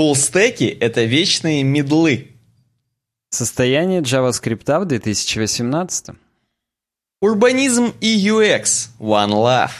[0.00, 2.28] Фуллстеки— это вечные медлы.
[3.28, 6.16] Состояние JavaScript в 2018.
[7.20, 8.88] Урбанизм и UX.
[8.98, 9.72] One Love.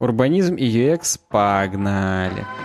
[0.00, 1.16] Урбанизм и UX.
[1.28, 2.44] Погнали.
[2.44, 2.61] Пиби,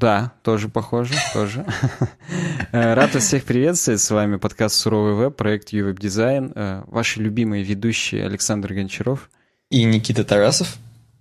[0.00, 1.66] да, тоже похоже, тоже.
[2.72, 4.00] Э, рад вас всех приветствовать.
[4.00, 6.52] С вами подкаст «Суровый веб», проект «Ювеб Дизайн».
[6.54, 9.28] Э, ваши любимые ведущие Александр Гончаров.
[9.70, 10.78] И Никита Тарасов.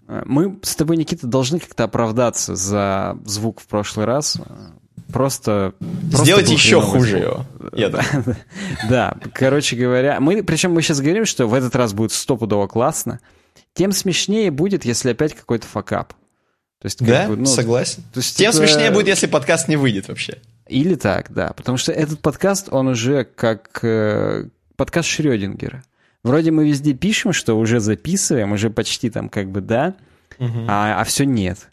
[0.07, 4.37] Э, мы с тобой, Никита, должны как-то оправдаться за звук в прошлый раз.
[5.11, 5.73] Просто...
[6.09, 7.45] просто Сделать еще хуже его.
[7.73, 8.01] Я да,
[8.89, 13.19] да, короче говоря, мы, причем мы сейчас говорим, что в этот раз будет стопудово классно.
[13.73, 16.13] Тем смешнее будет, если опять какой-то факап.
[16.81, 18.03] То есть, да, бы, ну, согласен.
[18.13, 18.59] То есть, Тем это...
[18.59, 20.37] смешнее будет, если подкаст не выйдет вообще.
[20.67, 21.51] Или так, да.
[21.53, 24.45] Потому что этот подкаст, он уже как э,
[24.77, 25.83] подкаст Шрёдингера.
[26.23, 29.95] Вроде мы везде пишем, что уже записываем, уже почти там как бы да,
[30.37, 30.65] угу.
[30.67, 31.69] а, а все нет.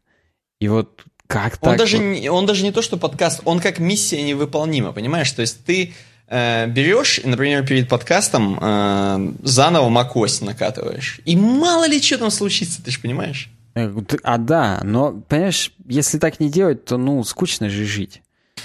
[0.61, 1.79] И вот как он так?
[1.79, 2.05] Даже вот?
[2.05, 5.31] не, он даже не то, что подкаст, он как миссия невыполнима, понимаешь?
[5.33, 5.95] То есть ты
[6.29, 12.83] э, берешь, например, перед подкастом э, заново macOS накатываешь, и мало ли что там случится,
[12.83, 13.51] ты же понимаешь?
[13.77, 18.23] Э, а да, но, понимаешь, если так не делать, то, ну, скучно же жить.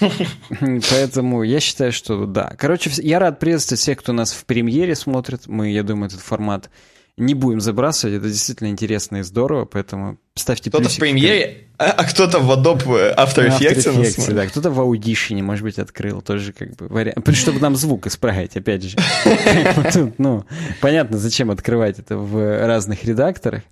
[0.90, 2.54] Поэтому я считаю, что да.
[2.58, 5.46] Короче, я рад приветствовать всех, кто нас в премьере смотрит.
[5.46, 6.70] Мы, я думаю, этот формат
[7.18, 8.16] не будем забрасывать.
[8.16, 13.14] Это действительно интересно и здорово, поэтому ставьте Кто-то в премьере, а, а кто-то в Adobe
[13.14, 13.58] After Effects.
[13.60, 14.46] After Effects да.
[14.46, 16.22] Кто-то в Audition, может быть, открыл.
[16.22, 17.36] Тоже как бы вариант.
[17.36, 18.96] Чтобы нам звук исправить, опять же.
[20.16, 20.46] Ну,
[20.80, 23.62] понятно, зачем открывать это в разных редакторах.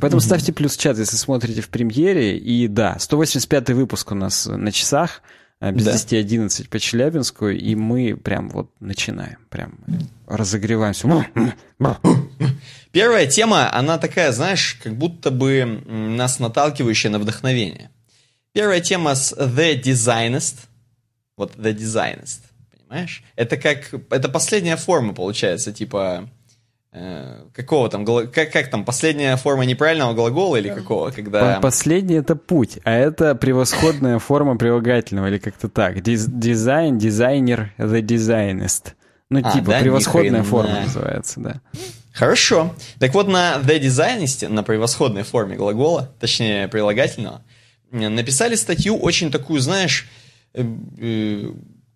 [0.00, 2.36] Поэтому ставьте плюс чат, если смотрите в премьере.
[2.36, 5.22] И да, 185 выпуск у нас на часах,
[5.60, 5.94] э, без да.
[5.94, 9.78] 10-11 по Челябинску, и мы прям вот начинаем, прям
[10.26, 11.08] разогреваемся.
[12.92, 17.90] Первая тема, она такая, знаешь, как будто бы нас наталкивающая на вдохновение.
[18.52, 20.56] Первая тема с The Designist.
[21.36, 22.40] Вот The Designist,
[22.76, 23.22] понимаешь?
[23.36, 26.28] Это как, это последняя форма, получается, типа
[26.92, 31.60] какого там, как, как там, последняя форма неправильного глагола или какого, когда...
[31.60, 36.02] Последний это путь, а это превосходная форма прилагательного или как-то так.
[36.02, 38.94] Дизайн, дизайнер, the designist.
[39.28, 39.80] Ну, а, типа, да?
[39.80, 41.60] превосходная форма называется, да.
[42.12, 42.74] Хорошо.
[42.98, 47.44] Так вот, на the designist, на превосходной форме глагола, точнее, прилагательного,
[47.92, 50.08] написали статью очень такую, знаешь,
[50.54, 50.64] э,
[50.98, 51.52] э,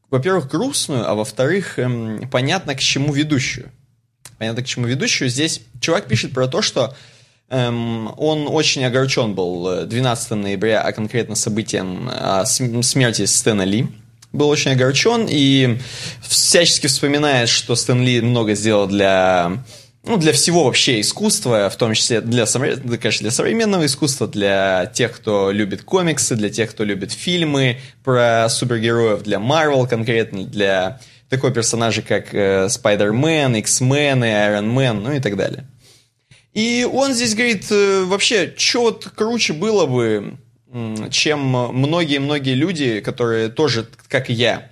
[0.08, 3.72] во-первых, грустную, а во-вторых, э, понятно, к чему ведущую
[4.38, 5.28] понятно, к чему ведущую.
[5.28, 6.94] Здесь чувак пишет про то, что
[7.50, 13.88] эм, он очень огорчен был 12 ноября, а конкретно событием о смерти Стэна Ли.
[14.32, 15.78] Был очень огорчен и
[16.20, 19.62] всячески вспоминает, что Стэн Ли много сделал для
[20.06, 25.12] ну, для всего вообще искусства, в том числе для, конечно, для современного искусства, для тех,
[25.12, 31.52] кто любит комиксы, для тех, кто любит фильмы про супергероев, для Marvel конкретно, для такой
[31.52, 35.66] персонажи, как э, X-Men, Iron Man, ну и так далее.
[36.52, 40.38] И он здесь говорит, э, вообще, что круче было бы,
[41.10, 44.70] чем многие-многие люди, которые тоже, как и я,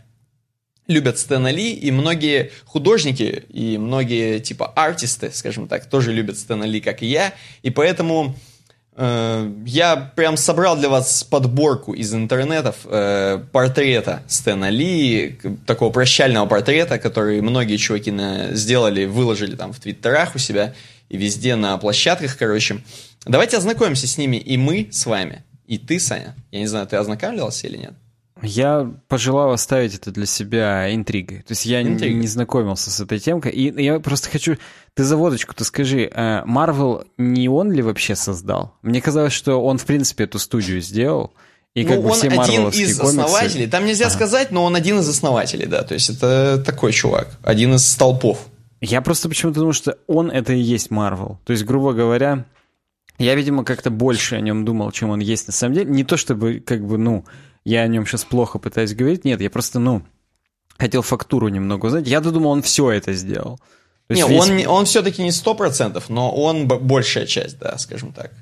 [0.89, 6.65] любят Стэна Ли, и многие художники, и многие, типа, артисты, скажем так, тоже любят Стэна
[6.65, 7.33] Ли, как и я,
[7.63, 8.37] и поэтому
[8.95, 16.99] я прям собрал для вас подборку из интернетов э, портрета Стэна Ли, такого прощального портрета,
[16.99, 20.75] который многие чуваки на, сделали, выложили там в твиттерах у себя
[21.09, 22.83] и везде на площадках, короче.
[23.25, 26.37] Давайте ознакомимся с ними и мы с вами, и ты, Саня.
[26.51, 27.95] Я не знаю, ты ознакомливался или нет?
[28.43, 31.39] Я пожелал оставить это для себя интригой.
[31.39, 32.15] То есть я Интрига.
[32.15, 33.53] не знакомился с этой темкой.
[33.53, 34.59] И я просто хочу...
[34.95, 36.11] Ты заводочку-то скажи,
[36.45, 38.75] Марвел не он ли вообще создал?
[38.83, 41.33] Мне казалось, что он, в принципе, эту студию сделал.
[41.75, 43.01] И как ну, бы он все один из комиксы...
[43.01, 43.67] основателей.
[43.67, 44.15] Там нельзя ага.
[44.15, 45.83] сказать, но он один из основателей, да.
[45.83, 48.47] То есть это такой чувак, один из столпов.
[48.83, 51.39] Я просто почему-то думаю, что он это и есть Марвел.
[51.47, 52.45] То есть, грубо говоря,
[53.19, 55.91] я, видимо, как-то больше о нем думал, чем он есть на самом деле.
[55.91, 57.25] Не то чтобы, как бы, ну,
[57.65, 59.25] я о нем сейчас плохо пытаюсь говорить.
[59.25, 60.03] Нет, я просто, ну,
[60.77, 62.07] хотел фактуру немного узнать.
[62.07, 63.61] Я думал, он все это сделал.
[64.09, 64.41] Не, весь...
[64.41, 68.33] он, он все-таки не сто процентов, но он большая часть, да, скажем так.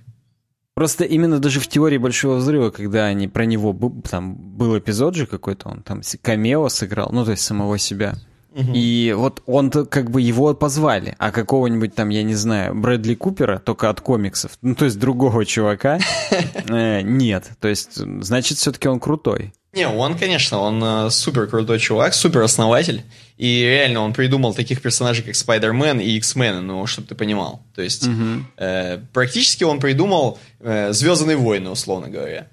[0.74, 3.76] Просто именно даже в теории Большого Взрыва, когда они про него,
[4.08, 8.14] там был эпизод же какой-то, он там камео сыграл, ну, то есть самого себя.
[8.54, 13.58] И вот он как бы его позвали, а какого-нибудь там, я не знаю, Брэдли Купера,
[13.58, 16.00] только от комиксов, ну то есть другого чувака,
[16.68, 17.50] э, нет.
[17.60, 19.52] То есть, значит, все-таки он крутой.
[19.72, 23.04] Не, он, конечно, он э, супер крутой чувак, супер основатель.
[23.36, 27.62] И реально он придумал таких персонажей, как Спайдермен и X-Men, ну, чтобы ты понимал.
[27.76, 28.44] То есть угу.
[28.56, 32.48] э, практически он придумал э, Звездные войны, условно говоря.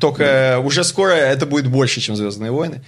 [0.00, 0.68] Только угу.
[0.68, 2.82] уже скоро это будет больше, чем Звездные войны.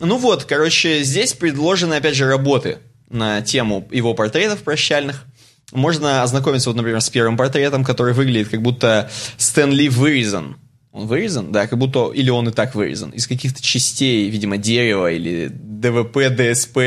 [0.00, 2.78] Ну вот, короче, здесь предложены, опять же, работы
[3.08, 5.24] на тему его портретов прощальных.
[5.72, 10.56] Можно ознакомиться, вот, например, с первым портретом, который выглядит как будто Стэн Ли вырезан
[10.98, 11.52] он вырезан?
[11.52, 12.10] Да, как будто...
[12.12, 13.10] Или он и так вырезан.
[13.10, 16.78] Из каких-то частей, видимо, дерева или ДВП, ДСП.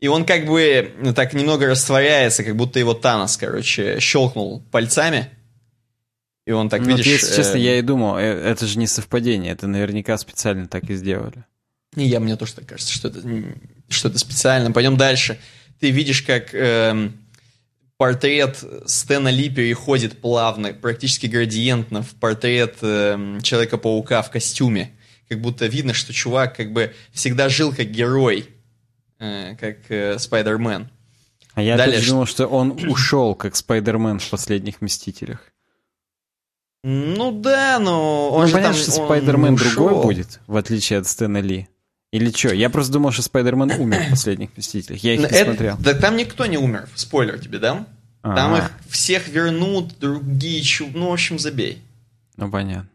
[0.00, 5.30] И он как бы так немного растворяется, как будто его Танос, короче, щелкнул пальцами.
[6.46, 7.06] И он так, ну, видишь...
[7.06, 7.60] если честно, э...
[7.60, 11.44] я и думал, э, это же не совпадение, это наверняка специально так и сделали.
[11.96, 13.22] И я, мне тоже так кажется, что это,
[13.88, 14.70] что это специально.
[14.70, 15.38] Пойдем дальше.
[15.80, 16.54] Ты видишь, как...
[16.54, 17.10] Э
[17.98, 24.92] портрет Стэна Ли переходит плавно, практически градиентно в портрет э, Человека-паука в костюме.
[25.28, 28.48] Как будто видно, что чувак как бы всегда жил как герой,
[29.18, 30.88] э, как э, Спайдермен.
[31.54, 35.52] А я Далее, думал, что он ушел как Спайдермен в последних Мстителях.
[36.84, 41.08] Ну да, но он ну, же понятно, там, что Спайдермен другой будет, в отличие от
[41.08, 41.68] Стэна Ли.
[42.10, 42.54] Или что?
[42.54, 45.02] Я просто думал, что Спайдермен умер в последних Мстителях.
[45.02, 45.76] Я их не смотрел.
[45.78, 46.88] Да там никто не умер.
[46.94, 47.86] Спойлер тебе дам.
[48.22, 50.88] Там их всех вернут, другие чу...
[50.92, 51.82] Ну, в общем, забей.
[52.36, 52.88] Ну, понятно.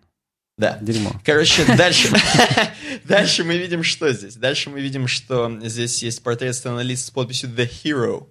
[0.58, 0.78] Да.
[0.82, 1.20] Дерьмо.
[1.24, 2.10] Короче, дальше,
[3.04, 4.36] дальше мы видим, что здесь.
[4.36, 8.28] Дальше мы видим, что здесь есть портрет сценариста с подписью The Hero.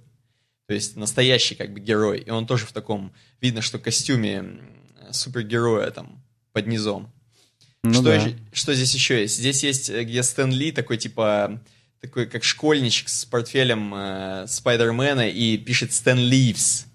[0.69, 2.21] То есть настоящий как бы герой.
[2.21, 4.61] И он тоже в таком, видно, что костюме
[5.11, 7.12] супергероя там под низом.
[7.85, 8.29] Ну, что, да.
[8.53, 9.39] что здесь еще есть?
[9.39, 11.61] Здесь есть, э, где Стэн Ли такой, типа,
[12.01, 16.87] такой, как школьничек с портфелем э, Спайдермена и пишет Стэн Ливс.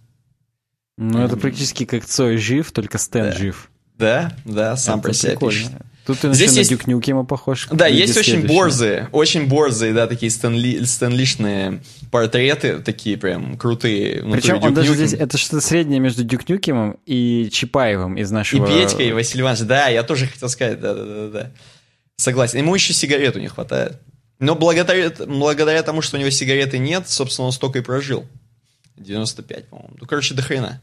[0.97, 3.37] Ну, это практически как Цой жив, только Стэн да.
[3.37, 3.69] жив.
[3.97, 5.59] Да, да, сам это про себя прикольно.
[5.59, 5.71] пишет.
[6.07, 6.71] Тут ты Здесь есть...
[6.71, 7.67] на Дюк Нюкема похож.
[7.69, 10.85] Да, есть очень борзые, очень борзые, да, такие стэнли...
[10.85, 14.23] стэнлишные портреты, такие прям крутые.
[14.31, 18.65] Причем он даже здесь, это что-то среднее между Дюк Нюкемом и Чапаевым из нашего...
[18.65, 21.51] И Петькой, и Василий Иванович, да, я тоже хотел сказать, да-да-да.
[22.15, 22.59] Согласен.
[22.59, 23.99] Ему еще сигарету не хватает.
[24.39, 28.25] Но благодаря, благодаря тому, что у него сигареты нет, собственно, он столько и прожил.
[28.95, 29.93] 95, по-моему.
[29.99, 30.79] Ну, короче, до хрена.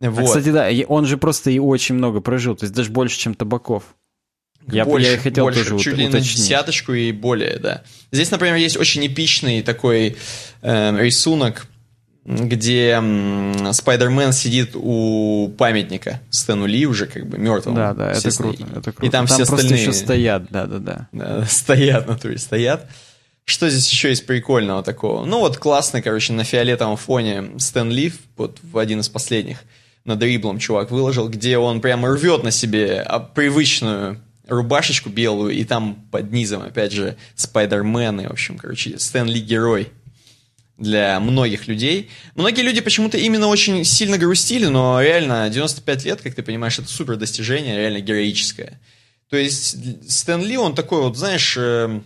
[0.00, 0.22] А, вот.
[0.22, 3.34] А, кстати, да, он же просто и очень много прожил, то есть даже больше, чем
[3.34, 3.96] Табаков.
[4.68, 7.82] Я, больше, я хотел больше, тоже чуть ли на десяточку и более, да.
[8.10, 10.16] Здесь, например, есть очень эпичный такой
[10.62, 11.66] э, рисунок,
[12.24, 13.00] где
[13.72, 17.76] Спайдермен сидит у памятника Стэну Ли уже как бы мертвому.
[17.76, 19.06] Да, да, это круто, это круто.
[19.06, 19.80] И там, там все просто остальные...
[19.80, 21.08] еще стоят, да, да, да.
[21.12, 22.88] да стоят, на туре стоят.
[23.44, 25.24] Что здесь еще есть прикольного такого?
[25.24, 29.58] Ну вот классный, короче, на фиолетовом фоне Стэн Ли, вот в один из последних,
[30.04, 35.64] на дриблом чувак выложил, где он прямо рвет на себе а, привычную рубашечку белую, и
[35.64, 39.92] там под низом, опять же, Спайдермен, и, в общем, короче, Стэнли герой
[40.78, 42.10] для многих людей.
[42.34, 46.88] Многие люди почему-то именно очень сильно грустили, но реально 95 лет, как ты понимаешь, это
[46.88, 48.80] супер достижение, реально героическое.
[49.30, 52.00] То есть Стэн Ли, он такой вот, знаешь, э,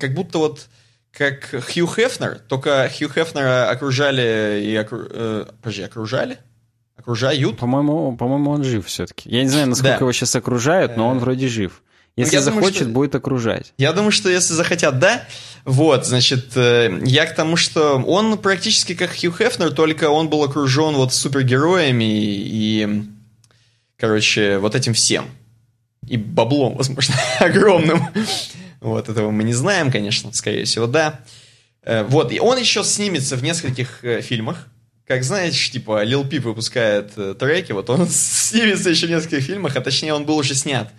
[0.00, 0.66] как будто вот
[1.12, 5.06] как Хью Хефнер, только Хью Хефнера окружали и окру...
[5.10, 6.38] э, подожди, окружали?
[6.98, 7.56] Окружают?
[7.58, 9.30] По-моему, по-моему, он жив все-таки.
[9.30, 10.00] Я не знаю, насколько да.
[10.00, 11.82] его сейчас окружают, но он вроде жив.
[12.16, 12.94] Ну, если ну, захочет, думаю, что...
[12.94, 13.72] будет окружать.
[13.78, 15.24] Я думаю, что если захотят, да.
[15.64, 20.42] Вот, значит, э, я к тому, что он практически как Хью Хефнер, только он был
[20.42, 23.04] окружен вот супергероями и,
[23.96, 25.26] короче, вот этим всем.
[26.08, 28.08] И баблом, возможно, огромным.
[28.80, 31.20] Вот, этого мы не знаем, конечно, скорее всего, да.
[31.82, 34.66] Э, вот, и он еще снимется в нескольких э, фильмах
[35.08, 39.74] как знаешь, типа, Лил Пип выпускает э, треки, вот он снимется еще в нескольких фильмах,
[39.74, 40.92] а точнее он был уже снят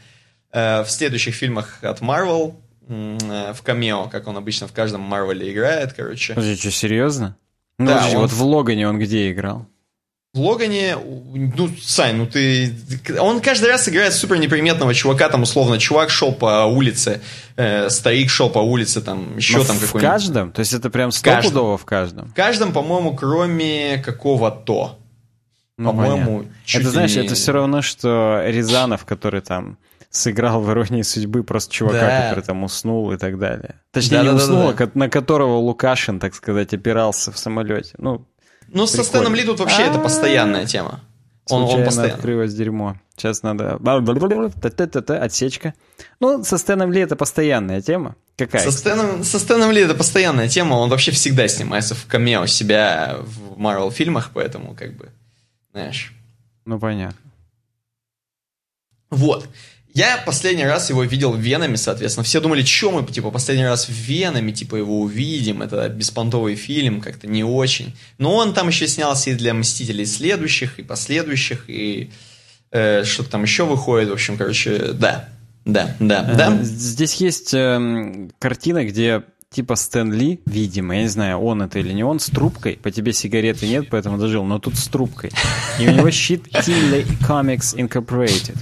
[0.51, 2.55] э, в следующих фильмах от Marvel,
[2.87, 6.33] э, в камео, как он обычно в каждом Марвеле играет, короче.
[6.33, 7.37] Подожди, что, серьезно?
[7.77, 8.21] Ну, да, подожди, он...
[8.23, 9.67] вот в Логане он где играл?
[10.31, 10.95] В Логане,
[11.55, 12.71] ну, Сань, ну ты...
[13.19, 17.21] Он каждый раз играет супер неприметного чувака, там, условно, чувак шел по улице,
[17.55, 20.01] э, старик шел по улице, там, еще Но там какой-нибудь...
[20.01, 20.51] В каждом?
[20.51, 22.29] То есть это прям стопудово в каждом?
[22.29, 24.99] В каждом, по-моему, кроме какого-то.
[25.77, 26.89] Ну, по-моему, Это, не...
[26.89, 29.79] знаешь, это все равно, что Рязанов, который там
[30.11, 32.21] сыграл в «Иронии судьбы» просто чувака, да.
[32.21, 33.75] который там уснул и так далее.
[33.91, 34.91] Точнее, да, не да, уснул, да, да.
[34.93, 37.93] на которого Лукашин, так сказать, опирался в самолете.
[37.97, 38.27] Ну,
[38.71, 41.01] ну, со Стэном Ли тут вообще это постоянная тема.
[41.49, 42.13] Он, он постоянно.
[42.15, 42.97] открылось дерьмо.
[43.15, 43.79] Сейчас надо...
[45.23, 45.73] Отсечка.
[46.19, 48.15] Ну, со Стэном Ли это постоянная тема.
[48.37, 48.61] Какая?
[48.61, 50.75] Со Стэном, со Стэном Ли это постоянная тема.
[50.75, 55.09] Он вообще всегда снимается в камео себя в Марвел фильмах, поэтому как бы,
[55.71, 56.13] знаешь...
[56.65, 57.17] Ну, понятно.
[59.09, 59.47] Вот.
[59.93, 62.23] Я последний раз его видел в Венами, соответственно.
[62.23, 65.61] Все думали, что мы, типа, последний раз в Венами, типа, его увидим.
[65.61, 67.95] Это беспонтовый фильм, как-то не очень.
[68.17, 72.11] Но он там еще снялся и для Мстителей следующих, и последующих, и
[72.71, 74.09] э, что-то там еще выходит.
[74.09, 75.29] В общем, короче, да.
[75.65, 76.63] Да, да, э, да.
[76.63, 81.91] Здесь есть э, картина, где типа Стэн Ли, видимо, я не знаю, он это или
[81.93, 82.79] не он, с трубкой.
[82.81, 85.31] По тебе сигареты нет, поэтому дожил, но тут с трубкой.
[85.79, 88.57] И у него щит Teen Comics Incorporated.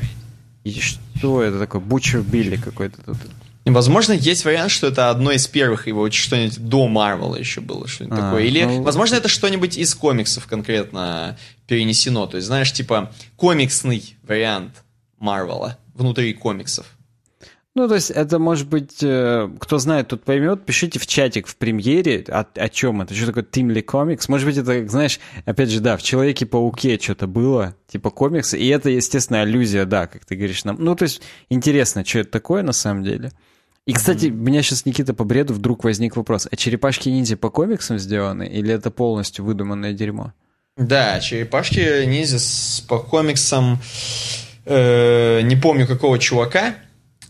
[0.67, 1.79] И что это такое?
[1.79, 3.17] Бучер Билли какой-то тут.
[3.63, 8.17] Возможно, есть вариант, что это одно из первых его, что-нибудь до Марвела еще было, что-нибудь
[8.17, 8.43] а, такое.
[8.43, 8.81] Или, ну...
[8.81, 12.27] возможно, это что-нибудь из комиксов конкретно перенесено.
[12.27, 14.83] То есть, знаешь, типа комиксный вариант
[15.19, 16.85] Марвела внутри комиксов.
[17.77, 21.55] Ну, то есть это может быть, э, кто знает, тот поймет, пишите в чатик в
[21.55, 24.23] премьере, о, о чем это, что такое Timely Comics.
[24.29, 28.89] Может быть, это, знаешь, опять же, да, в Человеке-пауке что-то было, типа комиксы, и это,
[28.89, 30.77] естественно, аллюзия, да, как ты говоришь нам.
[30.79, 33.31] Ну, то есть интересно, что это такое на самом деле.
[33.85, 34.39] И, кстати, mm-hmm.
[34.39, 38.73] у меня сейчас, Никита, по бреду вдруг возник вопрос, а черепашки-ниндзя по комиксам сделаны, или
[38.73, 40.33] это полностью выдуманное дерьмо?
[40.77, 42.39] Да, черепашки-ниндзя
[42.87, 43.77] по комиксам,
[44.65, 46.73] э, не помню какого чувака,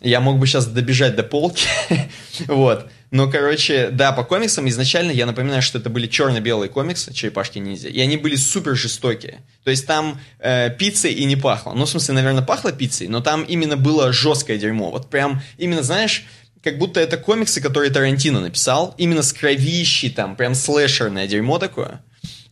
[0.02, 1.68] я мог бы сейчас добежать до полки,
[2.48, 2.90] вот.
[3.10, 7.88] Но, короче, да, по комиксам изначально я напоминаю, что это были черно-белые комиксы «Черепашки ниндзя»,
[7.88, 9.40] и они были супер жестокие.
[9.64, 11.74] То есть там э, пиццей и не пахло.
[11.74, 14.92] Ну, в смысле, наверное, пахло пиццей, но там именно было жесткое дерьмо.
[14.92, 16.26] Вот прям, именно, знаешь,
[16.62, 22.02] как будто это комиксы, которые Тарантино написал, именно с кровищей, там, прям слэшерное дерьмо такое.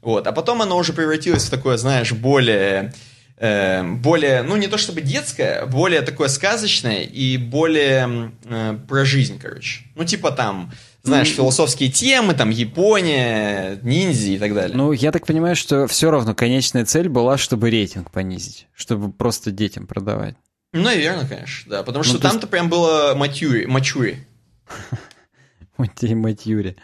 [0.01, 0.25] Вот.
[0.25, 2.93] А потом оно уже превратилось в такое, знаешь, более
[3.37, 9.39] э, более, ну не то чтобы детское, более такое сказочное и более э, про жизнь,
[9.39, 9.83] короче.
[9.95, 10.71] Ну типа там,
[11.03, 11.35] знаешь, mm.
[11.35, 14.75] философские темы, там Япония, ниндзя и так далее.
[14.75, 19.51] Ну я так понимаю, что все равно конечная цель была, чтобы рейтинг понизить, чтобы просто
[19.51, 20.35] детям продавать.
[20.73, 22.49] Ну, наверное, конечно, да, потому ну, что там-то есть...
[22.49, 24.27] прям было матюри, мачури.
[25.77, 26.75] Матюри.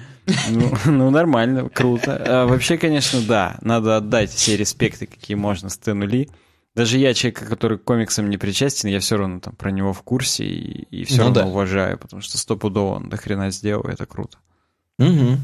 [0.50, 2.22] Ну, ну, нормально, круто.
[2.26, 6.30] А, вообще, конечно, да, надо отдать все респекты, какие можно Стэну Ли.
[6.74, 10.04] Даже я, человек, который к комиксам не причастен, я все равно там про него в
[10.04, 11.46] курсе и, и все ну, равно да.
[11.48, 14.38] уважаю, потому что стопудово он до хрена сделал, и это круто.
[14.98, 15.38] Угу.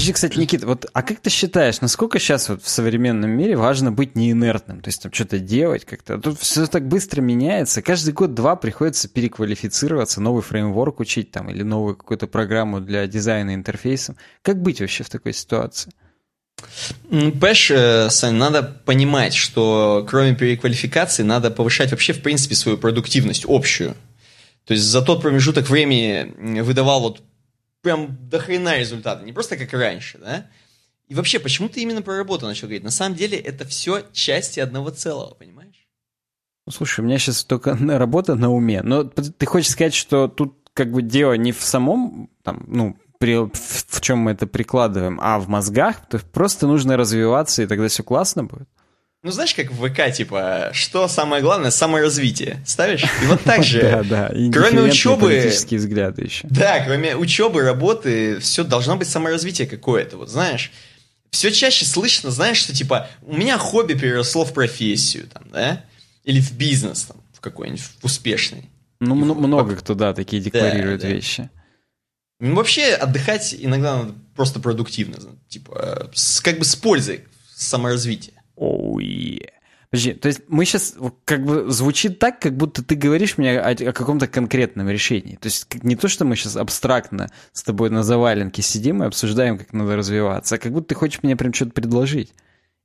[0.00, 3.92] Подожди, кстати, Никита, вот, а как ты считаешь, насколько сейчас вот в современном мире важно
[3.92, 4.80] быть неинертным?
[4.80, 6.16] То есть там что-то делать как-то?
[6.16, 7.82] Тут все так быстро меняется.
[7.82, 14.16] Каждый год-два приходится переквалифицироваться, новый фреймворк учить там или новую какую-то программу для дизайна интерфейсом.
[14.40, 15.92] Как быть вообще в такой ситуации?
[17.10, 23.44] Понимаешь, э, Сань, надо понимать, что кроме переквалификации надо повышать вообще, в принципе, свою продуктивность
[23.46, 23.94] общую.
[24.64, 27.22] То есть за тот промежуток времени выдавал вот
[27.82, 30.46] прям до хрена результата, не просто как раньше, да?
[31.08, 32.84] И вообще, почему ты именно про работу начал говорить?
[32.84, 35.88] На самом деле это все части одного целого, понимаешь?
[36.66, 38.82] Ну, слушай, у меня сейчас только работа на уме.
[38.82, 43.36] Но ты хочешь сказать, что тут как бы дело не в самом, там, ну, при,
[43.36, 48.02] в чем мы это прикладываем, а в мозгах, то просто нужно развиваться, и тогда все
[48.02, 48.68] классно будет?
[49.22, 51.70] Ну, знаешь, как в ВК, типа, что самое главное?
[51.70, 52.62] Саморазвитие.
[52.66, 53.04] Ставишь?
[53.22, 53.80] И вот так же.
[53.90, 54.28] Да, да.
[54.50, 55.28] Кроме учебы...
[55.28, 56.46] политические взгляды еще.
[56.48, 60.16] Да, кроме учебы, работы, все должно быть саморазвитие какое-то.
[60.16, 60.72] Вот знаешь,
[61.30, 65.84] все чаще слышно, знаешь, что типа, у меня хобби переросло в профессию, там, да?
[66.24, 68.70] Или в бизнес, там, в какой-нибудь, в успешный.
[69.00, 71.14] Ну, в, много кто, да, такие декларируют да, да.
[71.14, 71.50] вещи.
[72.38, 75.16] Ну, вообще, отдыхать иногда надо просто продуктивно,
[75.48, 77.24] типа, с, как бы с пользой
[77.54, 78.39] саморазвития.
[78.60, 79.40] Оу, oh,
[79.90, 83.70] Подожди, то есть мы сейчас, как бы, звучит так, как будто ты говоришь мне о,
[83.70, 85.34] о каком-то конкретном решении.
[85.34, 89.58] То есть не то, что мы сейчас абстрактно с тобой на заваленке сидим и обсуждаем,
[89.58, 92.32] как надо развиваться, а как будто ты хочешь мне прям что-то предложить.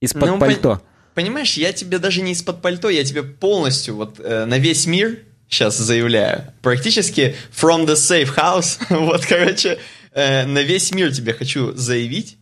[0.01, 0.81] Из-под ну, пальто.
[1.13, 5.19] Понимаешь, я тебе даже не из-под пальто, я тебе полностью вот э, на весь мир
[5.47, 6.53] сейчас заявляю.
[6.63, 8.79] Практически from the safe house.
[8.89, 9.77] вот, короче,
[10.11, 12.37] э, на весь мир тебе хочу заявить,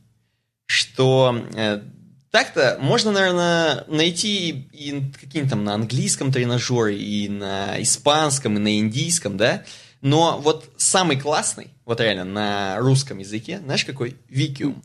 [0.68, 1.82] что э,
[2.34, 8.80] так-то можно, наверное, найти и какие-нибудь там на английском тренажере, и на испанском, и на
[8.80, 9.62] индийском, да?
[10.02, 14.18] Но вот самый классный, вот реально на русском языке, знаешь какой?
[14.30, 14.82] Викиум.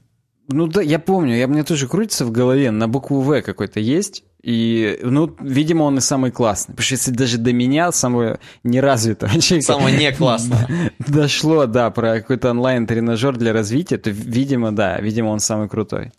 [0.48, 4.24] Ну да, я помню, я, мне тоже крутится в голове, на букву В какой-то есть,
[4.42, 6.74] и, ну, видимо, он и самый классный.
[6.74, 9.72] Потому что если даже до меня, самого неразвитого человека...
[9.72, 10.68] Самого не классного.
[10.98, 16.12] Дошло, да, про какой-то онлайн-тренажер для развития, то, видимо, да, видимо, он самый крутой.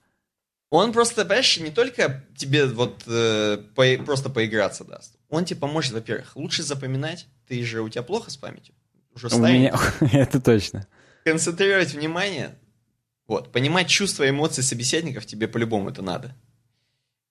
[0.70, 5.16] Он просто, понимаешь, не только тебе вот э, по, просто поиграться даст.
[5.30, 7.28] Он тебе поможет, во-первых, лучше запоминать.
[7.48, 8.76] Ты же, у тебя плохо с памятью?
[9.16, 9.76] Уже у меня,
[10.14, 10.88] это точно.
[11.24, 12.56] Концентрировать внимание,
[13.28, 16.36] вот, понимать чувства и эмоции собеседников тебе по-любому это надо.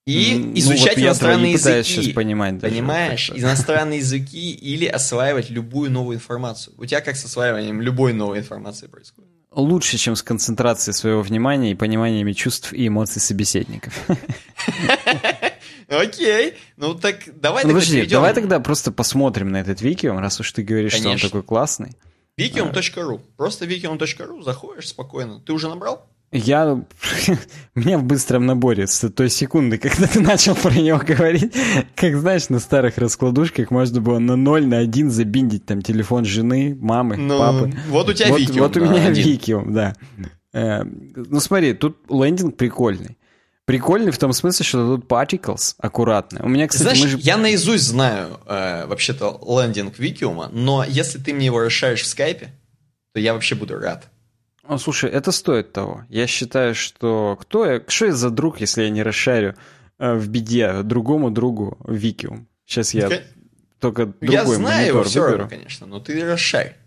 [0.05, 1.83] И ну, изучать вот иностранные языки.
[1.83, 2.57] сейчас понимать.
[2.57, 3.29] Даже понимаешь?
[3.29, 6.73] Иностранные языки или осваивать любую новую информацию.
[6.77, 9.28] У тебя как с осваиванием любой новой информации происходит?
[9.51, 13.93] Лучше, чем с концентрацией своего внимания и пониманиями чувств и эмоций собеседников.
[15.87, 20.39] Окей, ну так давай ну, тогда Подожди, давай тогда просто посмотрим на этот Викиум, раз
[20.39, 21.97] уж ты говоришь, что он такой классный.
[22.37, 23.21] Викиум.ру.
[23.35, 25.41] Просто викиум.ру, заходишь спокойно.
[25.41, 26.07] Ты уже набрал?
[26.31, 26.83] Я...
[27.75, 31.53] Меня в быстром наборе с той секунды, когда ты начал про него говорить,
[31.95, 36.77] как знаешь, на старых раскладушках можно было на ноль, на один забиндить там телефон жены,
[36.79, 37.73] мамы, ну, папы.
[37.87, 38.59] Вот у тебя вот, Викиум.
[38.59, 39.25] Вот у меня один.
[39.25, 39.95] Викиум, да.
[40.53, 43.17] Э, ну смотри, тут лендинг прикольный.
[43.65, 46.43] Прикольный в том смысле, что тут particles аккуратные.
[46.43, 47.17] У меня, кстати, Знаешь, мы же...
[47.19, 52.51] я наизусть знаю э, вообще-то лендинг Викиума, но если ты мне его расшаришь в скайпе,
[53.13, 54.09] то я вообще буду рад.
[54.69, 56.05] Ну, слушай, это стоит того.
[56.09, 59.55] Я считаю, что кто я, что я за друг, если я не расшарю
[59.97, 62.47] э, в беде другому другу Викиум?
[62.67, 63.23] Сейчас я okay.
[63.79, 65.37] только другой Я знаю его все выберу.
[65.39, 66.77] равно, конечно, но ты расшарь.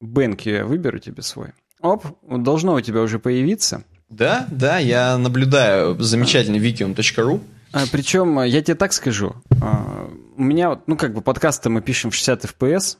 [0.00, 1.48] Бенки я выберу тебе свой.
[1.82, 3.84] Оп, должно у тебя уже появиться.
[4.08, 7.42] Да, да, я наблюдаю замечательный викиум.ру.
[7.72, 12.10] А, причем, я тебе так скажу, а, у меня, ну как бы подкасты мы пишем
[12.10, 12.96] в 60 FPS,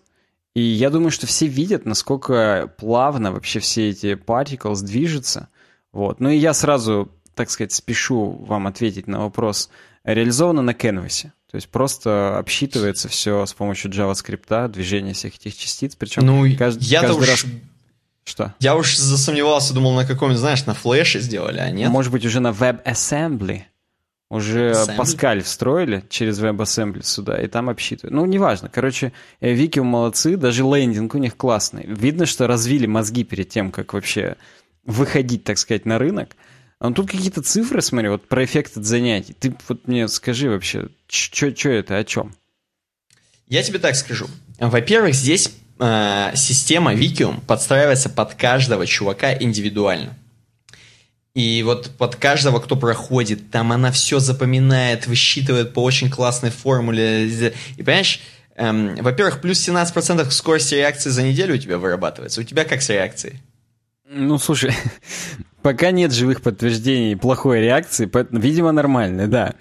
[0.57, 5.51] и я думаю, что все видят, насколько плавно вообще все эти particles движутся.
[5.93, 6.19] Вот.
[6.19, 9.69] Ну и я сразу, так сказать, спешу вам ответить на вопрос.
[10.03, 11.25] Реализовано на Canvas.
[11.51, 15.95] То есть просто обсчитывается все с помощью JavaScript, движение всех этих частиц.
[15.95, 17.29] Причем ну, каждый, я каждый уж...
[17.29, 17.45] раз...
[18.25, 18.55] Что?
[18.59, 21.91] Я уж засомневался, думал, на каком-нибудь, знаешь, на флеше сделали, а нет?
[21.91, 23.65] Может быть, уже на WebAssembly.
[24.29, 24.97] Уже Assembly?
[24.97, 28.13] Паскаль встроили через WebAssembly сюда, и там обсчитывают.
[28.13, 28.69] Ну, неважно.
[28.69, 31.85] Короче, э, Вики молодцы, даже лендинг у них классный.
[31.87, 34.37] Видно, что развили мозги перед тем, как вообще
[34.85, 36.37] выходить, так сказать, на рынок.
[36.79, 39.33] А тут какие-то цифры, смотри, вот про эффект от занятий.
[39.33, 42.35] Ты вот мне скажи вообще, что это, о чем?
[43.49, 44.27] Я тебе так скажу.
[44.59, 50.17] Во-первых, здесь э, система Викиум подстраивается под каждого чувака индивидуально.
[51.37, 57.29] И вот под каждого, кто проходит, там она все запоминает, высчитывает по очень классной формуле.
[57.29, 58.23] И понимаешь,
[58.55, 62.41] эм, во-первых, плюс 17% скорости реакции за неделю у тебя вырабатывается.
[62.41, 63.43] У тебя как с реакцией?
[64.09, 64.73] Ну, слушай,
[65.61, 69.53] пока нет живых подтверждений плохой реакции, видимо, нормально, да.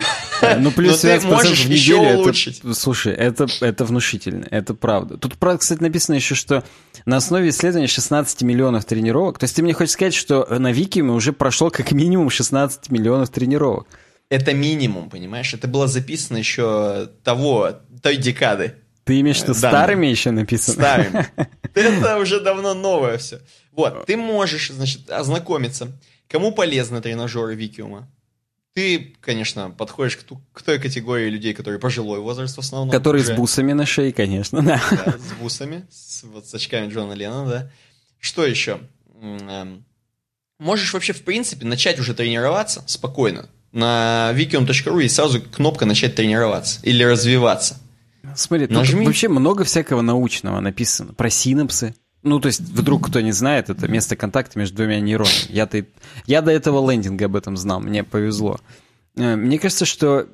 [0.59, 1.21] Ну, плюс 17%
[1.65, 5.17] в неделю, это, слушай, это, это внушительно, это правда.
[5.17, 6.63] Тут, кстати, написано еще, что
[7.05, 11.11] на основе исследования 16 миллионов тренировок, то есть ты мне хочешь сказать, что на Викиуме
[11.11, 13.87] уже прошло как минимум 16 миллионов тренировок.
[14.29, 15.53] Это минимум, понимаешь?
[15.53, 18.75] Это было записано еще того, той декады.
[19.03, 20.73] Ты имеешь в виду старыми еще написано?
[20.73, 21.27] Старыми.
[21.75, 23.39] Это уже давно новое все.
[23.71, 25.91] Вот, ты можешь, значит, ознакомиться.
[26.27, 28.09] Кому полезны тренажеры Викиума?
[28.75, 32.91] Ты, конечно, подходишь к, ту, к той категории людей, которые пожилой возраст в основном.
[32.91, 33.33] Которые уже.
[33.33, 34.83] с бусами на шее, конечно, да.
[34.91, 37.71] да с бусами, с, вот с очками Джона Леннона, да.
[38.19, 38.81] Что еще?
[39.21, 39.85] Эм,
[40.59, 43.47] можешь вообще, в принципе, начать уже тренироваться спокойно.
[43.71, 47.79] На wikium.ru есть сразу кнопка «Начать тренироваться» или «Развиваться».
[48.35, 49.05] Смотри, Нажми.
[49.05, 51.13] вообще много всякого научного написано.
[51.13, 55.49] Про синапсы, ну, то есть, вдруг кто не знает, это место контакта между двумя нейронами.
[55.49, 55.85] Я-то,
[56.25, 58.59] я до этого лендинга об этом знал, мне повезло.
[59.15, 60.27] Э, мне кажется, что,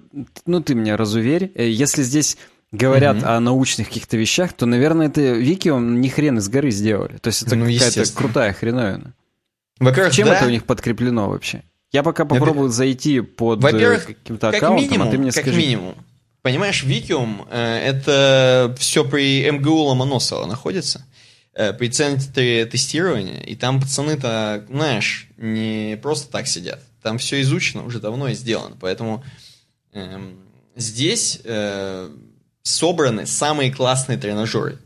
[0.46, 2.38] ну, ты меня разуверь, э, если здесь
[2.72, 3.28] говорят угу.
[3.28, 7.18] о научных каких-то вещах, то, наверное, это Викиум ни хрен из горы сделали.
[7.18, 9.14] То есть это ну, какая-то крутая хреновина.
[9.80, 10.38] Во-первых, Чем да.
[10.38, 11.64] это у них подкреплено вообще?
[11.92, 15.44] Я пока попробую Во зайти под э, Во-первых, каким-то аккаунтом, минимум, а ты мне как
[15.44, 15.58] скажи.
[15.58, 15.96] минимум.
[16.42, 21.06] Понимаешь, Викиум э, это все при МГУ Ломоносова находится.
[21.54, 26.80] Э, при центре тестирования, и там пацаны-то, знаешь, не просто так сидят.
[27.04, 28.78] Там все изучено уже давно и сделано.
[28.80, 29.22] Поэтому
[29.92, 30.38] эм,
[30.78, 32.10] здесь э,
[32.64, 34.78] собраны самые классные тренажеры,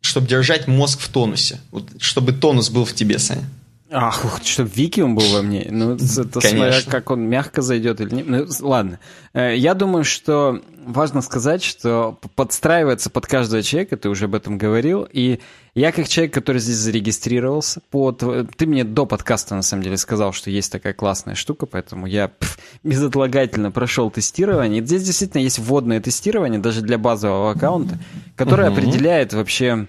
[0.00, 1.58] чтобы держать мозг в тонусе.
[1.72, 3.48] Вот, чтобы тонус был в тебе, Саня.
[3.90, 5.66] Ах, чтобы Викиум был во мне.
[5.70, 8.26] Ну, это смотря, как он мягко зайдет или нет.
[8.28, 9.00] Ну, ладно.
[9.32, 14.58] Э, я думаю, что важно сказать, что подстраивается под каждого человека, ты уже об этом
[14.58, 15.40] говорил, и
[15.74, 18.22] я как человек, который здесь зарегистрировался, под...
[18.56, 22.28] ты мне до подкаста, на самом деле, сказал, что есть такая классная штука, поэтому я
[22.28, 24.82] пф, безотлагательно прошел тестирование.
[24.82, 27.98] И здесь действительно есть вводное тестирование, даже для базового аккаунта,
[28.36, 28.78] которое угу.
[28.78, 29.86] определяет вообще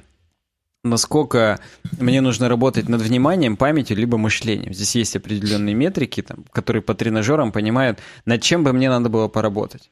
[0.83, 1.59] насколько
[1.97, 4.73] мне нужно работать над вниманием, памятью, либо мышлением.
[4.73, 9.29] Здесь есть определенные метрики, там, которые по тренажерам понимают, над чем бы мне надо было
[9.29, 9.89] поработать.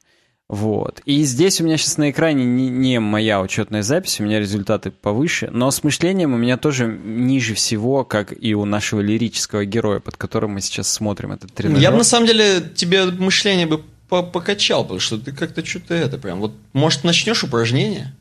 [0.49, 1.01] Вот.
[1.05, 4.91] И здесь у меня сейчас на экране не, не моя учетная запись, у меня результаты
[4.91, 10.01] повыше, но с мышлением у меня тоже ниже всего, как и у нашего лирического героя,
[10.01, 11.81] под которым мы сейчас смотрим этот тренажер.
[11.81, 16.17] Я бы на самом деле тебе мышление бы покачал, потому что ты как-то что-то это
[16.17, 16.41] прям...
[16.41, 18.13] Вот, может, начнешь упражнение?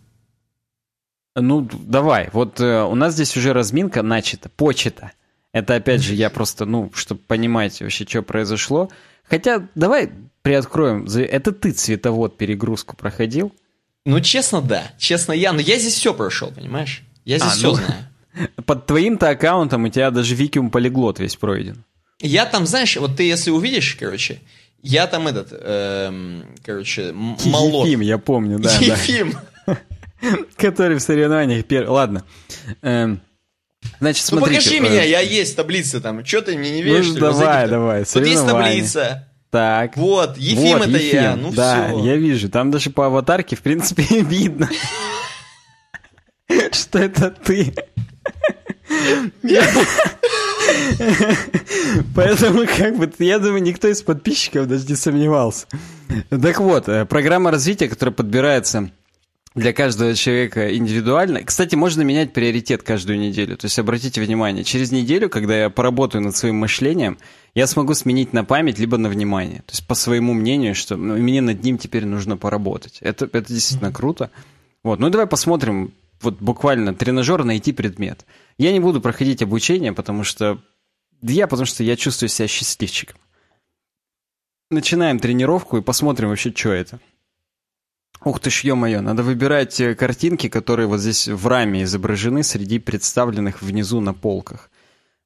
[1.35, 2.29] Ну, давай.
[2.33, 5.13] Вот э, у нас здесь уже разминка начата, почета.
[5.53, 8.89] Это, опять же, я просто, ну, чтобы понимать вообще, что произошло.
[9.29, 10.11] Хотя, давай
[10.43, 11.07] приоткроем.
[11.07, 13.53] Это ты цветовод перегрузку проходил?
[14.05, 14.93] Ну, честно, да.
[14.99, 15.53] Честно, я.
[15.53, 17.03] Но я здесь все прошел, понимаешь?
[17.25, 18.51] Я здесь а, все ну, знаю.
[18.67, 21.85] Под твоим-то аккаунтом у тебя даже Викиум полиглот весь пройден.
[22.21, 24.41] Я там, знаешь, вот ты если увидишь, короче,
[24.83, 27.87] я там этот, эм, короче, молот.
[27.87, 28.71] Ефим, я помню, да.
[28.79, 29.35] Ефим.
[29.67, 29.79] Да.
[30.57, 31.89] Который в соревнованиях первый.
[31.89, 32.25] Ладно.
[32.83, 33.21] Эм,
[34.01, 34.59] значит, смотрите.
[34.59, 36.25] Ну покажи меня, я есть таблица там.
[36.25, 37.09] Что ты мне не веришь?
[37.09, 38.05] Ну, давай, давай.
[38.05, 39.30] Тут есть таблица.
[39.51, 39.97] Так.
[39.97, 41.23] Вот, Ефим вот, это Ефим.
[41.23, 41.37] я.
[41.37, 42.05] Ну да, все.
[42.05, 42.49] я вижу.
[42.49, 44.69] Там даже по аватарке, в принципе, видно,
[46.71, 47.75] что это ты.
[52.15, 55.67] Поэтому, как бы, я думаю, никто из подписчиков даже не сомневался.
[56.29, 58.91] Так вот, э, программа развития, которая подбирается
[59.55, 61.43] для каждого человека индивидуально.
[61.43, 63.57] Кстати, можно менять приоритет каждую неделю.
[63.57, 67.19] То есть обратите внимание, через неделю, когда я поработаю над своим мышлением,
[67.55, 69.63] я смогу сменить на память либо на внимание.
[69.67, 72.99] То есть по своему мнению, что ну, мне над ним теперь нужно поработать.
[73.01, 74.31] Это, это действительно круто.
[74.85, 78.25] Вот, ну давай посмотрим, вот буквально тренажер найти предмет.
[78.57, 80.63] Я не буду проходить обучение, потому что
[81.23, 83.19] я, потому что я чувствую себя счастливчиком.
[84.71, 87.01] Начинаем тренировку и посмотрим вообще, что это.
[88.25, 92.79] Ух ты ж, ё-моё, надо выбирать э, картинки, которые вот здесь в раме изображены среди
[92.79, 94.71] представленных внизу на полках.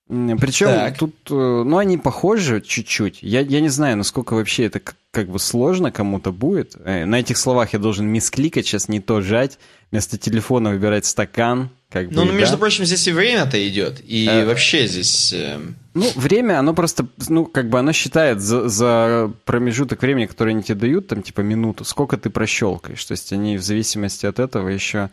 [0.07, 0.99] Причем так.
[0.99, 3.23] тут, э, ну, они похожи чуть-чуть.
[3.23, 4.81] Я, я не знаю, насколько вообще это
[5.11, 6.77] как бы сложно кому-то будет.
[6.85, 9.59] Э, на этих словах я должен мискликать, сейчас не то жать,
[9.91, 11.71] вместо телефона выбирать стакан.
[11.95, 12.39] Как ну, бы, ну, да?
[12.39, 15.33] между прочим, здесь и время-то идет, и э, вообще здесь...
[15.33, 15.61] Э...
[15.95, 20.65] Ну, время, оно просто, ну, как бы оно считает за, за промежуток времени, который они
[20.65, 23.05] тебе дают, там, типа, минуту, сколько ты прощелкаешь.
[23.05, 25.11] То есть они в зависимости от этого еще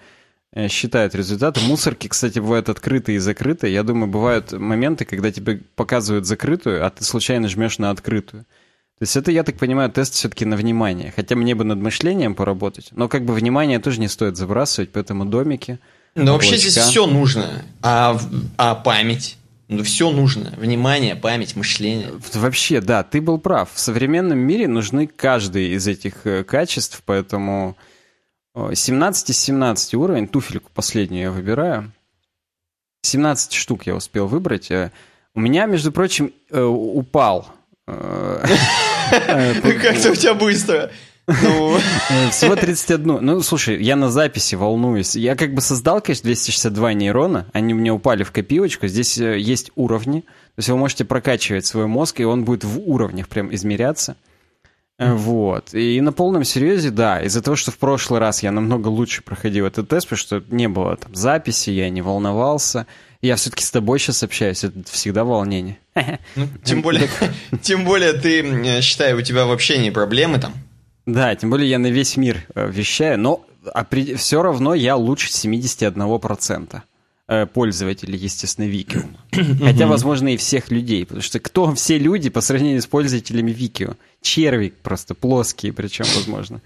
[0.54, 1.60] э, считают результаты.
[1.60, 3.76] Мусорки, кстати, бывают открытые и закрытые.
[3.76, 8.42] Я думаю, бывают моменты, когда тебе показывают закрытую, а ты случайно жмешь на открытую.
[8.98, 11.14] То есть это, я так понимаю, тест все-таки на внимание.
[11.16, 12.90] Хотя мне бы над мышлением поработать.
[12.90, 15.78] Но как бы внимание тоже не стоит забрасывать, поэтому домики.
[16.16, 17.64] Ну вообще здесь все нужно.
[17.82, 18.20] А,
[18.58, 19.38] а память?
[19.68, 20.54] Ну все нужно.
[20.58, 22.12] Внимание, память, мышление.
[22.34, 23.72] Вообще, да, ты был прав.
[23.74, 27.78] В современном мире нужны каждый из этих э, качеств, поэтому
[28.54, 31.94] 17 из 17 уровень, туфельку последнюю я выбираю.
[33.04, 34.70] 17 штук я успел выбрать.
[34.72, 34.92] Э,
[35.34, 37.48] у меня, между прочим, э, упал
[37.88, 40.92] Как-то у тебя быстро.
[41.28, 41.78] Ну...
[42.10, 43.20] Э, всего 31.
[43.22, 45.16] Ну, слушай, я на записи волнуюсь.
[45.16, 47.48] Я как бы создал, конечно, 262 нейрона.
[47.54, 48.88] Они меня упали в копилочку.
[48.88, 50.22] Здесь э, есть уровни.
[50.22, 54.16] То есть вы можете прокачивать свой мозг, и он будет в уровнях прям измеряться.
[55.02, 55.74] Вот.
[55.74, 59.66] И на полном серьезе, да, из-за того, что в прошлый раз я намного лучше проходил
[59.66, 62.86] этот тест, потому что не было там записи, я не волновался.
[63.22, 65.80] Я все-таки с тобой сейчас общаюсь, это всегда волнение.
[66.36, 67.10] Ну, тем более,
[67.62, 70.54] тем более ты, считай, у тебя вообще не проблемы там.
[71.12, 73.46] Да, тем более я на весь мир э, вещаю, но
[74.16, 76.82] все равно я лучше 71%
[77.28, 79.02] э, пользователей, естественно, Викио.
[79.62, 83.96] Хотя, возможно, и всех людей, потому что кто все люди по сравнению с пользователями Викио?
[84.22, 86.62] Червик просто, плоские причем, возможно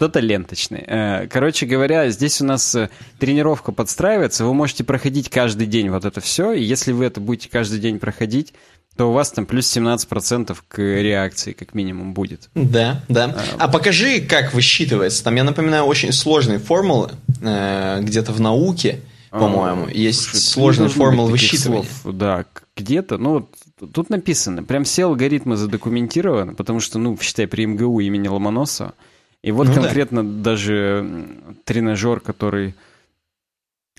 [0.00, 0.82] кто-то ленточный.
[0.86, 2.74] Э, короче говоря, здесь у нас
[3.18, 7.50] тренировка подстраивается, вы можете проходить каждый день вот это все, и если вы это будете
[7.50, 8.54] каждый день проходить,
[8.96, 12.50] то у вас там плюс 17% к реакции как минимум будет.
[12.54, 13.34] Да, да.
[13.58, 15.24] А, а покажи, как высчитывается.
[15.24, 19.00] Там, я напоминаю, очень сложные формулы, э, где-то в науке,
[19.30, 21.84] а, по-моему, есть слушай, сложные формулы высчитывания.
[22.02, 22.44] Слов, да,
[22.76, 23.48] где-то, ну,
[23.92, 28.94] тут написано, прям все алгоритмы задокументированы, потому что, ну, считай, при МГУ имени Ломоносова
[29.42, 30.50] и вот ну, конкретно да.
[30.50, 31.26] даже
[31.64, 32.74] тренажер, который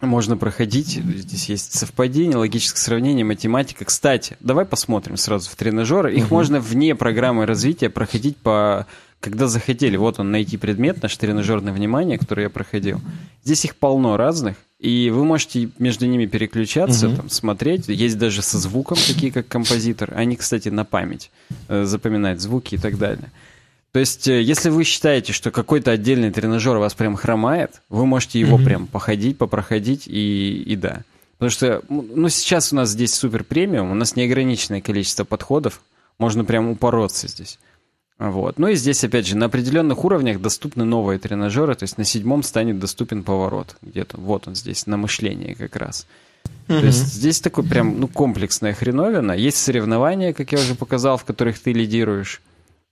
[0.01, 0.99] можно проходить.
[1.03, 3.85] Здесь есть совпадение, логическое сравнение, математика.
[3.85, 6.13] Кстати, давай посмотрим сразу в тренажеры.
[6.13, 6.35] Их угу.
[6.35, 8.87] можно вне программы развития проходить по
[9.21, 9.95] когда захотели.
[9.97, 12.99] Вот он, найти предмет, наше тренажерное внимание, который я проходил.
[13.43, 17.15] Здесь их полно разных, и вы можете между ними переключаться, угу.
[17.17, 17.87] там, смотреть.
[17.87, 20.13] Есть даже со звуком, такие как композитор.
[20.15, 21.29] Они, кстати, на память
[21.67, 23.31] э, запоминают звуки и так далее.
[23.91, 28.39] То есть, э, если вы считаете, что какой-то отдельный тренажер вас прям хромает, вы можете
[28.39, 28.65] его mm-hmm.
[28.65, 31.01] прям походить, попроходить и, и да.
[31.37, 35.81] Потому что, ну, сейчас у нас здесь супер премиум, у нас неограниченное количество подходов,
[36.19, 37.57] можно прям упороться здесь.
[38.19, 38.59] Вот.
[38.59, 42.43] Ну и здесь, опять же, на определенных уровнях доступны новые тренажеры, то есть на седьмом
[42.43, 43.75] станет доступен поворот.
[43.81, 46.05] Где-то вот он здесь, на мышление как раз.
[46.67, 46.79] Mm-hmm.
[46.79, 49.31] То есть здесь такой прям, ну, комплексная хреновина.
[49.31, 52.41] Есть соревнования, как я уже показал, в которых ты лидируешь.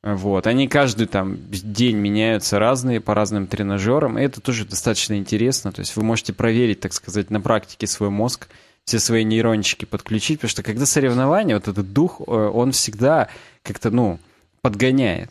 [0.02, 0.48] Вот.
[0.48, 4.18] Они каждый там день меняются разные по разным тренажерам.
[4.18, 5.72] И это тоже достаточно интересно.
[5.72, 8.48] То есть вы можете проверить, так сказать, на практике свой мозг,
[8.86, 13.28] все свои нейрончики подключить, потому что когда соревнования, вот этот дух, э, он всегда
[13.62, 14.20] как-то, ну,
[14.62, 15.30] подгоняет.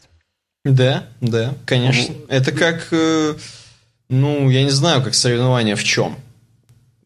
[0.65, 2.15] Да, да, конечно.
[2.15, 3.35] Ну, это как, э,
[4.09, 6.17] ну, я не знаю, как соревнование в чем.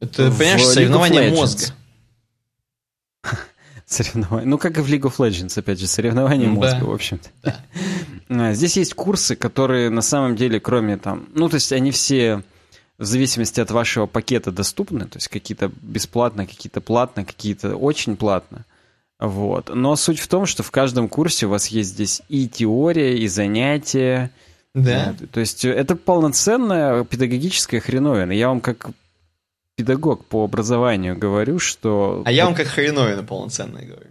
[0.00, 1.66] Это, в понимаешь, соревнование мозга.
[3.92, 4.48] Соревнования.
[4.48, 6.86] Ну, как и в League of Legends, опять же, соревнования ну, мозга, да.
[6.86, 7.28] в общем-то.
[7.42, 7.56] Да.
[8.34, 11.28] А, здесь есть курсы, которые на самом деле, кроме там...
[11.34, 12.42] Ну, то есть они все
[12.96, 18.64] в зависимости от вашего пакета доступны, то есть какие-то бесплатно, какие-то платно, какие-то очень платно.
[19.18, 19.70] Вот.
[19.74, 23.28] Но суть в том, что в каждом курсе у вас есть здесь и теория, и
[23.28, 24.30] занятия.
[24.74, 25.14] Да.
[25.30, 28.32] То есть это полноценная педагогическая хреновина.
[28.32, 28.90] Я вам как
[29.76, 32.22] педагог по образованию говорю, что...
[32.24, 34.10] А я вам как хреновина полноценная говорю.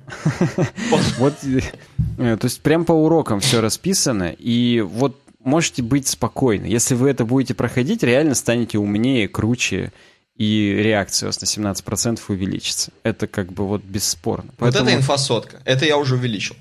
[1.17, 6.65] Вот, э, то есть прям по урокам все расписано, и вот можете быть спокойны.
[6.65, 9.91] Если вы это будете проходить, реально станете умнее, круче,
[10.35, 12.91] и реакция у вас на 17% увеличится.
[13.03, 14.51] Это как бы вот бесспорно.
[14.57, 14.85] Поэтому...
[14.85, 15.61] Вот это инфосотка.
[15.65, 16.55] Это я уже увеличил.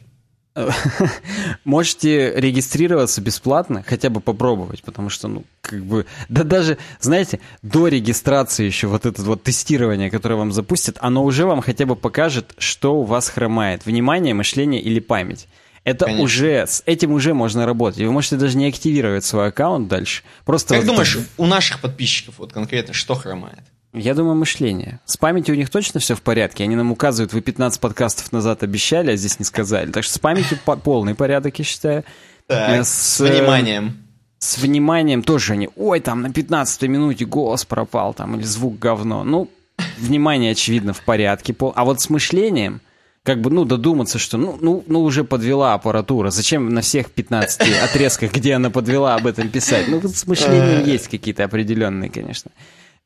[1.64, 7.88] Можете регистрироваться бесплатно, хотя бы попробовать, потому что, ну, как бы, да даже, знаете, до
[7.88, 12.52] регистрации еще вот это вот тестирование, которое вам запустят, оно уже вам хотя бы покажет,
[12.58, 13.86] что у вас хромает.
[13.86, 15.46] Внимание, мышление или память.
[15.84, 16.24] Это Конечно.
[16.24, 18.00] уже, с этим уже можно работать.
[18.00, 20.22] Вы можете даже не активировать свой аккаунт дальше.
[20.44, 21.24] Просто как вот думаешь, так...
[21.38, 23.62] у наших подписчиков вот конкретно что хромает?
[23.92, 25.00] Я думаю, мышление.
[25.04, 26.62] С памятью у них точно все в порядке.
[26.62, 29.90] Они нам указывают, вы 15 подкастов назад обещали, а здесь не сказали.
[29.90, 32.04] Так что с памятью полный порядок, я считаю.
[32.46, 33.96] Так, э, с, с вниманием.
[34.38, 39.24] С вниманием тоже они, ой, там на 15 минуте голос пропал, там, или звук говно.
[39.24, 39.50] Ну,
[39.98, 41.54] внимание, очевидно, в порядке.
[41.74, 42.80] А вот с мышлением,
[43.24, 46.30] как бы, ну, додуматься, что, ну, ну, ну, уже подвела аппаратура.
[46.30, 49.88] Зачем на всех 15 отрезках, где она подвела, об этом писать?
[49.88, 52.52] Ну, с мышлением есть какие-то определенные, конечно.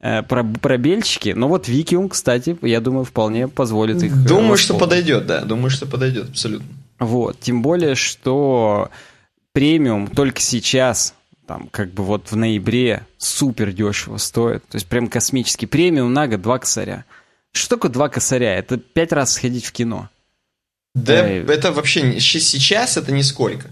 [0.01, 1.31] Э, пробельчики.
[1.31, 4.13] Но вот Викиум, кстати, я думаю, вполне позволит их.
[4.13, 5.43] Э, думаю, что подойдет, да.
[5.43, 6.67] Думаю, что подойдет, абсолютно.
[6.99, 7.41] Вот.
[7.41, 8.91] Тем более, что
[9.53, 11.15] премиум только сейчас,
[11.47, 14.63] там, как бы вот в ноябре, супер дешево стоит.
[14.69, 15.67] То есть прям космический.
[15.67, 17.05] Премиум на год два косаря.
[17.53, 18.55] Что такое два косаря?
[18.57, 20.11] Это пять раз сходить в кино.
[20.95, 23.71] Да, да это вообще сейчас это нисколько.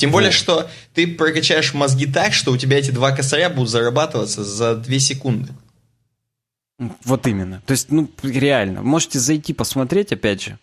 [0.00, 4.42] Тем более, что ты прокачаешь мозги так, что у тебя эти два косаря будут зарабатываться
[4.42, 5.52] за две секунды.
[7.04, 7.62] Вот именно.
[7.66, 8.82] То есть, ну, реально.
[8.82, 10.58] Можете зайти посмотреть, опять же.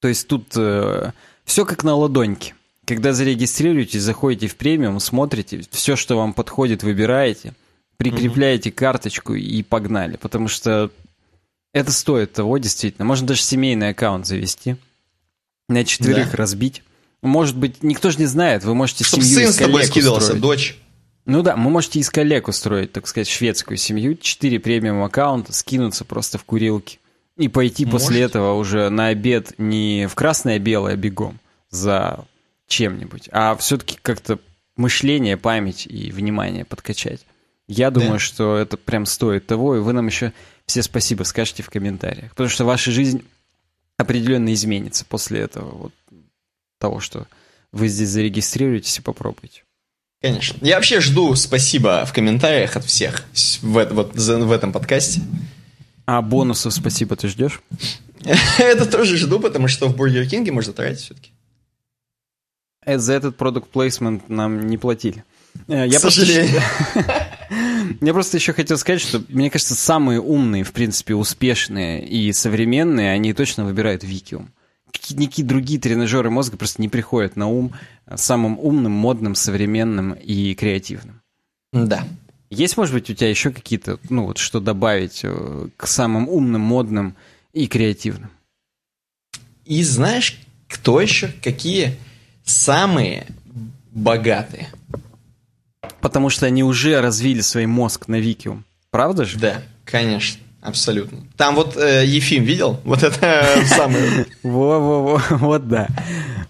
[0.00, 1.10] То есть тут э,
[1.44, 2.54] все как на ладоньке.
[2.86, 7.54] Когда зарегистрируетесь, заходите в премиум, смотрите, все, что вам подходит, выбираете,
[7.96, 8.74] прикрепляете mm-hmm.
[8.74, 10.16] карточку и погнали.
[10.16, 10.92] Потому что
[11.72, 13.04] это стоит того, действительно.
[13.04, 14.76] Можно даже семейный аккаунт завести,
[15.68, 16.36] на четверых да.
[16.36, 16.84] разбить.
[17.22, 20.42] Может быть, никто же не знает, вы можете Чтобы семью сын с тобой скидывался, устроить.
[20.42, 20.78] дочь.
[21.24, 26.04] Ну да, вы можете из коллег устроить, так сказать, шведскую семью, четыре премиум аккаунта, скинуться
[26.04, 26.98] просто в курилки.
[27.36, 28.04] И пойти Можете.
[28.04, 31.38] после этого уже на обед не в красное белое бегом
[31.70, 32.26] за
[32.66, 34.38] чем-нибудь, а все-таки как-то
[34.76, 37.24] мышление, память и внимание подкачать.
[37.68, 38.18] Я думаю, да.
[38.18, 40.32] что это прям стоит того, и вы нам еще
[40.66, 42.30] все спасибо скажете в комментариях.
[42.30, 43.24] Потому что ваша жизнь
[43.96, 45.92] определенно изменится после этого, вот
[46.82, 47.26] того, что
[47.70, 49.62] вы здесь зарегистрируетесь и попробуйте.
[50.20, 50.58] Конечно.
[50.60, 53.24] Я вообще жду спасибо в комментариях от всех
[53.62, 55.20] в, вот, в этом подкасте.
[56.04, 57.62] А бонусов спасибо ты ждешь?
[58.58, 61.30] Это тоже жду, потому что в Бургер Кинге можно тратить все-таки.
[62.84, 65.24] Э, за этот продукт плейсмент нам не платили.
[65.68, 66.00] Э, я.
[66.00, 66.24] Просто...
[68.00, 73.12] Я просто еще хотел сказать, что, мне кажется, самые умные, в принципе, успешные и современные,
[73.12, 74.50] они точно выбирают Викиум
[75.10, 77.72] никакие другие тренажеры мозга просто не приходят на ум
[78.14, 81.20] самым умным, модным, современным и креативным.
[81.72, 82.06] Да.
[82.50, 86.60] Есть, может быть, у тебя еще какие-то, ну вот, что добавить э, к самым умным,
[86.60, 87.16] модным
[87.52, 88.30] и креативным?
[89.64, 91.32] И знаешь, кто еще?
[91.42, 91.96] Какие
[92.44, 93.26] самые
[93.90, 94.68] богатые?
[96.00, 98.64] Потому что они уже развили свой мозг на Викиум.
[98.90, 99.38] Правда же?
[99.38, 100.42] Да, конечно.
[100.62, 101.18] Абсолютно.
[101.36, 102.80] Там вот э, Ефим видел?
[102.84, 104.26] Вот это самое.
[104.44, 105.88] Во-во-во, вот да.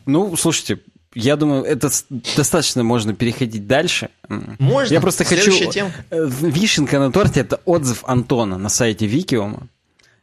[0.05, 0.81] Ну, слушайте,
[1.15, 1.89] я думаю, это
[2.37, 4.11] достаточно можно переходить дальше.
[4.29, 4.93] Можно.
[4.93, 5.53] Я просто хочу...
[5.71, 5.91] Тема.
[6.11, 9.69] Э, вишенка на торте– это отзыв Антона на сайте Викиума.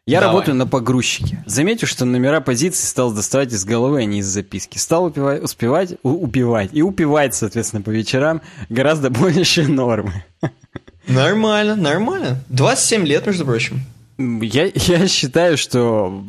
[0.06, 0.34] Я Давай.
[0.34, 1.44] работаю на погрузчике.
[1.46, 4.80] Заметил, что номера позиций стал доставать из головы, а не из записки.
[4.80, 10.24] Стал упивать, успевать, у, упивать и упивать, соответственно, по вечерам гораздо больше нормы.
[11.10, 12.44] Нормально, нормально.
[12.50, 13.82] 27 лет, между прочим.
[14.18, 16.24] Я, я считаю, что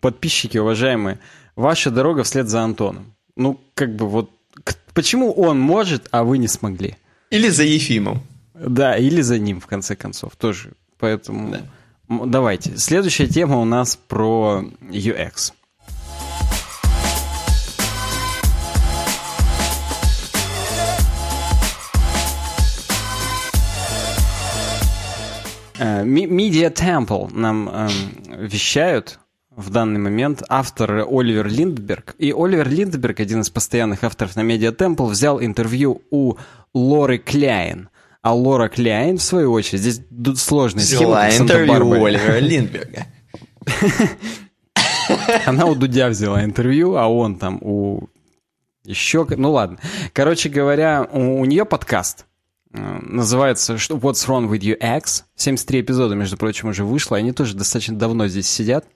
[0.00, 1.18] подписчики, уважаемые,
[1.56, 3.14] ваша дорога вслед за Антоном.
[3.36, 4.30] Ну, как бы вот,
[4.94, 6.96] почему он может, а вы не смогли?
[7.30, 8.22] Или за Ефимом.
[8.54, 10.72] Да, или за ним, в конце концов, тоже.
[10.98, 11.62] Поэтому да.
[12.08, 12.76] давайте.
[12.78, 15.52] Следующая тема у нас про UX.
[25.78, 27.90] Media Temple нам эм,
[28.46, 29.18] вещают
[29.56, 32.14] в данный момент автор Оливер Линдберг.
[32.18, 36.34] И Оливер Линдберг, один из постоянных авторов на Media Temple, взял интервью у
[36.74, 37.88] Лоры Кляйн.
[38.22, 40.00] А Лора Кляйн, в свою очередь, здесь
[40.36, 41.44] сложная взяла схема.
[41.44, 43.06] интервью у Оливера Линдберга.
[45.46, 48.08] Она у Дудя взяла интервью, а он там у
[48.84, 49.26] еще...
[49.28, 49.78] Ну ладно.
[50.12, 52.26] Короче говоря, у, у нее подкаст.
[52.76, 55.24] Э, называется What's Wrong with UX.
[55.36, 57.16] 73 эпизода, между прочим, уже вышло.
[57.16, 58.86] Они тоже достаточно давно здесь сидят.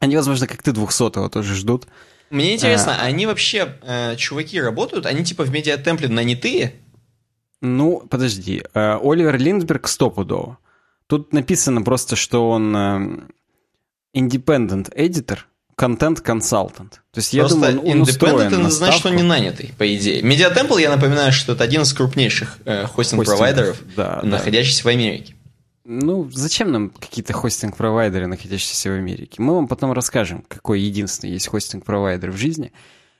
[0.00, 1.86] Они, возможно, как ты 200-го тоже ждут.
[2.30, 5.06] Мне интересно, а, они вообще, э, чуваки, работают?
[5.06, 6.74] Они типа в медиатемпле нанятые?
[7.60, 8.62] Ну, подожди.
[8.74, 10.58] Э, Оливер Линдберг стопудово.
[11.06, 13.20] Тут написано просто, что он э,
[14.14, 15.38] independent editor,
[15.78, 17.00] контент консалтант.
[17.12, 19.94] То есть я Просто думаю, он, он independent это значит, что он не нанятый, по
[19.96, 20.22] идее.
[20.22, 24.90] Медиатемпл, я напоминаю, что это один из крупнейших э, хостинг-провайдеров, да, находящихся да.
[24.90, 25.36] в Америке.
[25.84, 29.40] Ну, зачем нам какие-то хостинг-провайдеры, находящиеся в Америке?
[29.40, 32.72] Мы вам потом расскажем, какой единственный есть хостинг-провайдер в жизни.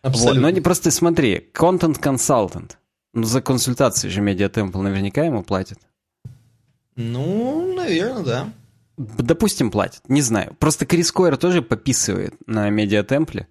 [0.03, 0.41] Абсолютно.
[0.41, 0.43] Вот.
[0.43, 2.77] Но не просто смотри, контент-консалтант.
[3.15, 5.79] Ну, за консультации же Медиатемпл наверняка ему платят.
[6.97, 8.53] Ну, наверное, да.
[8.99, 10.57] Допустим, платят, не знаю.
[10.59, 13.47] Просто Крис Койер тоже пописывает на медиатемпле.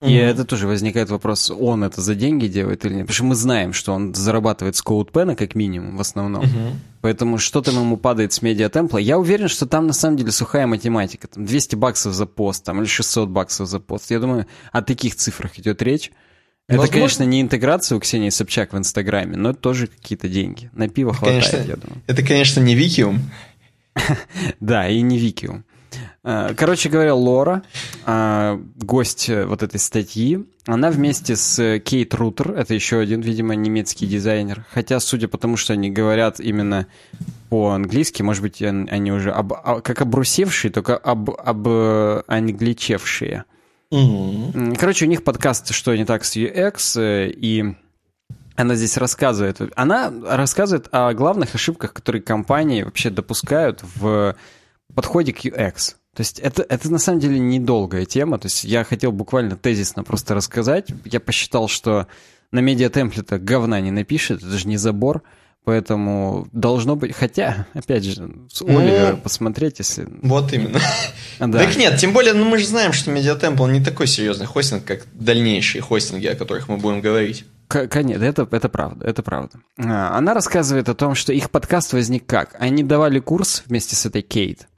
[0.00, 0.30] И mm-hmm.
[0.30, 3.06] это тоже возникает вопрос, он это за деньги делает или нет.
[3.06, 6.44] Потому что мы знаем, что он зарабатывает с CodePen как минимум в основном.
[6.44, 6.72] Mm-hmm.
[7.00, 8.98] Поэтому что там ему падает с медиатемпла.
[8.98, 11.26] Я уверен, что там на самом деле сухая математика.
[11.26, 14.10] Там 200 баксов за пост там, или 600 баксов за пост.
[14.12, 16.12] Я думаю, о таких цифрах идет речь.
[16.68, 16.92] Это, Возможно.
[16.92, 20.70] конечно, не интеграция у Ксении Собчак в Инстаграме, но это тоже какие-то деньги.
[20.74, 22.02] На пиво это, хватает, конечно, я думаю.
[22.06, 23.22] Это, конечно, не Викиум.
[24.60, 25.64] Да, и не Викиум.
[26.24, 27.62] Э, короче говоря, Лора,
[28.06, 34.06] э, гость вот этой статьи, она вместе с Кейт Рутер, это еще один, видимо, немецкий
[34.06, 36.86] дизайнер, хотя, судя по тому, что они говорят именно
[37.48, 41.68] по-английски, может быть, они уже об, а, как обрусевшие, только об, об
[42.26, 43.44] англичевшие.
[43.90, 44.74] Угу.
[44.78, 47.74] Короче, у них подкаст «Что не так с UX», э, и
[48.58, 49.60] она здесь рассказывает.
[49.76, 54.34] Она рассказывает о главных ошибках, которые компании вообще допускают в
[54.92, 55.94] подходе к UX.
[56.14, 58.36] То есть это, это на самом деле недолгая тема.
[58.38, 60.88] То есть я хотел буквально тезисно просто рассказать.
[61.04, 62.08] Я посчитал, что
[62.50, 65.22] на медиатемплета говна не напишет, это же не забор.
[65.62, 67.14] Поэтому должно быть...
[67.14, 70.08] Хотя, опять же, с Оливера ну, посмотреть, если...
[70.22, 70.80] Вот именно.
[71.38, 71.58] Да.
[71.60, 75.06] Так нет, тем более, ну мы же знаем, что Медиатемпл не такой серьезный хостинг, как
[75.12, 77.44] дальнейшие хостинги, о которых мы будем говорить.
[77.68, 79.60] Конечно, это, это правда, это правда.
[79.78, 82.56] А, она рассказывает о том, что их подкаст возник как?
[82.58, 84.68] Они давали курс вместе с этой Кейт,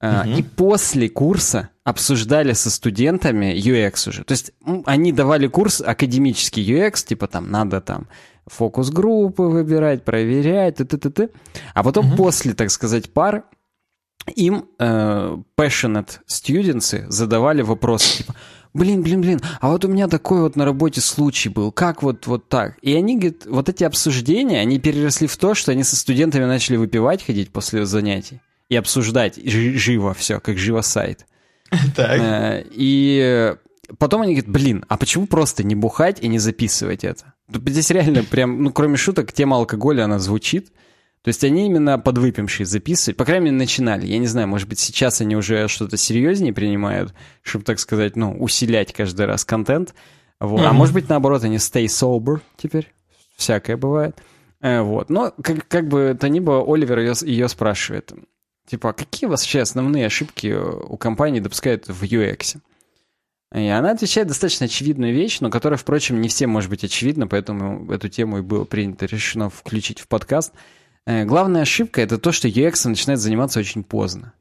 [0.00, 0.30] угу.
[0.30, 4.24] и после курса обсуждали со студентами UX уже.
[4.24, 4.52] То есть
[4.86, 8.06] они давали курс академический UX, типа там надо там
[8.46, 11.30] фокус-группы выбирать, проверять, т -т -т -т.
[11.74, 12.16] а потом угу.
[12.16, 13.44] после, так сказать, пар
[14.36, 18.34] им э, passionate students задавали вопросы типа
[18.74, 22.26] блин, блин, блин, а вот у меня такой вот на работе случай был, как вот,
[22.26, 22.78] вот так?
[22.82, 26.76] И они, говорят, вот эти обсуждения, они переросли в то, что они со студентами начали
[26.76, 31.26] выпивать, ходить после занятий и обсуждать живо все, как живо сайт.
[31.96, 32.20] Так.
[32.20, 33.54] Э, и
[33.98, 37.34] потом они говорят, блин, а почему просто не бухать и не записывать это?
[37.48, 40.70] Здесь реально прям, ну, кроме шуток, тема алкоголя, она звучит.
[41.22, 44.06] То есть они именно подвыпившие записывают, по крайней мере, начинали.
[44.06, 48.36] Я не знаю, может быть, сейчас они уже что-то серьезнее принимают, чтобы, так сказать, ну,
[48.38, 49.94] усилять каждый раз контент.
[50.40, 50.60] Вот.
[50.60, 50.66] Mm-hmm.
[50.66, 52.92] А может быть, наоборот, они stay sober теперь.
[53.36, 54.20] Всякое бывает.
[54.60, 55.10] Э, вот.
[55.10, 58.12] Но как, как бы то ни было, Оливер ее, ее спрашивает.
[58.66, 62.56] Типа, а какие вообще основные ошибки у компании допускают в UX?
[63.54, 67.92] И она отвечает достаточно очевидную вещь, но которая, впрочем, не всем может быть очевидна, поэтому
[67.92, 70.54] эту тему и было принято решено включить в подкаст.
[71.06, 74.34] Э, главная ошибка— это то, что UX начинает заниматься очень поздно.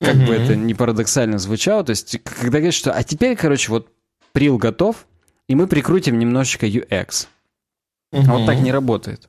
[0.00, 0.26] Как mm-hmm.
[0.26, 3.88] бы это не парадоксально звучало, то есть когда говорят, что «а теперь, короче, вот
[4.32, 5.06] прил готов,
[5.48, 7.28] и мы прикрутим немножечко UX».
[8.12, 8.26] Mm-hmm.
[8.28, 9.28] А вот так не работает.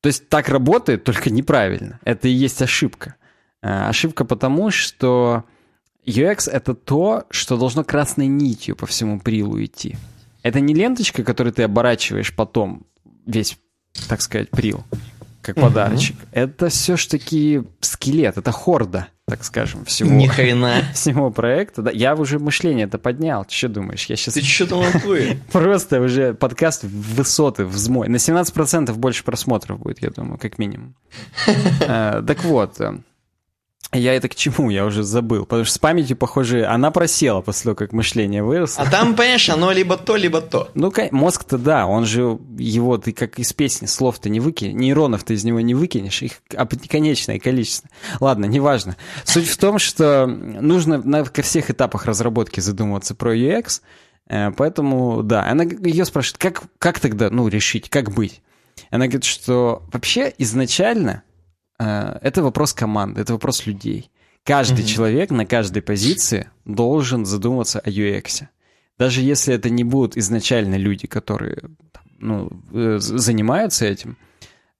[0.00, 1.98] То есть так работает, только неправильно.
[2.04, 3.16] Это и есть ошибка.
[3.62, 5.44] Э, ошибка потому, что
[6.04, 9.96] UX— это то, что должно красной нитью по всему прилу идти.
[10.42, 12.86] Это не ленточка, которую ты оборачиваешь потом,
[13.26, 13.58] весь,
[14.08, 14.84] так сказать, прил,
[15.42, 16.16] как подарочек.
[16.16, 16.26] Угу.
[16.32, 20.82] Это все ж таки скелет, это хорда, так скажем, всего, Ни хрена.
[20.94, 21.82] всего проекта.
[21.82, 23.44] Да, я уже мышление это поднял.
[23.44, 24.06] Ты что думаешь?
[24.06, 24.34] Я сейчас...
[24.34, 24.84] Ты что там?
[25.52, 28.08] Просто уже подкаст в высоты, взмой.
[28.08, 30.94] На 17% больше просмотров будет, я думаю, как минимум.
[31.80, 32.98] Э, так вот, э,
[33.92, 34.68] я это к чему?
[34.68, 35.46] Я уже забыл.
[35.46, 38.84] Потому что с памятью, похоже, она просела после того, как мышление выросло.
[38.84, 40.70] А там, понимаешь, оно либо то, либо то.
[40.74, 45.34] Ну, мозг-то да, он же его, ты как из песни, слов-то не выкинешь, нейронов ты
[45.34, 46.42] из него не выкинешь, их
[46.88, 47.88] конечное количество.
[48.20, 48.96] Ладно, неважно.
[49.24, 53.80] Суть в том, что нужно на всех этапах разработки задумываться про UX,
[54.28, 58.42] э, поэтому, да, она ее спрашивает, как, как тогда, ну, решить, как быть?
[58.90, 61.22] Она говорит, что вообще изначально
[61.78, 64.10] это вопрос команды, это вопрос людей.
[64.44, 64.88] Каждый mm-hmm.
[64.88, 68.46] человек на каждой позиции должен задуматься о UX.
[68.98, 71.58] Даже если это не будут изначально люди, которые
[72.18, 74.16] ну, э, занимаются этим,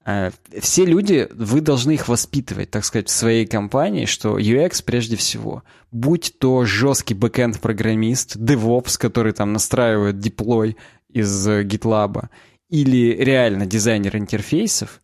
[0.05, 0.31] э,
[0.61, 5.63] все люди, вы должны их воспитывать, так сказать, в своей компании, что UX прежде всего.
[5.93, 10.77] Будь то жесткий бэкэнд-программист, DevOps, который там настраивает деплой
[11.11, 12.29] из GitLab,
[12.71, 15.01] или реально дизайнер интерфейсов,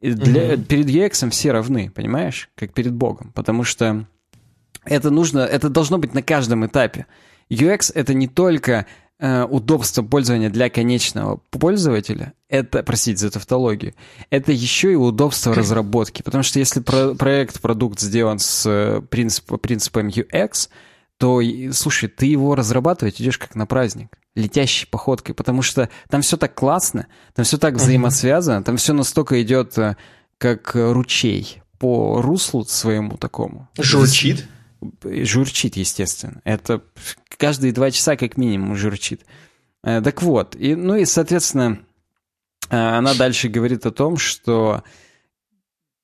[0.00, 0.62] для, угу.
[0.62, 2.50] Перед UX все равны, понимаешь?
[2.54, 3.32] Как перед Богом.
[3.34, 4.06] Потому что
[4.84, 7.06] это нужно, это должно быть на каждом этапе.
[7.50, 8.86] UX это не только
[9.18, 13.94] э, удобство пользования для конечного пользователя, это, простите за тавтологию,
[14.30, 16.22] это еще и удобство разработки.
[16.22, 20.68] Потому что если про проект, продукт сделан с э, принцип, принципом UX,
[21.18, 21.40] то,
[21.72, 26.54] слушай, ты его разрабатывать идешь как на праздник, летящей походкой, потому что там все так
[26.54, 29.96] классно, там все так взаимосвязано, там все настолько идет э,
[30.38, 33.68] как ручей по руслу своему такому.
[33.78, 34.46] Журчит?
[35.02, 36.40] Журчит, естественно.
[36.44, 36.82] Это
[37.38, 39.24] каждые два часа как минимум журчит.
[39.82, 41.80] Э, так вот, и, ну и, соответственно,
[42.70, 44.84] э, она дальше говорит о том, что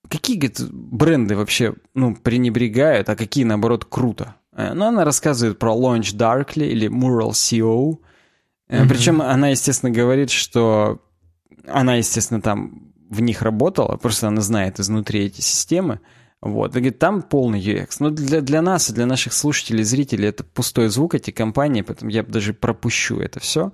[0.08, 4.36] какие, говорит, бренды вообще, ну, пренебрегают, а какие, наоборот, круто.
[4.54, 7.98] Э, но она рассказывает про Launch Darkly или Mural CO.
[8.72, 8.88] Mm-hmm.
[8.88, 11.02] Причем она, естественно, говорит, что
[11.66, 16.00] она, естественно, там в них работала, просто она знает изнутри эти системы.
[16.40, 17.96] Вот, и говорит, там полный UX.
[18.00, 22.10] Но для, для нас и для наших слушателей, зрителей это пустой звук, эти компании, поэтому
[22.10, 23.72] я даже пропущу это все.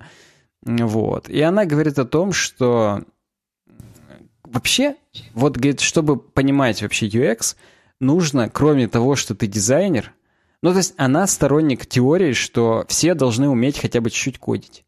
[0.61, 1.29] Вот.
[1.29, 3.05] И она говорит о том, что
[4.43, 4.97] вообще,
[5.33, 7.55] вот, говорит, чтобы понимать вообще UX,
[8.01, 10.13] нужно, кроме того, что ты дизайнер,
[10.61, 14.83] ну, то есть она сторонник теории, что все должны уметь хотя бы чуть-чуть кодить.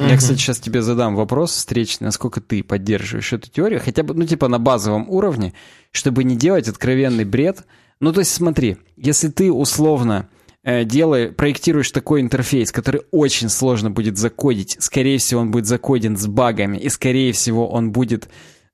[0.00, 0.08] Mm-hmm.
[0.08, 4.24] Я, кстати, сейчас тебе задам вопрос встречный, насколько ты поддерживаешь эту теорию, хотя бы, ну,
[4.24, 5.52] типа на базовом уровне,
[5.90, 7.64] чтобы не делать откровенный бред.
[8.00, 10.30] Ну, то есть смотри, если ты условно
[10.62, 16.16] э, делаешь, проектируешь такой интерфейс, который очень сложно будет закодить, скорее всего, он будет закоден
[16.16, 18.30] с багами, и, скорее всего, он будет...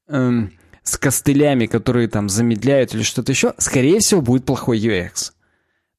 [0.08, 0.52] Эм,
[0.84, 5.32] с костылями, которые там замедляют или что-то еще, скорее всего, будет плохой UX.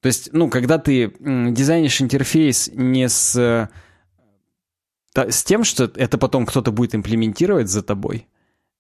[0.02, 3.70] То есть, ну, когда ты дизайнишь интерфейс не с,
[5.30, 8.28] с тем, что это потом кто-то будет имплементировать за тобой,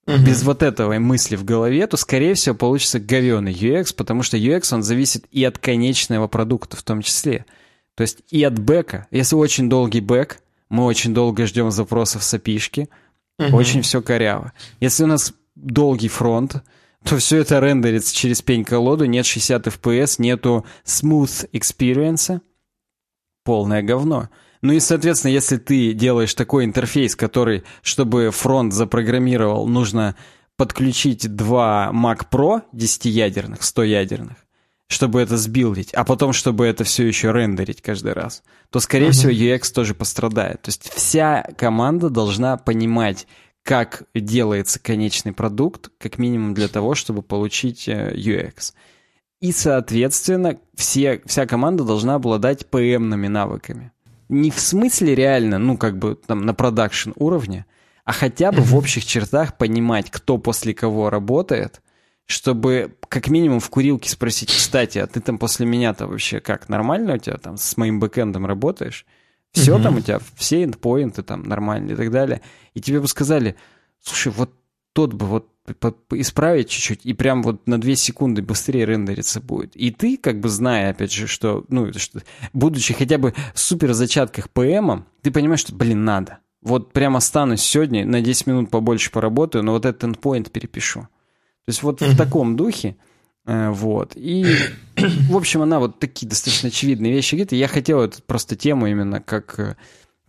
[0.05, 0.17] угу.
[0.17, 4.73] без вот этого мысли в голове, то, скорее всего, получится говеный UX, потому что UX,
[4.73, 7.45] он зависит и от конечного продукта в том числе.
[7.95, 9.07] То есть и от бэка.
[9.11, 12.88] Если очень долгий бэк, мы очень долго ждем запросов с API,
[13.39, 13.57] угу.
[13.57, 14.53] очень все коряво.
[14.79, 16.63] Если у нас долгий фронт,
[17.03, 22.41] то все это рендерится через пень-колоду, нет 60 FPS, нету smooth experience,
[23.43, 24.29] полное говно.
[24.62, 30.16] Ну и, соответственно, если ты делаешь такой интерфейс, который, чтобы фронт запрограммировал, нужно
[30.55, 34.38] подключить два Mac Pro 10-ядерных, 100-ядерных,
[34.88, 39.12] чтобы это сбилдить, а потом, чтобы это все еще рендерить каждый раз, то, скорее uh-huh.
[39.12, 40.64] всего, UX тоже пострадает.
[40.64, 43.28] То есть вся команда должна понимать,
[43.64, 48.74] как делается конечный продукт, как минимум для того, чтобы получить э, UX.
[49.41, 53.91] И, соответственно, все, вся команда должна обладать PM-ными навыками.
[54.30, 57.65] Не в смысле реально, ну, как бы там на продакшн уровне,
[58.03, 61.82] а хотя бы в общих чертах понимать, кто после кого работает,
[62.25, 67.15] чтобы как минимум в курилке спросить, кстати, а ты там после меня-то вообще как, нормально
[67.15, 69.05] у тебя там с моим бэкэндом работаешь?
[69.53, 69.84] Все угу.
[69.84, 72.41] там у тебя, все эндпоинты там нормальные и так далее.
[72.73, 73.55] И тебе бы сказали,
[74.01, 74.53] слушай, вот
[74.93, 75.49] тот бы вот
[76.11, 79.76] исправить чуть-чуть, и прям вот на 2 секунды быстрее рендериться будет.
[79.76, 82.22] И ты, как бы зная, опять же, что, ну, что,
[82.53, 86.39] будучи хотя бы в супер зачатках ПМа, ты понимаешь, что, блин, надо.
[86.61, 91.01] Вот прям останусь сегодня, на 10 минут побольше поработаю, но вот этот endpoint перепишу.
[91.01, 92.11] То есть вот mm-hmm.
[92.11, 92.95] в таком духе,
[93.45, 94.13] э, вот.
[94.15, 94.45] И,
[94.95, 98.88] в общем, она вот такие достаточно очевидные вещи говорит, и я хотел эту просто тему
[98.88, 99.76] именно как, э,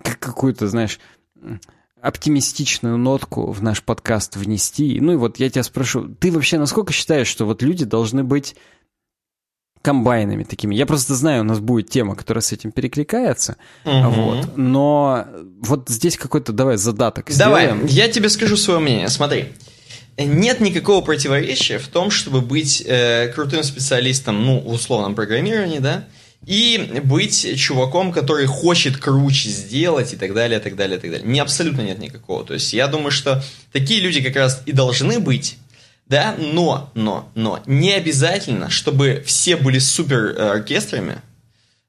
[0.02, 0.98] как какую-то, знаешь,
[2.02, 5.00] оптимистичную нотку в наш подкаст внести.
[5.00, 8.56] Ну и вот я тебя спрошу, ты вообще насколько считаешь, что вот люди должны быть
[9.82, 10.74] комбайнами такими.
[10.74, 13.56] Я просто знаю, у нас будет тема, которая с этим перекликается.
[13.84, 14.08] Угу.
[14.10, 14.56] Вот.
[14.56, 15.26] Но
[15.60, 17.86] вот здесь какой-то давай задаток Давай, сделаем.
[17.86, 19.08] я тебе скажу свое мнение.
[19.08, 19.52] Смотри.
[20.18, 26.06] Нет никакого противоречия в том, чтобы быть э, крутым специалистом, ну, в условном программировании, да,
[26.46, 31.10] и быть чуваком, который хочет круче сделать и так далее, и так далее, и так
[31.10, 31.26] далее.
[31.28, 32.44] Не абсолютно нет никакого.
[32.44, 35.58] То есть я думаю, что такие люди как раз и должны быть,
[36.06, 41.20] да, но, но, но не обязательно, чтобы все были супер э, оркестрами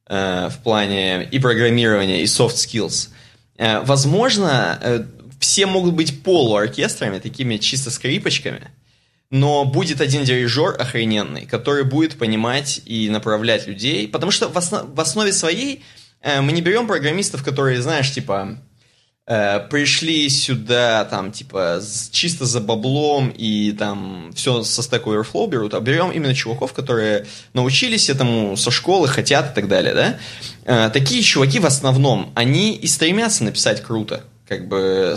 [0.08, 3.10] э, в плане и программирования, и soft skills.
[3.58, 5.06] Э, возможно, э,
[5.39, 8.72] все могут быть полуоркестрами, такими чисто скрипочками–
[9.32, 14.88] но будет один дирижер охрененный, который будет понимать и направлять людей, потому что в, основ,
[14.93, 15.84] в основе своей
[16.21, 18.57] э, мы не берем программистов, которые, знаешь, типа,
[19.27, 25.47] э, пришли сюда, там, типа, с, чисто за баблом и там все со Stack Overflow
[25.47, 30.19] берут, а берем именно чуваков, которые научились этому со школы, хотят и так далее, да?
[30.65, 35.16] Э, такие чуваки в основном, они и стремятся написать круто, как бы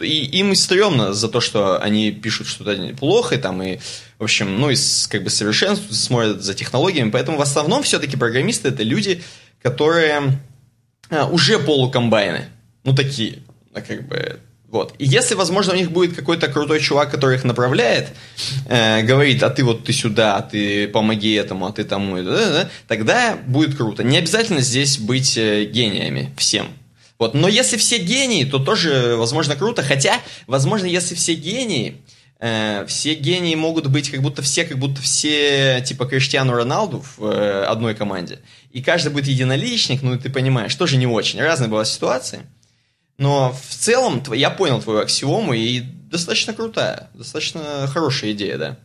[0.00, 3.78] и им и стрёмно за то, что они пишут что-то плохо, и там и,
[4.18, 4.76] в общем, ну, и
[5.08, 9.22] как бы совершенствуют, смотрят за технологиями, поэтому в основном все-таки программисты это люди,
[9.62, 10.38] которые
[11.08, 12.44] а, уже полукомбайны,
[12.84, 13.38] ну, такие,
[13.72, 14.94] а, как бы, вот.
[14.98, 18.08] И если, возможно, у них будет какой-то крутой чувак, который их направляет,
[18.66, 22.22] э, говорит, а ты вот ты сюда, а ты помоги этому, а ты тому, да,
[22.22, 24.04] да, да, тогда будет круто.
[24.04, 26.68] Не обязательно здесь быть э, гениями всем.
[27.18, 27.34] Вот.
[27.34, 29.82] Но если все гении, то тоже, возможно, круто.
[29.82, 32.02] Хотя, возможно, если все гении,
[32.40, 37.24] э, все гении могут быть как будто все, как будто все, типа Криштиану Роналду в
[37.24, 38.40] э, одной команде.
[38.72, 41.40] И каждый будет единоличник, ну, ты понимаешь, тоже не очень.
[41.40, 42.46] Разные бывают ситуации.
[43.16, 48.76] Но в целом я понял твою аксиому, и достаточно крутая, достаточно хорошая идея, да.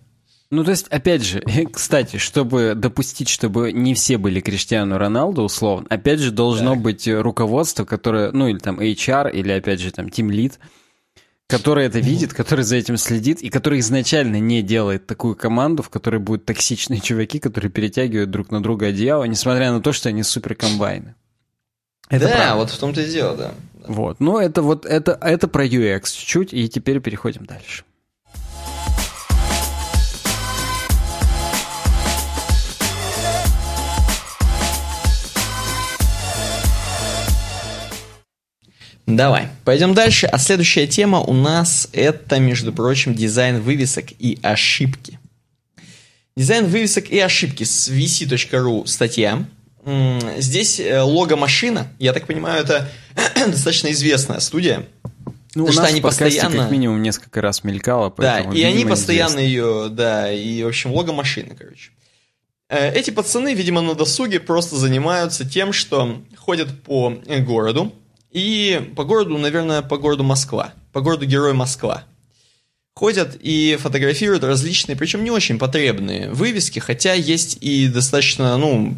[0.51, 5.85] Ну, то есть, опять же, кстати, чтобы допустить, чтобы не все были Криштиану Роналду, условно,
[5.89, 6.81] опять же, должно так.
[6.81, 10.53] быть руководство, которое, ну, или там HR, или, опять же, там, Team Lead,
[11.45, 15.89] который это видит, который за этим следит, и который изначально не делает такую команду, в
[15.89, 20.23] которой будут токсичные чуваки, которые перетягивают друг на друга одеяло, несмотря на то, что они
[20.23, 21.15] супер комбайны.
[22.09, 22.55] Это да, правда.
[22.55, 23.53] вот в том-то и дело, да.
[23.87, 27.83] Вот, ну это вот, это, это про UX чуть-чуть, и теперь переходим дальше.
[39.15, 40.27] Давай, пойдем дальше.
[40.27, 45.19] А следующая тема у нас это, между прочим, дизайн вывесок и ошибки.
[46.35, 49.45] Дизайн вывесок и ошибки с vc.ru статья.
[50.37, 52.87] Здесь э, лого-машина, я так понимаю, это
[53.47, 54.85] достаточно известная студия.
[55.55, 58.13] Ну, у нас они постоянно как минимум несколько раз мелькало.
[58.17, 59.47] Да, и они постоянно известны.
[59.47, 61.91] ее, да, и, в общем, лого-машина, короче.
[62.69, 67.91] Э, эти пацаны, видимо, на досуге просто занимаются тем, что ходят по городу,
[68.31, 72.03] и по городу, наверное, по городу Москва, по городу Герой Москва.
[72.93, 78.97] Ходят и фотографируют различные, причем не очень потребные вывески, хотя есть и достаточно, ну,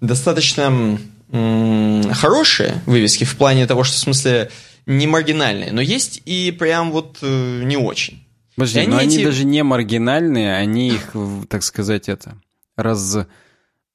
[0.00, 0.98] достаточно
[1.30, 4.50] хорошие вывески в плане того, что в смысле
[4.86, 8.26] не маргинальные, но есть и прям вот э, не очень.
[8.56, 9.24] Подожди, но они эти...
[9.24, 11.14] даже не маргинальные, они их,
[11.48, 12.36] так сказать, это
[12.76, 13.16] раз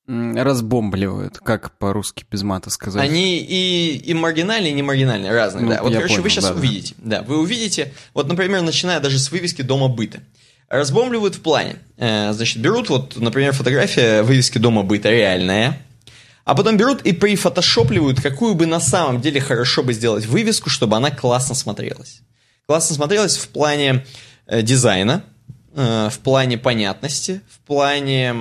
[0.08, 3.02] разбомбливают, как по-русски без мата сказать.
[3.02, 5.82] Они и, и маргинальные, и не маргинальные, разные, ну, да.
[5.82, 6.96] Вот, короче, понял, вы сейчас да, увидите.
[6.98, 7.20] Да.
[7.20, 10.20] да, вы увидите, вот, например, начиная даже с вывески дома быта.
[10.70, 11.78] Разбомбливают в плане.
[11.98, 15.80] Э, значит, берут, вот, например, фотография вывески дома быта реальная,
[16.44, 20.96] а потом берут и прифотошопливают, какую бы на самом деле хорошо бы сделать вывеску, чтобы
[20.96, 22.22] она классно смотрелась.
[22.68, 24.06] Классно смотрелась в плане
[24.46, 25.24] э, дизайна,
[25.76, 28.34] в плане понятности, в плане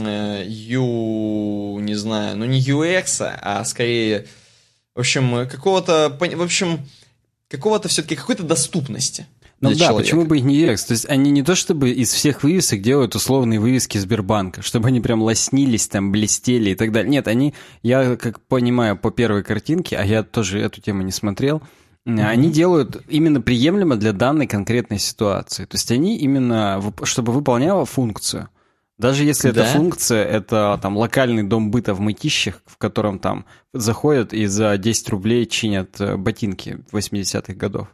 [0.00, 4.26] э, U, не знаю, ну не UX, а скорее,
[4.96, 6.80] в общем, какого-то, в общем,
[7.48, 9.26] какого-то все-таки какой-то доступности.
[9.60, 10.02] Ну да, человека.
[10.02, 10.86] почему бы и не UX?
[10.86, 15.00] То есть они не то чтобы из всех вывесок делают условные вывески Сбербанка, чтобы они
[15.00, 17.10] прям лоснились, там, блестели и так далее.
[17.10, 21.62] Нет, они, я как понимаю по первой картинке, а я тоже эту тему не смотрел.
[22.18, 25.64] Они делают именно приемлемо для данной конкретной ситуации.
[25.64, 28.48] То есть они именно, чтобы выполняла функцию.
[29.00, 29.62] Даже если да?
[29.62, 34.76] эта функция, это там локальный дом быта в Мытищах, в котором там заходят и за
[34.76, 37.88] 10 рублей чинят э, ботинки 80-х годов.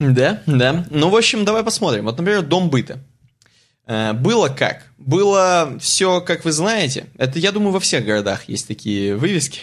[0.00, 0.84] Да, да.
[0.90, 2.06] Ну, в общем, давай посмотрим.
[2.06, 2.98] Вот, например, дом быта.
[3.86, 4.82] Э, было как?
[4.98, 7.06] Было все, как вы знаете.
[7.18, 9.60] Это, я думаю, во всех городах есть такие вывески.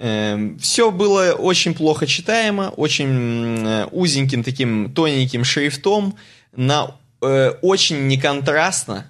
[0.00, 6.16] Э, все было очень плохо читаемо, очень узеньким таким тоненьким шрифтом,
[6.56, 9.06] на очень неконтрастно,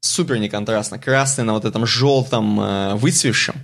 [0.00, 3.56] супер неконтрастно, красный на вот этом желтом э, выцвевшем.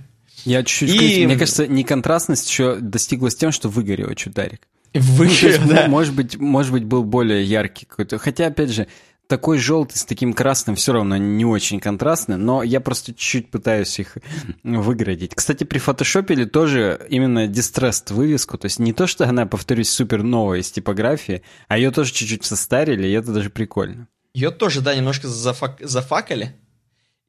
[0.45, 1.25] Я чуть-чуть, и...
[1.25, 4.61] мне кажется, неконтрастность еще достигла с тем, что выгорел чударик.
[4.93, 5.87] Выгорел, ну, да.
[5.87, 8.17] Может быть, может быть, был более яркий какой-то.
[8.17, 8.87] Хотя, опять же,
[9.27, 13.99] такой желтый с таким красным все равно не очень контрастный, но я просто чуть-чуть пытаюсь
[13.99, 14.17] их
[14.63, 15.35] выградить.
[15.35, 20.23] Кстати, при фотошопе тоже именно distressed вывеску, то есть не то, что она, повторюсь, супер
[20.23, 24.07] новая из типографии, а ее тоже чуть-чуть состарили, и это даже прикольно.
[24.33, 25.79] Ее тоже, да, немножко зафак...
[25.81, 26.55] зафакали.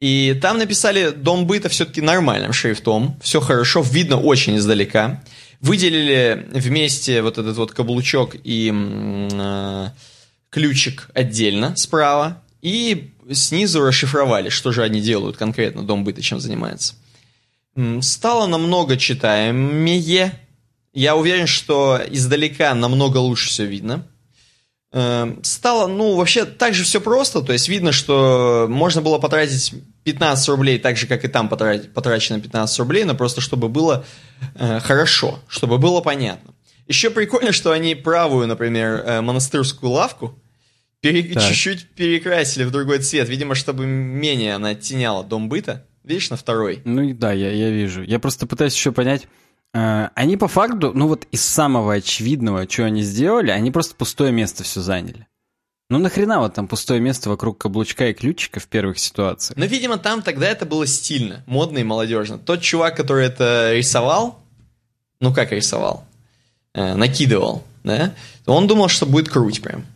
[0.00, 3.18] И там написали «Дом быта» все-таки нормальным шрифтом.
[3.20, 5.22] Все хорошо, видно очень издалека.
[5.60, 9.86] Выделили вместе вот этот вот каблучок и э,
[10.50, 12.42] ключик отдельно справа.
[12.62, 16.94] И снизу расшифровали, что же они делают конкретно, Дом быта чем занимается.
[18.00, 20.32] Стало намного читаемее.
[20.92, 24.04] Я уверен, что издалека намного лучше все видно.
[24.90, 29.74] Эм, стало, ну, вообще так же все просто, то есть видно, что можно было потратить
[30.04, 34.06] 15 рублей так же, как и там потрачено 15 рублей, но просто чтобы было
[34.54, 36.54] э, хорошо, чтобы было понятно.
[36.88, 40.38] Еще прикольно, что они правую, например, э, монастырскую лавку
[41.00, 45.86] пере, чуть-чуть перекрасили в другой цвет, видимо, чтобы менее она оттеняла дом быта.
[46.02, 46.80] Видишь, на второй?
[46.84, 48.02] Ну да, я, я вижу.
[48.02, 49.28] Я просто пытаюсь еще понять,
[49.74, 54.32] Э, они по факту, ну вот из самого очевидного, что они сделали, они просто пустое
[54.32, 55.26] место все заняли.
[55.90, 59.56] Ну нахрена вот там пустое место вокруг каблучка и ключика в первых ситуациях?
[59.56, 62.38] Ну, видимо, там тогда это было стильно, модно и молодежно.
[62.38, 64.38] Тот чувак, который это рисовал,
[65.20, 66.04] ну как рисовал,
[66.74, 68.14] э, накидывал, да,
[68.46, 69.86] он думал, что будет круть прям.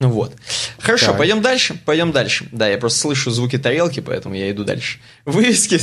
[0.00, 0.34] Ну вот.
[0.78, 1.18] Хорошо, так.
[1.18, 1.78] пойдем дальше.
[1.84, 2.48] Пойдем дальше.
[2.52, 4.98] Да, я просто слышу звуки тарелки, поэтому я иду дальше.
[5.26, 5.78] Вывески,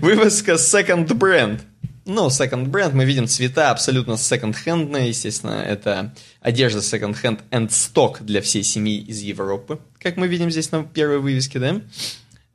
[0.00, 1.60] вывеска second brand.
[2.04, 8.40] Ну, second brand, мы видим цвета абсолютно second-handные, естественно, это одежда second-hand and stock для
[8.40, 11.80] всей семьи из Европы, как мы видим здесь на первой вывеске, да?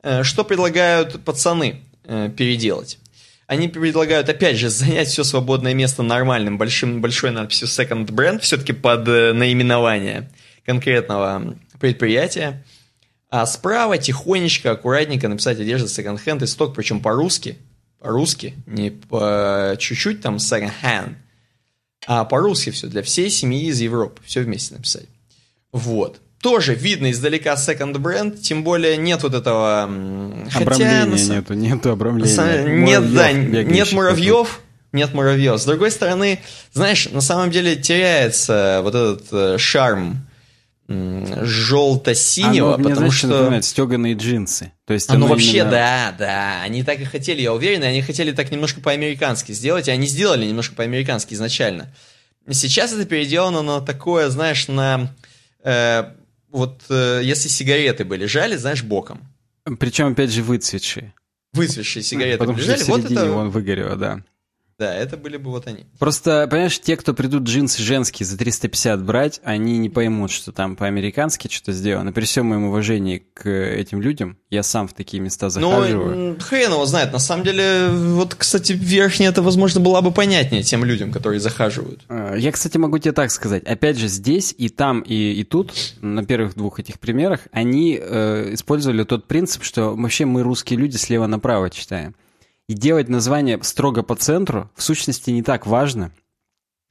[0.02, 2.98] Э, что предлагают пацаны э, переделать?
[3.46, 8.72] Они предлагают, опять же, занять все свободное место нормальным, большим, большой надписью second brand, все-таки
[8.72, 10.30] под э, наименование–
[10.66, 12.64] конкретного предприятия,
[13.30, 17.56] а справа тихонечко, аккуратненько написать одежда second-hand и сток, причем по-русски,
[18.00, 21.14] по-русски, не по чуть-чуть там second-hand,
[22.06, 25.06] а по-русски все, для всей семьи из Европы, все вместе написать.
[25.72, 26.20] Вот.
[26.40, 29.84] Тоже видно издалека second бренд, тем более нет вот этого...
[30.54, 32.66] Обрамления хотя, нету, нету обрамления.
[32.66, 34.60] Нет, да, нет муравьев,
[34.92, 35.60] нет муравьев.
[35.60, 36.40] С другой стороны,
[36.72, 40.26] знаешь, на самом деле теряется вот этот э, шарм
[40.88, 43.26] желто-синего, оно, потому мне, что...
[43.26, 44.72] напоминает стеганые джинсы.
[44.84, 45.70] То есть оно, оно вообще, именно...
[45.70, 49.90] да, да, они так и хотели, я уверен, они хотели так немножко по-американски сделать, и
[49.90, 51.92] они сделали немножко по-американски изначально.
[52.48, 55.12] Сейчас это переделано на такое, знаешь, на...
[55.64, 56.12] Э,
[56.50, 59.20] вот э, если сигареты бы лежали, знаешь, боком.
[59.78, 61.14] Причем, опять же, выцветшие.
[61.52, 62.76] Выцветшие сигареты Потому лежали.
[62.76, 63.32] что в середине вот это...
[63.32, 64.22] он выгорел, да.
[64.78, 65.86] Да, это были бы вот они.
[65.98, 70.76] Просто, понимаешь, те, кто придут джинсы женские за 350 брать, они не поймут, что там
[70.76, 72.12] по-американски что-то сделано.
[72.12, 76.16] При всем моем уважении к этим людям, я сам в такие места захаживаю.
[76.16, 77.12] Ну, хрен его знает.
[77.14, 82.02] На самом деле, вот, кстати, верхняя это, возможно, была бы понятнее тем людям, которые захаживают.
[82.08, 83.64] А, я, кстати, могу тебе так сказать.
[83.64, 85.72] Опять же, здесь и там, и, и тут,
[86.02, 90.98] на первых двух этих примерах, они э, использовали тот принцип, что вообще мы, русские люди,
[90.98, 92.14] слева направо читаем.
[92.68, 96.12] И делать название строго по центру в сущности не так важно,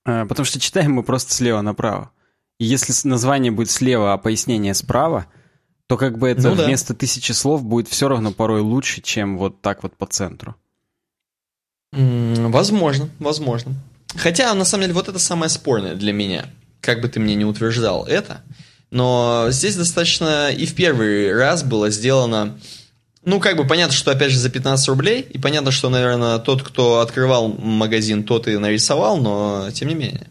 [0.06, 2.12] э, потому что читаем мы просто слева направо.
[2.60, 5.28] И если название будет слева, а пояснение справа,
[5.88, 6.66] то как бы это ну, да.
[6.66, 10.56] вместо тысячи слов будет все равно порой лучше, чем вот так вот по центру.
[11.92, 13.74] Возможно, возможно.
[14.16, 16.46] Хотя, на самом деле, вот это самое спорное для меня.
[16.82, 18.42] Как бы ты мне не утверждал это.
[18.92, 22.58] Но здесь достаточно и в первый раз было сделано
[23.26, 26.62] Ну, как бы понятно, что опять же за 15 рублей, и понятно, что, наверное, тот,
[26.62, 30.28] кто открывал магазин, тот и нарисовал, но тем не менее.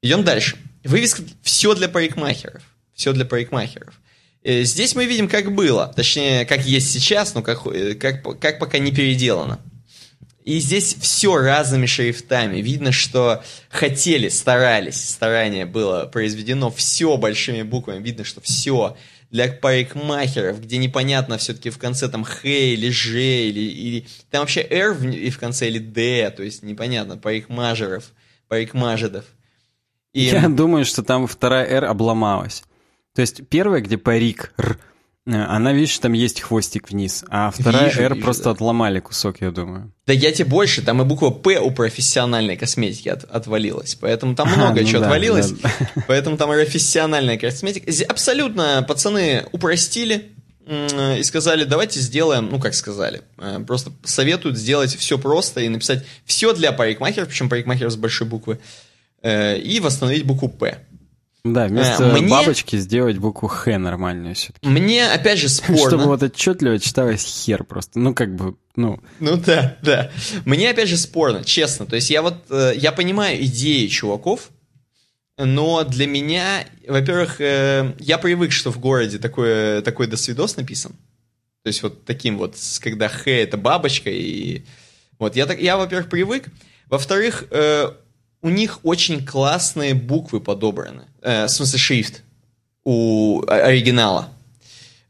[0.00, 0.56] Идем дальше.
[0.84, 2.62] Вывеска «Все для парикмахеров».
[2.94, 4.00] Все для парикмахеров.
[4.42, 8.58] Э, здесь мы видим, как было, точнее, как есть сейчас, но как, э, как, как
[8.58, 9.60] пока не переделано.
[10.44, 12.60] И здесь все разными шрифтами.
[12.60, 18.02] Видно, что хотели, старались, старание было произведено, все большими буквами.
[18.02, 18.96] Видно, что все
[19.34, 24.60] для парикмахеров, где непонятно все-таки в конце там Х или Ж, или, или там вообще
[24.60, 28.12] R в, и в конце или D, то есть непонятно, парикмажеров,
[28.46, 29.24] парикмажедов.
[30.12, 30.20] И...
[30.26, 32.62] Я думаю, что там вторая R обломалась.
[33.12, 34.78] То есть первая, где парик, Р,
[35.26, 38.50] она, видишь, там есть хвостик вниз, а вторая вижу, R вижу, просто да.
[38.50, 39.90] отломали кусок, я думаю.
[40.06, 44.48] Да я тебе больше, там и буква П у профессиональной косметики от, отвалилась, поэтому там
[44.48, 45.70] много а, чего ну да, отвалилось, да.
[46.08, 47.90] поэтому там профессиональная косметика.
[48.06, 50.30] Абсолютно пацаны упростили
[50.66, 56.04] и сказали, давайте сделаем, ну как сказали, э, просто советуют сделать все просто и написать
[56.24, 58.58] все для парикмахеров, причем парикмахеров с большой буквы,
[59.22, 60.78] э, и восстановить букву П.
[61.44, 62.26] Да, вместо мне...
[62.26, 64.66] бабочки сделать букву Х нормальную все-таки.
[64.66, 65.88] Мне, опять же, спорно.
[65.88, 67.98] Чтобы вот отчетливо читалось хер просто.
[67.98, 69.00] Ну, как бы, ну...
[69.20, 70.10] Ну да, да.
[70.46, 71.84] Мне, опять же, спорно, честно.
[71.84, 74.50] То есть я вот, э, я понимаю идеи чуваков,
[75.36, 80.92] но для меня, во-первых, э, я привык, что в городе такой, такой досвидос написан.
[81.62, 84.62] То есть вот таким вот, когда Х это бабочка, и...
[85.18, 86.46] Вот, я, так, я во-первых, привык.
[86.86, 87.92] Во-вторых, э,
[88.44, 91.04] у них очень классные буквы подобраны.
[91.22, 92.22] Э, в смысле, шрифт
[92.84, 94.28] у оригинала.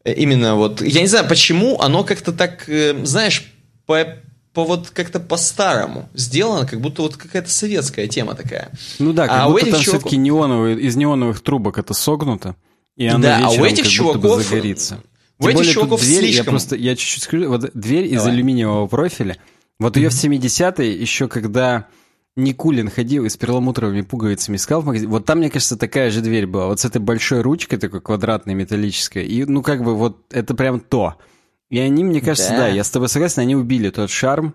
[0.05, 3.53] Э, именно вот, я не знаю, почему оно как-то так, э, знаешь,
[3.87, 4.07] по,
[4.53, 8.71] по вот как-то по-старому сделано, как будто вот какая-то советская тема такая.
[9.01, 10.03] Ну да, как а будто там чуваков...
[10.03, 12.55] все-таки неоновые, из неоновых трубок это согнуто,
[12.97, 15.01] и оно да, вечером а у этих как чуваков, будто бы загорится.
[15.41, 16.45] У Тем этих чуваков дверь, слишком...
[16.45, 18.17] Я просто, я чуть-чуть скажу, вот дверь Давай.
[18.17, 19.39] из алюминиевого профиля,
[19.81, 20.39] вот ее mm-hmm.
[20.39, 21.89] в 70-е, еще когда
[22.37, 25.11] Никулин ходил и с перламутровыми пуговицами искал в магазине.
[25.11, 26.67] Вот там, мне кажется, такая же дверь была.
[26.67, 29.25] Вот с этой большой ручкой, такой квадратной, металлической.
[29.25, 31.15] И, ну, как бы вот это прям то.
[31.71, 34.55] И они, мне кажется, да, да я с тобой согласен, они убили тот шарм.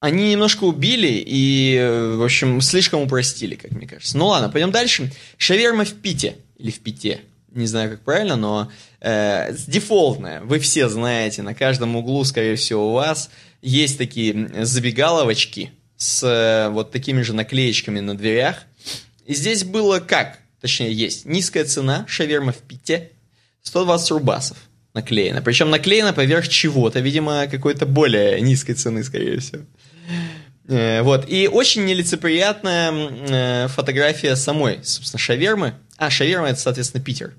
[0.00, 4.18] Они немножко убили и, в общем, слишком упростили, как мне кажется.
[4.18, 5.10] Ну ладно, пойдем дальше.
[5.38, 6.36] Шаверма в Пите.
[6.58, 7.20] Или в Пите.
[7.52, 8.70] Не знаю, как правильно, но
[9.00, 10.42] э, дефолтная.
[10.42, 13.30] Вы все знаете, на каждом углу, скорее всего, у вас
[13.62, 18.64] есть такие забегаловочки– с э, вот такими же наклеечками на дверях.
[19.26, 20.38] И здесь было как?
[20.60, 23.10] Точнее, есть низкая цена, шаверма в Пите,
[23.62, 24.56] 120 рубасов
[24.94, 25.42] наклеена.
[25.42, 29.62] Причем наклеена поверх чего-то, видимо, какой-то более низкой цены, скорее всего.
[30.68, 31.28] Э, вот.
[31.28, 35.74] И очень нелицеприятная э, фотография самой, собственно, шавермы.
[35.96, 37.34] А, шаверма это, соответственно, Питер.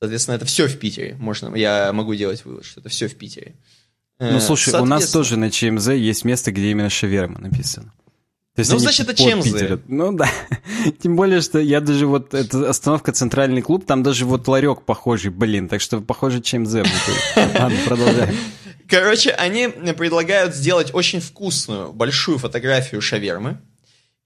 [0.00, 1.14] Соответственно, это все в Питере.
[1.14, 3.54] Можно, я могу делать вывод, что это все в Питере.
[4.30, 7.92] Ну, слушай, у нас тоже на ЧМЗ есть место, где именно шаверма написано.
[8.54, 9.44] То есть ну, значит, это ЧМЗ.
[9.44, 9.80] Питера.
[9.88, 10.28] Ну, да.
[11.02, 12.34] Тем более, что я даже вот...
[12.34, 15.68] Это остановка «Центральный клуб», там даже вот ларек похожий, блин.
[15.68, 16.74] Так что, похоже, ЧМЗ
[17.36, 18.36] Ладно, продолжаем.
[18.88, 23.58] Короче, они предлагают сделать очень вкусную, большую фотографию шавермы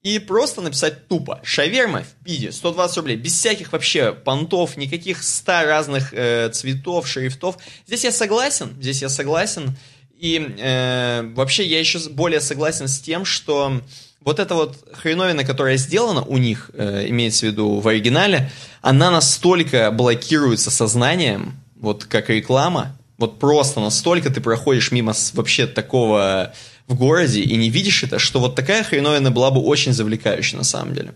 [0.02, 5.64] и просто написать тупо «Шаверма в пиде, 120 рублей», без всяких вообще понтов, никаких ста
[5.64, 7.58] разных э, цветов, шрифтов.
[7.86, 9.76] Здесь я согласен, здесь я согласен.
[10.18, 13.82] И э, вообще я еще более согласен с тем, что
[14.20, 18.50] вот эта вот хреновина, которая сделана у них, э, имеется в виду в оригинале,
[18.82, 26.52] она настолько блокируется сознанием, вот как реклама, вот просто настолько ты проходишь мимо вообще такого
[26.86, 30.64] в городе и не видишь это, что вот такая хреновина была бы очень завлекающей на
[30.64, 31.14] самом деле.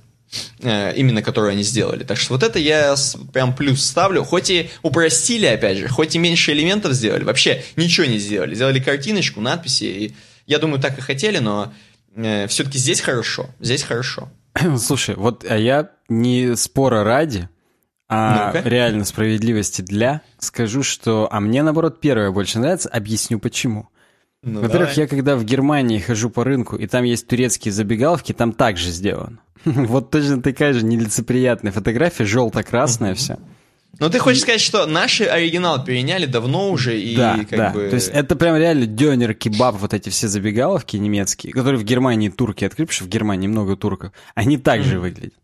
[0.60, 2.04] Э, именно которую они сделали.
[2.04, 2.94] Так что вот это я
[3.32, 4.22] прям плюс ставлю.
[4.22, 8.54] Хоть и упростили, опять же, хоть и меньше элементов сделали, вообще ничего не сделали.
[8.54, 10.14] Сделали картиночку, надписи, и
[10.46, 11.72] я думаю, так и хотели, но
[12.14, 13.50] э, все-таки здесь хорошо.
[13.58, 14.28] Здесь хорошо.
[14.78, 17.48] Слушай, вот а я не спора ради,
[18.08, 21.28] а ну реально справедливости для скажу, что...
[21.32, 22.88] А мне, наоборот, первое больше нравится.
[22.88, 23.88] Объясню, почему.
[24.43, 28.53] Ну, Во-первых, я когда в Германии хожу по рынку, и там есть турецкие забегаловки, там
[28.53, 29.38] также сделано.
[29.64, 33.38] Вот точно такая же нелицеприятная фотография, желто-красная вся.
[33.99, 37.70] Ну, ты хочешь сказать, что наши оригинал переняли давно уже и да, как да.
[37.70, 37.88] бы...
[37.88, 42.30] То есть это прям реально дёнер, кебаб, вот эти все забегаловки немецкие, которые в Германии
[42.30, 45.01] турки открыли, потому что в Германии много турков, они также mm-hmm.
[45.01, 45.34] выглядят.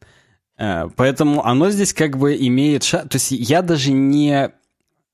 [0.58, 2.84] Э, поэтому оно здесь как бы имеет...
[2.84, 3.00] Ша...
[3.00, 4.52] То есть я даже не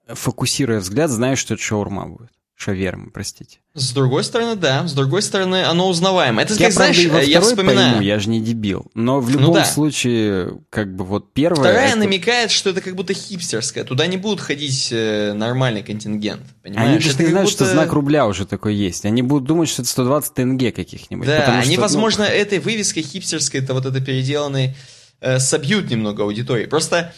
[0.06, 3.58] фокусируя взгляд, знаю, что это шаурма будет Шаверма, простите.
[3.74, 4.86] С другой стороны, да.
[4.86, 6.42] С другой стороны, оно узнаваемо.
[6.42, 7.90] Это, я, как, знаешь, правда, я вспоминаю.
[7.92, 8.84] Пойму, я же не дебил.
[8.94, 9.64] Но в любом ну, да.
[9.64, 11.60] случае, как бы вот первое...
[11.60, 11.98] Вторая это...
[11.98, 13.84] намекает, что это как будто хипстерская.
[13.84, 16.42] Туда не будут ходить э, нормальный контингент.
[16.62, 16.88] Понимаешь?
[16.88, 17.64] Они даже не знают, будто...
[17.64, 19.06] что знак рубля уже такой есть.
[19.06, 21.26] Они будут думать, что это 120 тенге каких-нибудь.
[21.26, 22.30] Да, они, что, возможно, ну...
[22.30, 24.76] этой вывеской хипстерской, это вот это переделанной,
[25.22, 26.66] э, собьют немного аудитории.
[26.66, 27.14] Просто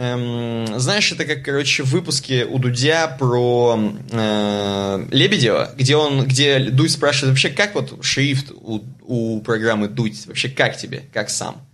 [0.00, 3.76] Эм, знаешь, это как, короче, в выпуске у Дудя про
[4.12, 10.26] э, Лебедева, где он, где Дудь спрашивает вообще, как вот шрифт у, у программы Дудь,
[10.26, 11.66] вообще как тебе, как сам?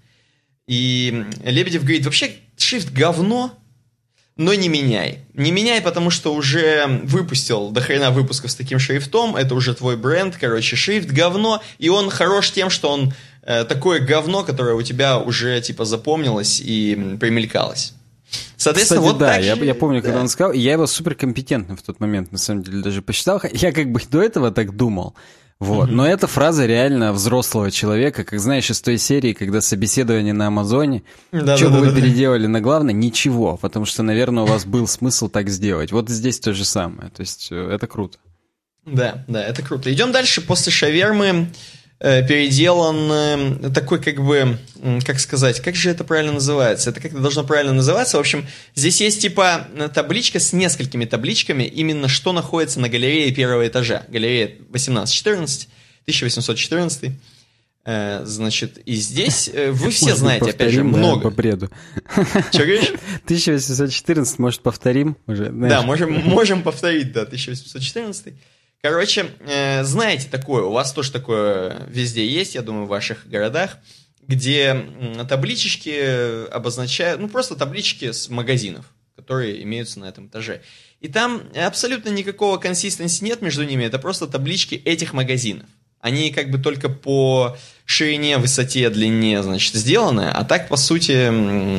[0.66, 3.58] И Лебедев говорит, вообще шрифт говно,
[4.36, 5.18] но не меняй.
[5.34, 9.98] Не меняй, потому что уже выпустил до хрена выпусков с таким шрифтом, это уже твой
[9.98, 13.12] бренд, короче, шрифт говно, и он хорош тем, что он
[13.42, 17.92] э, такое говно, которое у тебя уже типа запомнилось и примелькалось.
[18.56, 20.06] Соответственно, Кстати, вот да, так я, же, я помню, да.
[20.06, 23.40] когда он сказал, я его суперкомпетентно в тот момент, на самом деле, даже посчитал.
[23.52, 25.14] Я как бы до этого так думал.
[25.60, 25.88] Вот.
[25.88, 25.92] Mm-hmm.
[25.92, 31.04] Но эта фраза реально взрослого человека, как знаешь, из той серии, когда собеседование на Амазоне,
[31.32, 32.00] Да, что да, бы да, вы да, да.
[32.00, 32.92] переделали на главное?
[32.92, 35.92] Ничего, потому что, наверное, у вас был смысл так сделать.
[35.92, 37.10] Вот здесь то же самое.
[37.10, 38.18] То есть э, это круто.
[38.84, 39.92] Да, да, это круто.
[39.92, 40.40] Идем дальше.
[40.40, 41.48] После шавермы
[42.04, 43.10] переделан
[43.64, 44.58] э, такой, как бы,
[45.06, 46.90] как сказать, как же это правильно называется?
[46.90, 48.18] Это как-то должно правильно называться.
[48.18, 53.66] В общем, здесь есть типа табличка с несколькими табличками, именно что находится на галерее первого
[53.66, 54.04] этажа.
[54.08, 55.68] Галерея 1814,
[56.02, 57.12] 1814.
[57.86, 61.22] Э, значит, и здесь э, вы все знаете, опять же, повторим, да, много.
[61.22, 61.70] по бреду.
[62.50, 62.92] Что говоришь?
[63.24, 65.50] 1814, может, повторим уже?
[65.50, 65.72] знаешь?
[65.72, 68.34] Да, можем, можем повторить, да, 1814.
[68.84, 73.78] Короче, э, знаете такое, у вас тоже такое везде есть, я думаю, в ваших городах,
[74.20, 78.84] где м, табличечки обозначают, ну, просто таблички с магазинов,
[79.16, 80.60] которые имеются на этом этаже.
[81.00, 85.64] И там абсолютно никакого консистенции нет между ними, это просто таблички этих магазинов.
[86.00, 87.56] Они как бы только по
[87.86, 91.30] ширине, высоте, длине, значит, сделаны, а так, по сути,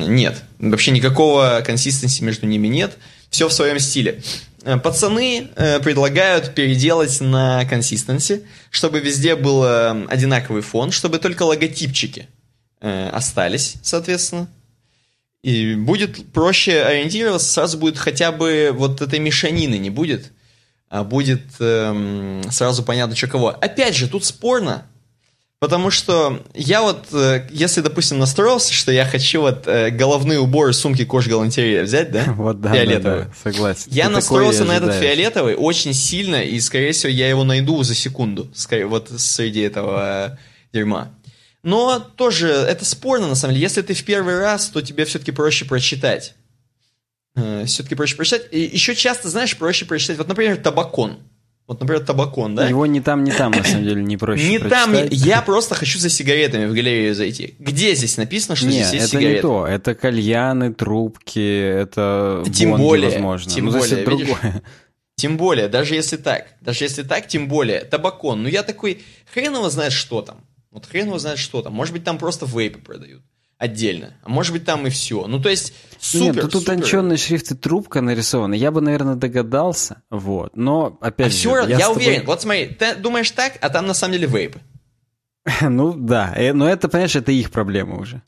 [0.08, 0.42] нет.
[0.58, 2.98] Вообще никакого консистенции между ними нет.
[3.30, 4.24] Все в своем стиле.
[4.66, 11.44] Э, Пацаны э, предлагают переделать на консистенции, чтобы везде был э, одинаковый фон, чтобы только
[11.44, 12.28] логотипчики
[12.82, 14.48] остались, соответственно.
[15.42, 20.34] И будет проще ориентироваться, сразу будет хотя бы вот этой мешанины не будет,
[20.90, 23.50] а будет эм, сразу понятно, что кого.
[23.50, 24.86] Опять же, тут спорно,
[25.60, 30.74] потому что я вот, э, если, допустим, настроился, что я хочу вот э, головные уборы
[30.74, 32.24] сумки кожгалантерея взять, да?
[32.36, 33.24] Вот, да, Фиолетовые.
[33.24, 33.84] да, да, согласен.
[33.92, 37.96] Я Ты настроился на этот фиолетовый очень сильно, и, скорее всего, я его найду за
[37.96, 40.38] секунду, скорее, вот среди этого э,
[40.74, 41.12] дерьма.
[41.64, 43.64] Но тоже это спорно, на самом деле.
[43.64, 46.36] Если ты в первый раз, то тебе все-таки проще прочитать.
[47.66, 48.48] Все-таки проще прочитать.
[48.52, 50.18] И еще часто, знаешь, проще прочитать.
[50.20, 51.18] Вот, например, табакон.
[51.68, 52.68] Вот, например, табакон, да?
[52.68, 55.74] Его ни там, ни там, на самом деле, не проще Не там, не- я просто
[55.74, 57.56] хочу за сигаретами в галерею зайти.
[57.58, 59.36] Где здесь написано, что Не, здесь есть это сигареты?
[59.36, 59.66] не то.
[59.66, 63.52] Это кальяны, трубки, это Тем более, возможно.
[63.52, 64.28] тем ну, более, это видишь?
[64.28, 64.64] другое.
[65.16, 68.44] Тем более, даже если так, даже если так, тем более, табакон.
[68.44, 69.02] Ну я такой,
[69.34, 70.42] хрен его знает, что там.
[70.72, 71.74] Вот хрен его знает, что там.
[71.74, 73.24] Может быть, там просто вейпы продают
[73.58, 74.14] отдельно.
[74.24, 75.26] А может быть, там и все.
[75.28, 76.74] Ну, то есть, супер, Нет, тут супер.
[76.74, 78.54] утонченные шрифты трубка нарисована.
[78.54, 80.02] Я бы, наверное, догадался.
[80.10, 80.56] Вот.
[80.56, 82.26] Но, опять А же, все, я, с тобой- уверен.
[82.26, 84.60] Вот смотри, ты думаешь так, а там на самом деле вейпы.
[85.62, 88.22] Ну да, э, но это, понимаешь, это их проблема уже.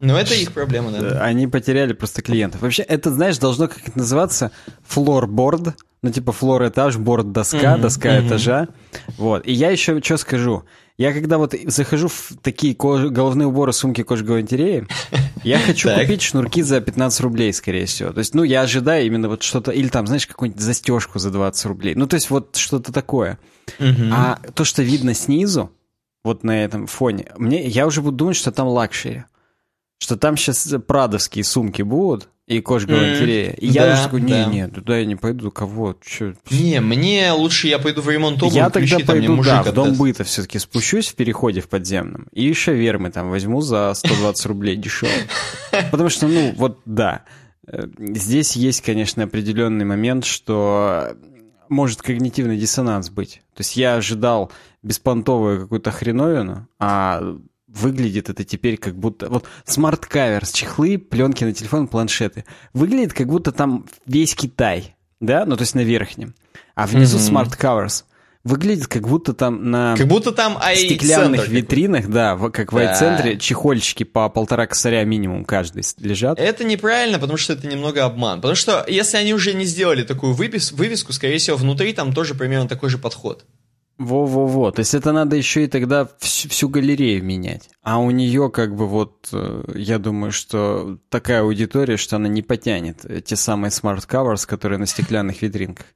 [0.00, 1.24] Ну, это их проблема, да.
[1.24, 2.60] Они потеряли просто клиентов.
[2.62, 4.52] Вообще, это, знаешь, должно как это называться
[4.86, 5.74] флорборд.
[6.02, 8.28] Ну, типа флор-этаж, борд-доска, Мгм, доска мгм.
[8.28, 8.68] этажа.
[9.16, 9.44] Вот.
[9.44, 10.62] И я еще что скажу.
[10.98, 14.86] Я когда вот захожу в такие кож- головные уборы сумки кожгалантереи,
[15.44, 18.12] я хочу купить шнурки за 15 рублей, скорее всего.
[18.12, 21.66] То есть, ну, я ожидаю именно вот что-то, или там, знаешь, какую-нибудь застежку за 20
[21.66, 21.94] рублей.
[21.94, 23.38] Ну, то есть, вот что-то такое.
[24.12, 25.70] А то, что видно снизу,
[26.24, 29.24] вот на этом фоне, мне, я уже буду думать, что там luxury.
[30.00, 33.50] Что там сейчас прадовские сумки будут и кожгалантерея.
[33.52, 34.46] И я да, уже такой, да.
[34.46, 36.32] не-не, туда я не пойду, кого, чё.
[36.50, 39.94] Не, мне лучше я пойду в ремонт обуви, Я ключи, тогда пойду, да, в дом
[39.94, 45.12] быта все-таки спущусь в переходе в подземном и шавермы там возьму за 120 рублей дешево.
[45.90, 47.24] Потому что, ну, вот да,
[47.66, 51.16] э, здесь есть, конечно, определенный момент, что
[51.68, 53.42] может когнитивный диссонанс быть.
[53.54, 54.50] То есть я ожидал
[54.82, 57.36] беспонтовую какую-то хреновину, а
[57.68, 59.28] выглядит это теперь как будто...
[59.28, 62.44] Вот smart covers, чехлы, пленки на телефон, планшеты.
[62.72, 65.44] Выглядит как будто там весь Китай, да?
[65.46, 66.34] Ну, то есть на верхнем.
[66.74, 67.26] А внизу Мгм.
[67.26, 68.04] smart covers.
[68.44, 72.94] выглядит как будто там на Как будто там стеклянных витринах, да, как в Да.
[72.94, 76.38] центре чехольчики по полтора косаря минимум каждый лежат.
[76.38, 78.40] Это неправильно, потому что это немного обман.
[78.40, 82.34] Потому что если они уже не сделали такую выпис- вывеску, скорее всего, внутри там тоже
[82.34, 83.44] примерно такой же подход.
[83.98, 84.70] Во-во-во.
[84.70, 87.68] То есть это надо еще и тогда всю, всю галерею менять.
[87.82, 92.42] А у нее как бы вот, э, я думаю, что такая аудитория, что она не
[92.42, 95.86] потянет те самые смарт covers, которые на стеклянных витринках.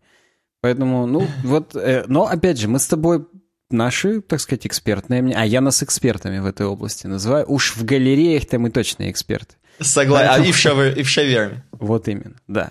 [0.61, 3.25] Поэтому, ну, вот, э, но опять же, мы с тобой
[3.71, 7.47] наши, так сказать, экспертные мнения, а я нас экспертами в этой области называю.
[7.49, 9.55] Уж в галереях-то мы точно эксперты.
[9.81, 10.43] Согласен.
[10.43, 11.65] А и в, шавер- и в шаверме.
[11.73, 12.71] Вот именно, да.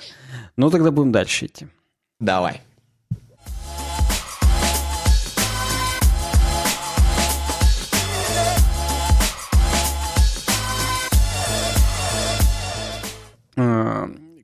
[0.57, 1.67] Ну, тогда будем дальше идти.
[2.19, 2.61] Давай.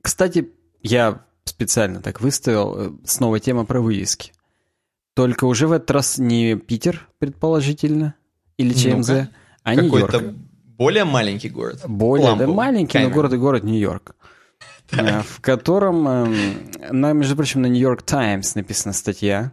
[0.02, 0.48] Кстати,
[0.82, 4.32] я специально так выставил, э, снова тема про вывески.
[5.14, 8.14] Только уже в этот раз не Питер, предположительно,
[8.56, 9.28] или ЧМЗ, Ну-ка.
[9.64, 10.22] а Нью-Йорк.
[10.76, 11.82] Более маленький город.
[11.86, 12.54] Более, да, Ламповый.
[12.54, 13.14] маленький, но Камера.
[13.14, 14.14] город и город Нью-Йорк.
[14.92, 16.36] Э, В котором, эм,
[16.90, 19.52] на, между прочим, на Нью-Йорк Таймс написана статья.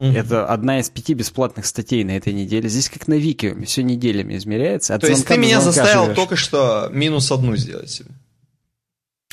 [0.00, 2.68] Это одна из пяти бесплатных статей на этой неделе.
[2.68, 4.94] Здесь как на Вики, все неделями измеряется.
[4.94, 6.16] От То есть ты меня заставил живешь.
[6.16, 8.10] только что минус одну сделать себе.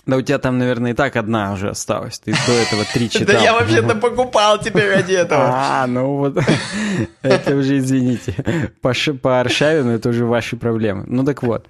[0.05, 2.19] Да у тебя там, наверное, и так одна уже осталась.
[2.19, 3.35] Ты до этого три читал.
[3.35, 5.41] Да я вообще-то покупал теперь ради этого.
[5.53, 6.37] А, ну вот,
[7.21, 8.35] это уже, извините,
[8.81, 11.05] по, Аршавину это уже ваши проблемы.
[11.07, 11.67] Ну так вот,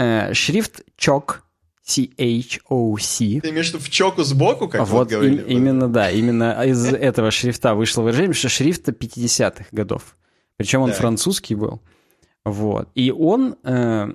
[0.00, 1.42] Э, шрифт ЧОК,
[1.82, 5.40] C-H-O-C, Ты имеешь в виду в чоку сбоку, как вот, вот говорили?
[5.42, 10.16] им- именно, да, именно из этого шрифта вышло выражение, что шрифт 50-х годов.
[10.56, 11.80] Причем он французский был.
[12.44, 12.88] Вот.
[12.94, 14.08] И он, э,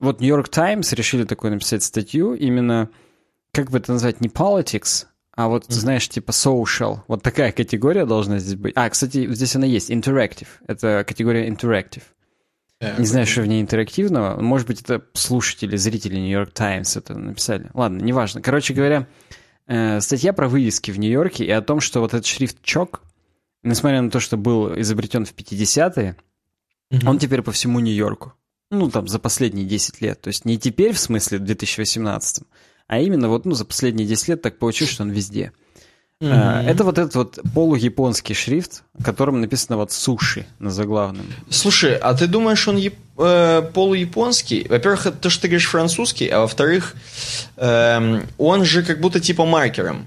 [0.00, 2.88] вот Нью-Йорк Таймс решили такую написать статью, именно,
[3.52, 7.00] как бы это назвать, не politics, а вот, знаешь, типа social.
[7.06, 8.72] Вот такая категория должна здесь быть.
[8.76, 10.48] А, кстати, здесь она есть, interactive.
[10.66, 12.02] Это категория interactive.
[12.78, 14.40] Так, Не знаю, что в ней интерактивного.
[14.40, 17.70] Может быть, это слушатели, зрители Нью-Йорк Таймс это написали.
[17.74, 18.40] Ладно, неважно.
[18.40, 19.06] Короче говоря,
[19.66, 23.02] э, статья про вывески в Нью-Йорке и о том, что вот этот шрифт ЧОК,
[23.62, 26.16] несмотря на то, что был изобретен в 50-е,
[26.90, 27.06] Мгм.
[27.08, 28.32] он теперь по всему Нью-Йорку.
[28.70, 30.20] Ну, там, за последние 10 лет.
[30.20, 32.44] То есть не теперь, в смысле, в 2018,
[32.86, 35.52] а именно вот, ну, за последние 10 лет так получилось, что он везде.
[36.20, 41.26] Э, Это вот этот вот полуяпонский шрифт, которым написано вот суши на заглавном.
[41.48, 44.66] Слушай, а ты думаешь, он яп- э, полуяпонский?
[44.68, 46.94] Во-первых, это то, что ты говоришь французский, а во-вторых,
[47.56, 50.04] эм, он же как будто типа маркером.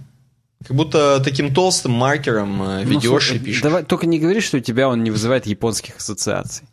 [0.67, 3.61] Как будто таким толстым маркером э, Ну, ведешь слушай, и пишешь.
[3.63, 6.65] Давай, только не говори, что у тебя он не вызывает японских ассоциаций.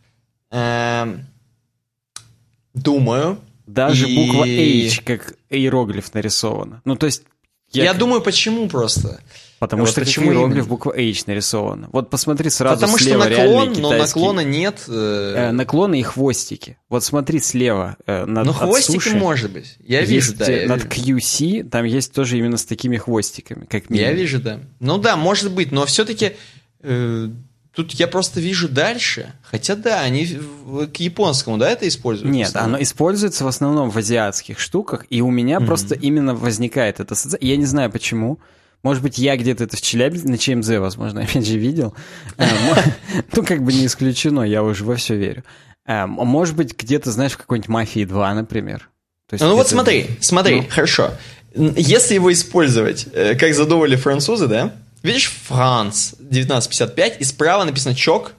[0.53, 1.27] Эм,
[2.75, 3.39] думаю.
[3.67, 6.83] Даже И- буква H как иероглиф нарисована.
[6.85, 7.23] Ну, то есть...
[7.73, 9.21] Я, как- думаю, почему просто.
[9.61, 11.89] Потому вот что почему иероглиф буква H нарисована.
[11.93, 14.83] Вот посмотри сразу Потому что слева наклон, реальные но наклона нет.
[14.89, 16.79] э, Э, наклоны и хвостики.
[16.89, 19.17] Вот смотри слева э, над ну, хвостики суши.
[19.17, 19.77] может быть.
[19.87, 20.51] Я вижу, да.
[20.51, 21.19] э, Я над вижу.
[21.19, 24.17] QC там есть тоже именно с такими хвостиками, как Я минимум.
[24.17, 24.61] вижу, да.
[24.81, 26.33] Ну да, может быть, но все-таки
[27.75, 29.33] тут я просто вижу дальше.
[29.43, 30.39] Хотя да, они
[30.93, 32.33] к японскому, да, это используют?
[32.33, 37.15] Нет, оно используется в основном в азиатских штуках, и у меня просто именно возникает это.
[37.41, 38.39] Я не знаю почему.
[38.83, 41.95] Может быть, я где-то это в Челябинске, на ЧМЗ, возможно, опять же, видел.
[42.39, 42.47] Э,
[43.33, 45.45] Ну, как бы не исключено, я уже во все верю.
[45.87, 48.89] Э, Может быть, где-то, знаешь, в какой-нибудь «Мафии 2», например.
[49.39, 50.67] Ну вот смотри, смотри, Ну.
[50.71, 51.11] хорошо.
[51.55, 54.73] Если его использовать, э, как задумали французы, да?
[55.03, 58.33] Видишь, Франц 1955, и справа написано чок,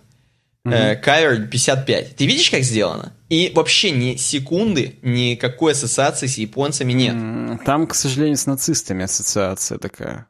[0.65, 2.15] э, кавер 55.
[2.15, 3.13] Ты видишь, как сделано?
[3.29, 7.15] И вообще ни секунды, никакой ассоциации с японцами нет.
[7.15, 10.27] М, Там, к сожалению, с нацистами ассоциация такая.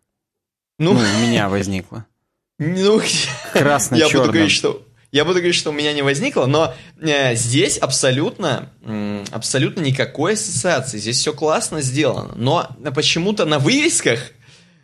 [0.79, 2.05] Ну, Ну, у меня возникла.
[2.59, 3.01] ну,
[3.53, 4.21] я Красно-черным.
[4.21, 8.71] буду говорить, что я буду говорить, что у меня не возникло, но э, здесь абсолютно,
[8.83, 10.97] м, абсолютно никакой ассоциации.
[10.99, 12.33] Здесь все классно сделано.
[12.37, 14.31] Но почему-то на вывесках,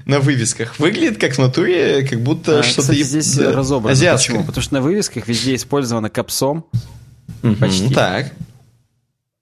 [0.07, 3.91] на вывесках выглядит как в натуре, как будто А, что-то Кстати, здесь да, разобрано.
[3.91, 4.35] азиатское.
[4.37, 4.47] Почему?
[4.47, 6.65] Потому что на вывесках везде использовано капсом,
[7.59, 7.93] почти.
[7.93, 8.31] Так.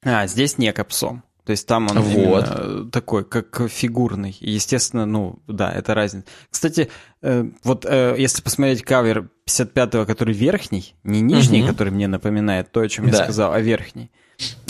[0.04, 1.24] а здесь не капсом.
[1.46, 2.92] То есть там он Вот.
[2.92, 4.36] такой, как фигурный.
[4.40, 6.26] И, естественно, ну, да, это разница.
[6.50, 6.90] Кстати,
[7.22, 11.70] э, вот э, если посмотреть кавер 55-го, который верхний, не нижний, Мгм.
[11.70, 13.24] который мне напоминает то, о чем я Да.
[13.26, 14.10] сказал, а верхний,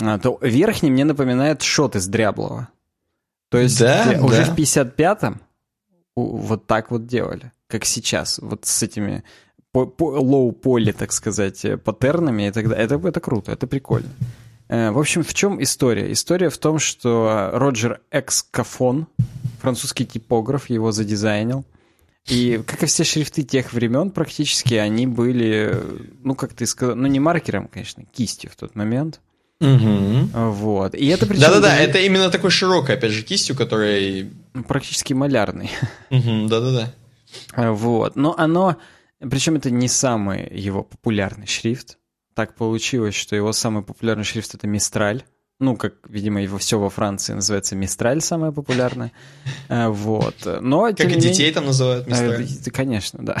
[0.02, 2.68] а, то верхний мне напоминает шот из Дряблова.
[3.48, 4.52] То есть Да, э, уже да.
[4.52, 5.45] в 55-м у-
[6.16, 9.22] вот так вот делали, как сейчас, вот с этими
[9.72, 12.86] по- по- лоу-поли, так сказать, э, паттернами и так далее.
[12.86, 14.08] Это, это круто, это прикольно.
[14.68, 16.10] Э, В общем, в чем история?
[16.10, 19.06] История в том, что Роджер Экскафон,
[19.60, 21.64] французский типограф, его задизайнил.
[22.26, 25.78] И, как и все шрифты тех времен, практически, они были,
[26.24, 29.20] ну, как ты сказал, ну, не маркером, конечно, кистью в тот момент.
[29.60, 30.28] Угу.
[30.34, 30.94] Вот.
[30.94, 31.42] И это причем...
[31.42, 31.82] Да-да-да, даже...
[31.82, 34.28] это именно такой широкой, опять же, кистью, которая...
[34.64, 35.70] Практически малярный.
[36.10, 36.94] Угу, да-да-да.
[37.72, 38.16] Вот.
[38.16, 38.76] Но оно...
[39.18, 41.98] Причем это не самый его популярный шрифт.
[42.34, 45.24] Так получилось, что его самый популярный шрифт— это Мистраль
[45.58, 49.12] ну, как, видимо, его все во Франции называется Мистраль, самое популярное.
[49.68, 50.34] Э, вот.
[50.60, 52.44] Но, как и менее, детей там называют Мистраль.
[52.44, 53.38] Э, конечно, да.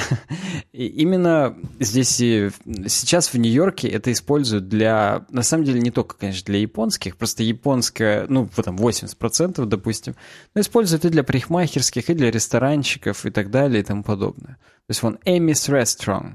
[0.72, 2.50] И именно здесь и
[2.86, 7.42] сейчас в Нью-Йорке это используют для, на самом деле, не только, конечно, для японских, просто
[7.42, 10.16] японская, ну, там 80%, допустим,
[10.54, 14.56] но используют и для парикмахерских, и для ресторанчиков, и так далее, и тому подобное.
[14.86, 16.34] То есть вон Amy's Restaurant,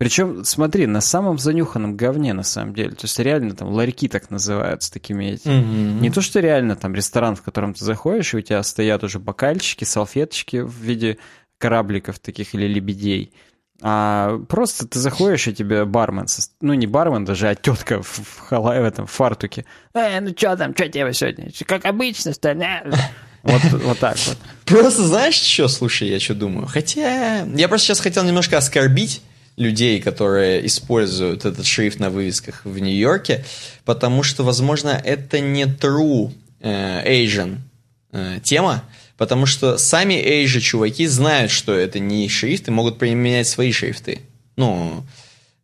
[0.00, 2.92] причем, смотри, на самом занюханном говне, на самом деле.
[2.92, 5.52] То есть реально там ларьки так называются такими этими.
[5.52, 6.00] Mm-hmm.
[6.00, 9.18] Не то, что реально там ресторан, в котором ты заходишь, и у тебя стоят уже
[9.18, 11.18] бокальчики, салфеточки в виде
[11.58, 13.34] корабликов таких или лебедей.
[13.82, 16.24] А просто ты заходишь, и тебе бармен,
[16.62, 19.66] ну не бармен даже, а тетка в, в, халай, в этом в фартуке.
[19.92, 21.50] Э, ну что там, что тебе сегодня?
[21.66, 22.64] Как обычно, что ли?
[23.42, 24.38] Вот, вот так вот.
[24.64, 26.66] Просто знаешь, что, слушай, я что думаю?
[26.66, 29.20] Хотя, я просто сейчас хотел немножко оскорбить
[29.56, 33.44] людей, которые используют этот шрифт на вывесках в Нью-Йорке,
[33.84, 37.58] потому что, возможно, это не true э, Asian
[38.12, 38.84] э, тема,
[39.16, 43.72] потому что сами Asia чуваки знают, что это не их шрифт и могут применять свои
[43.72, 44.20] шрифты.
[44.56, 45.04] Ну,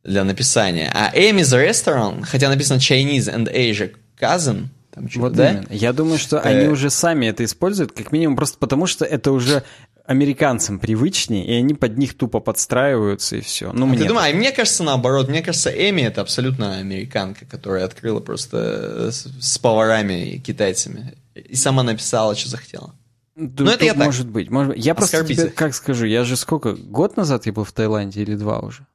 [0.07, 0.91] для написания.
[0.95, 5.51] А Amy's Restaurant, хотя написано Chinese and Asia Cousin, там вот да?
[5.51, 5.67] именно.
[5.71, 6.41] Я думаю, что э...
[6.41, 9.63] они уже сами это используют, как минимум просто потому, что это уже
[10.07, 13.73] американцам привычнее, и они под них тупо подстраиваются, и все.
[13.73, 15.29] Ну, а мне ты думаешь, а мне кажется наоборот.
[15.29, 21.15] Мне кажется, Эми это абсолютно американка, которая открыла просто с, с поварами и китайцами.
[21.35, 22.95] И сама написала, что захотела.
[23.35, 24.07] Да, ну, это я так.
[24.07, 24.77] Может быть, может.
[24.77, 28.35] Я просто тебе, как скажу, я же сколько, год назад я был в Таиланде или
[28.35, 28.87] два уже?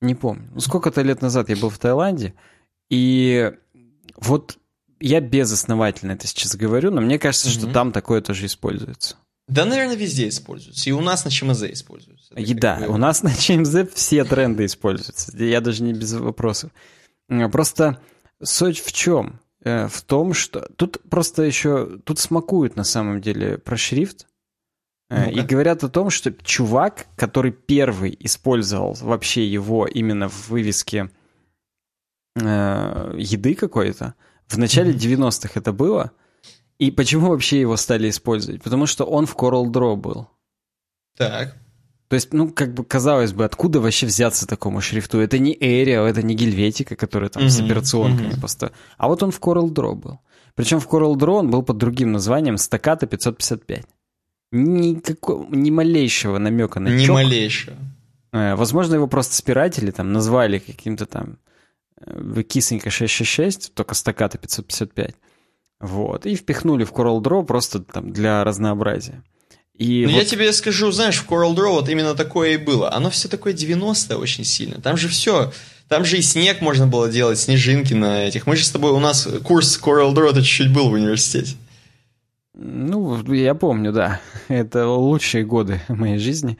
[0.00, 0.50] Не помню.
[0.52, 2.34] Ну, сколько-то лет назад я был в Таиланде,
[2.90, 3.52] и
[4.16, 4.58] вот
[4.98, 7.52] я безосновательно это сейчас говорю, но мне кажется, mm-hmm.
[7.52, 9.16] что там такое тоже используется.
[9.46, 10.88] Да, наверное, везде используются.
[10.88, 12.34] И у нас на ЧМЗ используются.
[12.34, 12.86] И да, бы...
[12.88, 15.36] у нас на ЧМЗ все тренды используются.
[15.36, 16.70] Я даже не без вопросов.
[17.52, 18.00] Просто
[18.42, 19.40] суть в чем?
[19.62, 24.26] Э, в том, что тут просто еще, тут смакуют на самом деле про шрифт,
[25.10, 31.10] ну и говорят о том, что чувак, который первый использовал вообще его именно в вывеске
[32.34, 34.14] э, еды какой-то,
[34.48, 36.12] в начале 90-х это было–
[36.78, 38.62] и почему вообще его стали использовать?
[38.62, 40.28] Потому что он в Coral Draw был.
[41.16, 41.56] Так.
[42.08, 45.18] То есть, ну, как бы, казалось бы, откуда вообще взяться такому шрифту?
[45.20, 47.48] Это не Arial, это не Гельветика, который там mm-hmm.
[47.48, 48.40] с операционками mm-hmm.
[48.40, 48.72] просто.
[48.98, 50.20] А вот он в Coral Draw был.
[50.54, 53.84] Причем в Coral Draw он был под другим названием Staccato 555.
[54.52, 57.14] Никакого, ни малейшего намека на Ни чок.
[57.14, 57.76] малейшего.
[58.32, 61.38] Э, возможно, его просто спиратели там назвали каким-то там
[62.00, 65.16] э, кисонька 666, только Staccato 555.
[65.80, 66.26] Вот.
[66.26, 69.22] И впихнули в Coral Draw просто там для разнообразия.
[69.76, 70.18] И ну, вот...
[70.18, 72.92] Я тебе скажу, знаешь, в Coral Draw вот именно такое и было.
[72.92, 74.80] Оно все такое 90-е очень сильно.
[74.80, 75.52] Там же все.
[75.88, 78.46] Там же и снег можно было делать, снежинки на этих.
[78.46, 81.56] Мы же с тобой, у нас курс Coral Draw-то чуть-чуть был в университете.
[82.54, 84.20] Ну, я помню, да.
[84.48, 86.56] Это лучшие годы моей жизни,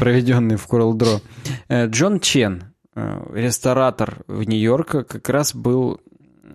[0.00, 1.20] проведенные в Coral Draw.
[1.68, 6.00] Э, Джон Чен, э, ресторатор в Нью-Йорке, как раз был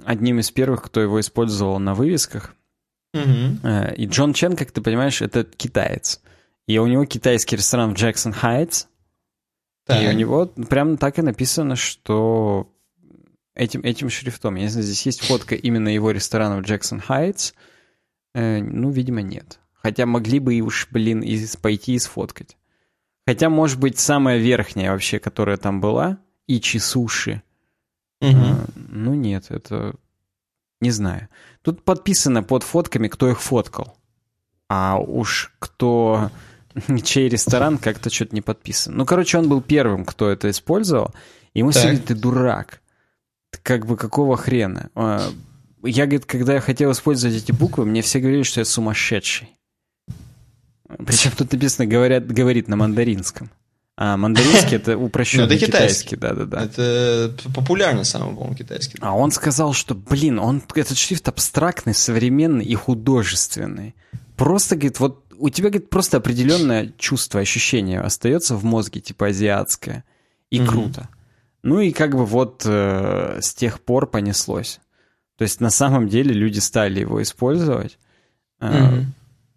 [0.06, 2.56] одним из первых, кто его использовал на вывесках.
[3.14, 3.68] Угу.
[3.98, 6.22] И Джон Чен, как ты понимаешь, это китаец.
[6.68, 8.86] И у него китайский ресторан в Джексон Хайтс.
[9.88, 12.72] И у него прям так и написано, что
[13.56, 14.56] этим, этим шрифтом.
[14.56, 17.54] Я знаю, здесь есть фотка именно его ресторана в Джексон Хайтс.
[18.36, 19.60] Э, ну, видимо, нет.
[19.74, 22.56] Хотя могли бы и уж, блин, и пойти и сфоткать.
[23.26, 27.42] Хотя, может быть, самая верхняя вообще, которая там была, Ичи Суши,
[28.22, 28.32] Угу.
[28.32, 29.96] А, ну нет, это...
[30.82, 31.28] Не знаю.
[31.62, 33.98] Тут подписано под фотками, кто их фоткал.
[34.70, 36.32] А уж кто...
[37.04, 38.96] Чей ресторан как-то что-то не подписан.
[38.96, 41.14] Ну, короче, он был первым, кто это использовал.
[41.54, 42.82] И ему сказали, ты дурак.
[43.64, 44.90] Как бы какого хрена?
[44.96, 45.30] А,
[45.84, 49.50] я, говорит, когда я хотел использовать эти буквы, мне все говорили, что я сумасшедший.
[51.06, 53.52] Причем тут написано, говорят, говорит на мандаринском.
[54.02, 56.64] А мандаринский это упрощенный ну, это китайский, да-да-да.
[56.64, 58.98] Это популярный самый, по-моему, китайский.
[59.02, 63.96] А он сказал, что, блин, он этот шрифт абстрактный, современный и художественный.
[64.38, 70.06] Просто, говорит, вот у тебя, говорит, просто определенное чувство, ощущение остается в мозге, типа азиатское.
[70.50, 70.66] И mm-hmm.
[70.66, 71.10] круто.
[71.62, 74.80] Ну и как бы вот э, с тех пор понеслось.
[75.38, 78.00] То есть на самом деле люди стали его использовать.
[78.62, 79.06] Э, mm-hmm.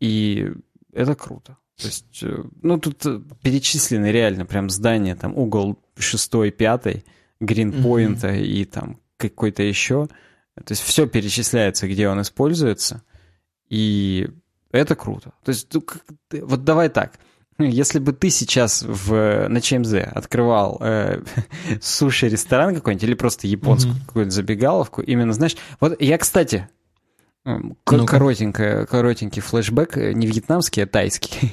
[0.01, 0.51] И
[0.93, 1.59] это круто.
[1.83, 7.05] То есть, э, ну, тут э, перечислены реально прям здания, там угол шестой, пятый,
[7.41, 8.45] гринпоинта mm-hmm.
[8.45, 10.07] и там какой-то еще.
[10.55, 13.03] То есть все перечисляется, где он используется,
[13.69, 14.29] и
[14.71, 15.33] это круто.
[15.45, 15.85] То есть, ну,
[16.43, 17.19] вот давай так.
[17.59, 21.23] Если бы ты сейчас в, на ЧМЗ открывал э,
[21.81, 24.07] суши-ресторан какой-нибудь или просто японскую mm-hmm.
[24.07, 25.57] какую-нибудь забегаловку, именно, знаешь...
[25.81, 26.69] Вот я, кстати,
[27.45, 31.53] ну коротенький, коротенький флешбэк, э, не вьетнамский, а тайский,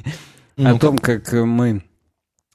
[0.57, 1.83] ну о том, как мы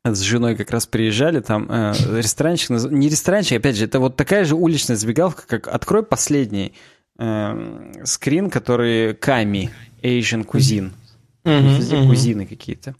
[0.04, 4.44] с женой как раз приезжали, там э, ресторанчик, не ресторанчик, опять же, это вот такая
[4.44, 6.74] же уличная забегаловка, как открой последний
[7.18, 9.70] э, скрин, который Ками,
[10.02, 10.92] Asian Cuisine,
[11.44, 12.94] mm-hmm, кузины какие-то.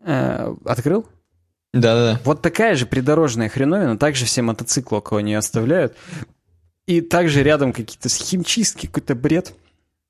[0.00, 1.06] Э, открыл?
[1.72, 2.20] Да-да-да.
[2.24, 5.96] Вот такая же придорожная хреновина, также все мотоциклы около нее оставляют.
[6.86, 9.54] И также рядом какие-то химчистки, какой-то бред.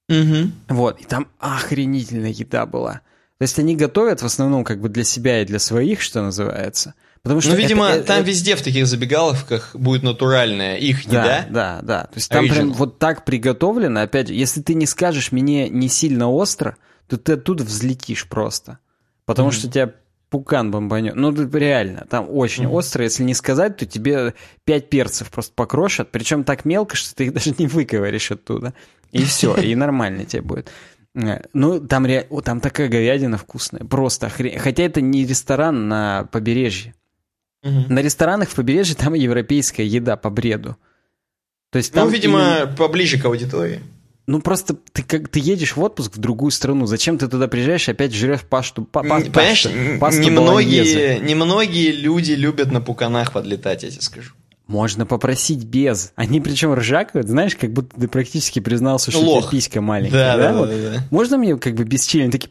[0.08, 0.50] Угу.
[0.68, 3.02] Вот, и там охренительная еда была.
[3.38, 6.94] То есть они готовят в основном как бы для себя и для своих, что называется.
[7.22, 8.28] Потому что ну, видимо, это, там это...
[8.28, 11.46] везде в таких забегаловках будет натуральная их да, еда.
[11.50, 12.02] Да, да.
[12.04, 12.48] То есть там Original.
[12.48, 14.00] прям вот так приготовлено.
[14.00, 16.76] Опять же, если ты не скажешь мне не сильно остро,
[17.08, 18.78] то ты оттуда взлетишь просто.
[19.26, 19.52] Потому mm-hmm.
[19.52, 19.94] что тебя
[20.30, 21.16] пукан бомбанет.
[21.16, 22.72] Ну, реально, там очень mm-hmm.
[22.72, 23.04] остро.
[23.04, 24.34] Если не сказать, то тебе
[24.64, 26.10] пять перцев просто покрошат.
[26.10, 28.72] Причем так мелко, что ты их даже не выковыришь оттуда.
[29.10, 30.70] И все, и нормально тебе будет.
[31.14, 32.26] Э, ну, там, ре...
[32.30, 34.58] О, там такая говядина вкусная, просто охрен...
[34.58, 36.94] Хотя это не ресторан на побережье.
[37.62, 37.92] Угу.
[37.92, 40.76] На ресторанах в побережье там европейская еда по бреду.
[41.70, 42.76] То есть там ну, видимо, и...
[42.76, 43.80] поближе к аудитории.
[44.30, 47.88] Ну, просто ты как ты едешь в отпуск в другую страну, зачем ты туда приезжаешь
[47.88, 49.66] опять жрешь пашту, па, па, Понимаешь,
[49.98, 54.30] пасту немногие, немногие люди любят на пуканах подлетать, я тебе скажу.
[54.68, 56.12] Можно попросить без.
[56.14, 59.42] Они причем ржакают, знаешь, как будто ты практически признался, что Лох.
[59.42, 60.12] тебя писька маленькая.
[60.12, 60.68] Да, да, да, вот.
[60.70, 61.04] да, да.
[61.10, 62.50] Можно мне как бы без члена такие...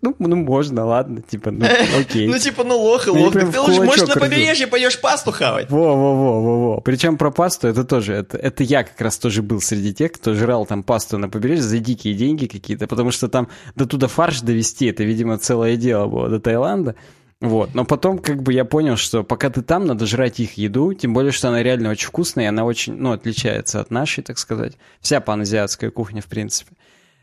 [0.00, 1.66] Ну, ну, можно, ладно, типа, ну,
[1.98, 2.28] окей.
[2.28, 3.32] Ну, типа, ну, лох и лох.
[3.32, 5.70] Ты лучше, может, на побережье пойдешь пасту хавать.
[5.70, 6.80] Во-во-во-во-во.
[6.80, 10.34] Причем про пасту это тоже, это, это я как раз тоже был среди тех, кто
[10.34, 14.40] жрал там пасту на побережье за дикие деньги какие-то, потому что там до туда фарш
[14.40, 16.94] довести, это, видимо, целое дело было до Таиланда.
[17.42, 20.94] Вот, но потом как бы я понял, что пока ты там, надо жрать их еду,
[20.94, 24.38] тем более, что она реально очень вкусная, и она очень, ну, отличается от нашей, так
[24.38, 24.74] сказать.
[25.00, 26.76] Вся паназиатская кухня, в принципе.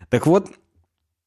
[0.10, 0.48] Так вот,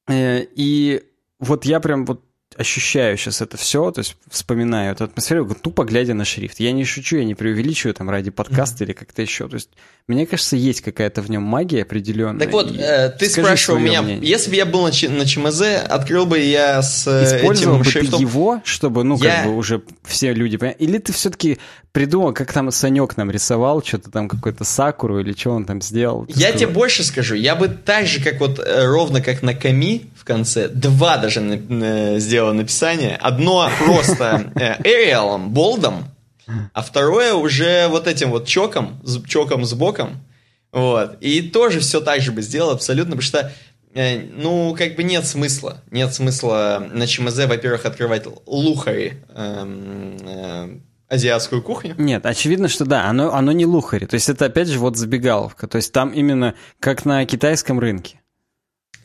[0.08, 1.02] э, и
[1.42, 2.24] вот я прям вот
[2.56, 6.60] ощущаю сейчас это все, то есть вспоминаю эту атмосферу, тупо глядя на шрифт.
[6.60, 8.86] Я не шучу, я не преувеличиваю там ради подкаста mm-hmm.
[8.86, 9.48] или как-то еще.
[9.48, 9.70] То есть,
[10.06, 12.40] мне кажется, есть какая-то в нем магия определенная.
[12.40, 14.28] Так вот, э, ты спрашивал меня, мнение.
[14.28, 17.90] если бы я был на, на ЧМЗ, открыл бы я с э, Использовал этим бы
[17.90, 18.18] шрифтом...
[18.18, 19.36] ты его, чтобы, ну, я...
[19.36, 20.58] как бы уже все люди?
[20.78, 21.58] Или ты все-таки
[21.92, 26.24] придумал, как там Санек нам рисовал, что-то там какой-то Сакуру или что он там сделал?
[26.28, 26.58] Я сказал?
[26.58, 30.24] тебе больше скажу, я бы так же, как вот э, ровно как на Ками в
[30.24, 32.18] конце, два даже на,
[32.52, 33.16] на, сделал написание.
[33.16, 34.52] Одно просто
[34.84, 36.04] Эриалом, болдом,
[36.72, 40.20] а второе уже вот этим вот чоком, чоком с боком.
[40.72, 41.16] Вот.
[41.20, 43.52] И тоже все так же бы сделал абсолютно, потому что
[43.94, 45.82] э, ну, как бы нет смысла.
[45.90, 50.68] Нет смысла на ЧМЗ, во-первых, открывать лухари, эм, э,
[51.08, 51.94] азиатскую кухню.
[51.98, 54.06] Нет, очевидно, что да, оно, оно не лухари.
[54.06, 55.66] То есть это опять же вот забегаловка.
[55.66, 58.21] То есть там именно как на китайском рынке.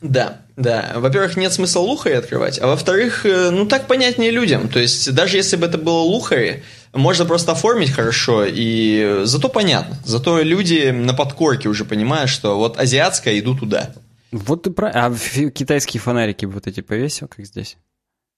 [0.00, 0.92] Да, да.
[0.96, 4.68] Во-первых, нет смысла лухари открывать, а во-вторых, э, ну так понятнее людям.
[4.68, 6.62] То есть даже если бы это было лухари,
[6.92, 9.96] можно просто оформить хорошо, и зато понятно.
[10.04, 13.90] Зато люди на подкорке уже понимают, что вот азиатская, иду туда.
[14.30, 14.88] Вот ты про...
[14.88, 15.14] А
[15.50, 17.76] китайские фонарики вот эти повесил, как здесь?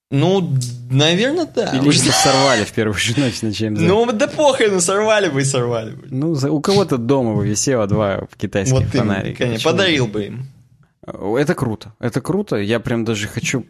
[0.09, 0.53] Ну,
[0.89, 1.71] наверное, да.
[1.73, 5.41] Или что сорвали в первую же ночь на чем Ну, да похуй, ну сорвали бы
[5.41, 6.07] и сорвали бы.
[6.09, 9.43] Ну, у кого-то дома бы висело два китайских вот фонарика.
[9.45, 10.47] Конечно, подарил бы им.
[11.05, 12.57] Это круто, это круто.
[12.57, 13.65] Я прям даже хочу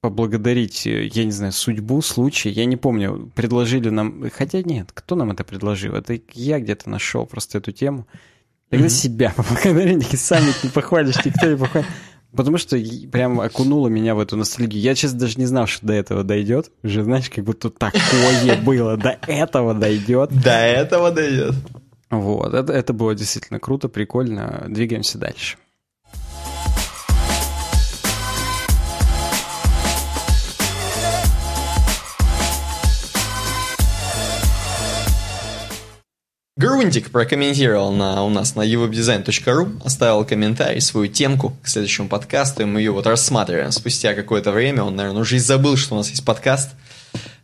[0.00, 2.50] поблагодарить, э, я не знаю, судьбу, случай.
[2.50, 4.30] Я не помню, предложили нам...
[4.30, 5.94] Хотя нет, кто нам это предложил?
[5.94, 8.06] Это я где-то нашел просто эту тему.
[8.70, 8.90] Тогда mm-hmm.
[8.90, 11.88] себя поблагодарить, сами не похвалишь, никто не похвалит.
[12.36, 12.78] Потому что
[13.10, 14.82] прям окунуло меня в эту ностальгию.
[14.82, 16.70] Я сейчас даже не знал, что до этого дойдет.
[16.82, 18.96] Уже, знаешь, как будто такое было.
[18.96, 20.30] До этого дойдет.
[20.30, 21.54] До этого дойдет.
[22.10, 24.66] Вот, это, это было действительно круто, прикольно.
[24.68, 25.56] Двигаемся дальше.
[36.58, 42.64] Грунтик прокомментировал на, у нас на ewebdesign.ru, оставил комментарий, свою темку к следующему подкасту, и
[42.64, 44.82] мы ее вот рассматриваем спустя какое-то время.
[44.82, 46.70] Он, наверное, уже и забыл, что у нас есть подкаст.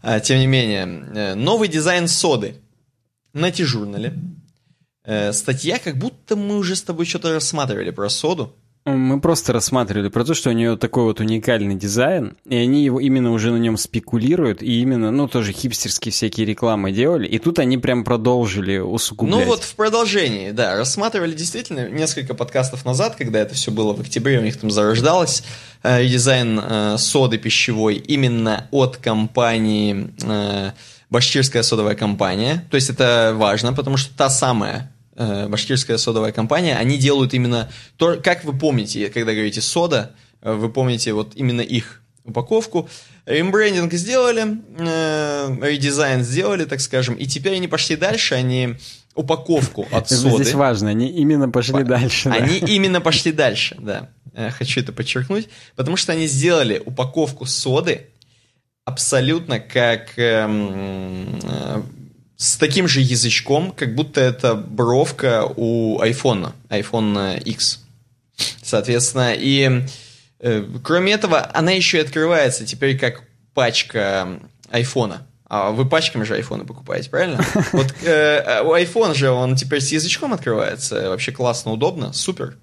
[0.02, 2.56] А, тем не менее, э, новый дизайн соды
[3.32, 4.14] на T-журнале.
[5.04, 8.52] Э, статья, как будто мы уже с тобой что-то рассматривали про соду.
[8.86, 13.00] Мы просто рассматривали про то, что у нее такой вот уникальный дизайн, и они его
[13.00, 17.58] именно уже на нем спекулируют, и именно, ну, тоже хипстерские всякие рекламы делали, и тут
[17.58, 19.40] они прям продолжили усугублять.
[19.40, 24.00] Ну вот в продолжении, да, рассматривали действительно несколько подкастов назад, когда это все было в
[24.02, 25.44] октябре, у них там зарождалось
[25.82, 30.72] э, дизайн э, соды пищевой именно от компании э,
[31.08, 32.66] Башкирская содовая компания.
[32.70, 38.16] То есть это важно, потому что та самая башкирская содовая компания, они делают именно то,
[38.22, 42.88] как вы помните, когда говорите сода, э, вы помните вот именно их упаковку.
[43.26, 48.76] Рембрендинг сделали, э, редизайн сделали, так скажем, и теперь они пошли дальше, они
[49.14, 50.42] упаковку от соды.
[50.44, 52.30] Здесь важно, они именно пошли По- дальше.
[52.30, 52.66] Они да.
[52.72, 54.10] именно пошли дальше, да.
[54.34, 58.08] Э, хочу это подчеркнуть, потому что они сделали упаковку соды
[58.84, 61.82] абсолютно как эм, э,
[62.36, 67.80] с таким же язычком, как будто это бровка у iPhone, iPhone X.
[68.62, 69.84] Соответственно, и
[70.40, 73.22] э, кроме этого, она еще и открывается теперь как
[73.54, 74.40] пачка
[74.70, 75.26] айфона.
[75.46, 77.44] А вы пачками же айфоны покупаете, правильно?
[77.72, 81.10] Вот э, у iPhone же он теперь с язычком открывается.
[81.10, 82.56] Вообще классно, удобно, супер.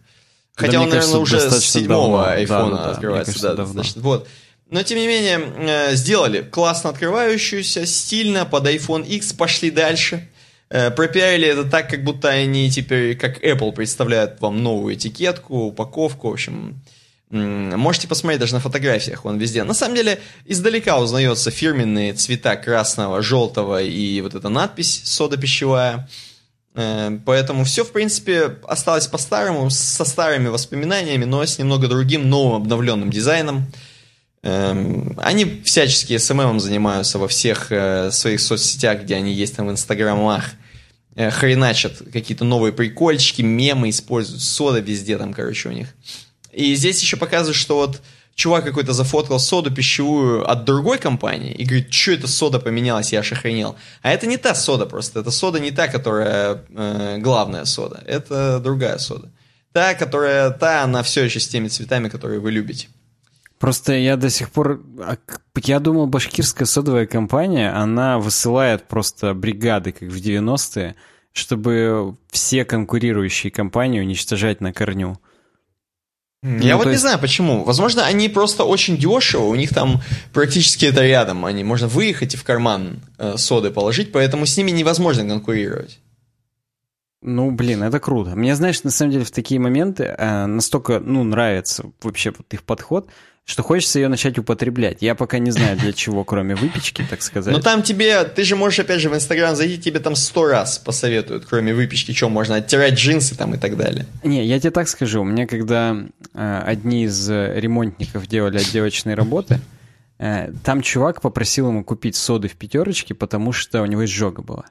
[0.56, 3.34] Хотя да, он, наверное, уже с седьмого айфона да, да, открывается.
[3.34, 4.28] Да, кажется, да, значит, вот.
[4.72, 10.30] Но, тем не менее, э, сделали классно открывающуюся, стильно, под iPhone X, пошли дальше.
[10.70, 16.30] Э, пропиарили это так, как будто они теперь, как Apple, представляют вам новую этикетку, упаковку,
[16.30, 16.82] в общем...
[17.30, 19.64] Можете посмотреть даже на фотографиях, он везде.
[19.64, 26.10] На самом деле, издалека узнается фирменные цвета красного, желтого и вот эта надпись «сода пищевая».
[26.76, 32.62] Э, поэтому все, в принципе, осталось по-старому, со старыми воспоминаниями, но с немного другим, новым,
[32.62, 33.68] обновленным дизайном.
[34.44, 39.72] Эм, они всячески СММом занимаются во всех э, своих соцсетях, где они есть там в
[39.72, 40.52] инстаграмах.
[41.16, 45.90] Э, хреначат какие-то новые прикольчики, мемы используют, сода везде там, короче, у них.
[46.52, 48.02] И здесь еще показывают, что вот
[48.34, 53.20] чувак какой-то зафоткал соду пищевую от другой компании и говорит, что это сода поменялась, я
[53.20, 53.76] аж охренел.
[54.02, 58.60] А это не та сода просто, это сода не та, которая э, главная сода, это
[58.60, 59.32] другая сода.
[59.74, 62.88] Та, которая, та, она все еще с теми цветами, которые вы любите.
[63.62, 64.82] Просто я до сих пор...
[65.00, 65.18] А
[65.64, 70.96] я думал, башкирская содовая компания, она высылает просто бригады, как в 90-е,
[71.32, 75.20] чтобы все конкурирующие компании уничтожать на корню.
[76.42, 76.98] Я ну, вот есть...
[76.98, 77.64] не знаю почему.
[77.64, 80.02] Возможно, они просто очень дешево, у них там
[80.34, 81.46] практически это рядом.
[81.46, 86.00] Они можно выехать и в карман э, соды положить, поэтому с ними невозможно конкурировать.
[87.22, 88.32] Ну, блин, это круто.
[88.32, 92.64] Мне, знаешь, на самом деле в такие моменты э, настолько, ну, нравится вообще вот их
[92.64, 93.08] подход,
[93.52, 95.02] что хочется ее начать употреблять.
[95.02, 97.54] Я пока не знаю для чего, кроме выпечки, так сказать.
[97.54, 100.78] Ну там тебе, ты же можешь опять же в Инстаграм зайти, тебе там сто раз
[100.78, 104.06] посоветуют, кроме выпечки, что можно оттирать джинсы там и так далее.
[104.24, 105.98] Не, я тебе так скажу, у меня когда
[106.34, 109.60] э, одни из ремонтников делали отделочные работы,
[110.18, 114.64] э, там чувак попросил ему купить соды в пятерочке, потому что у него изжога была.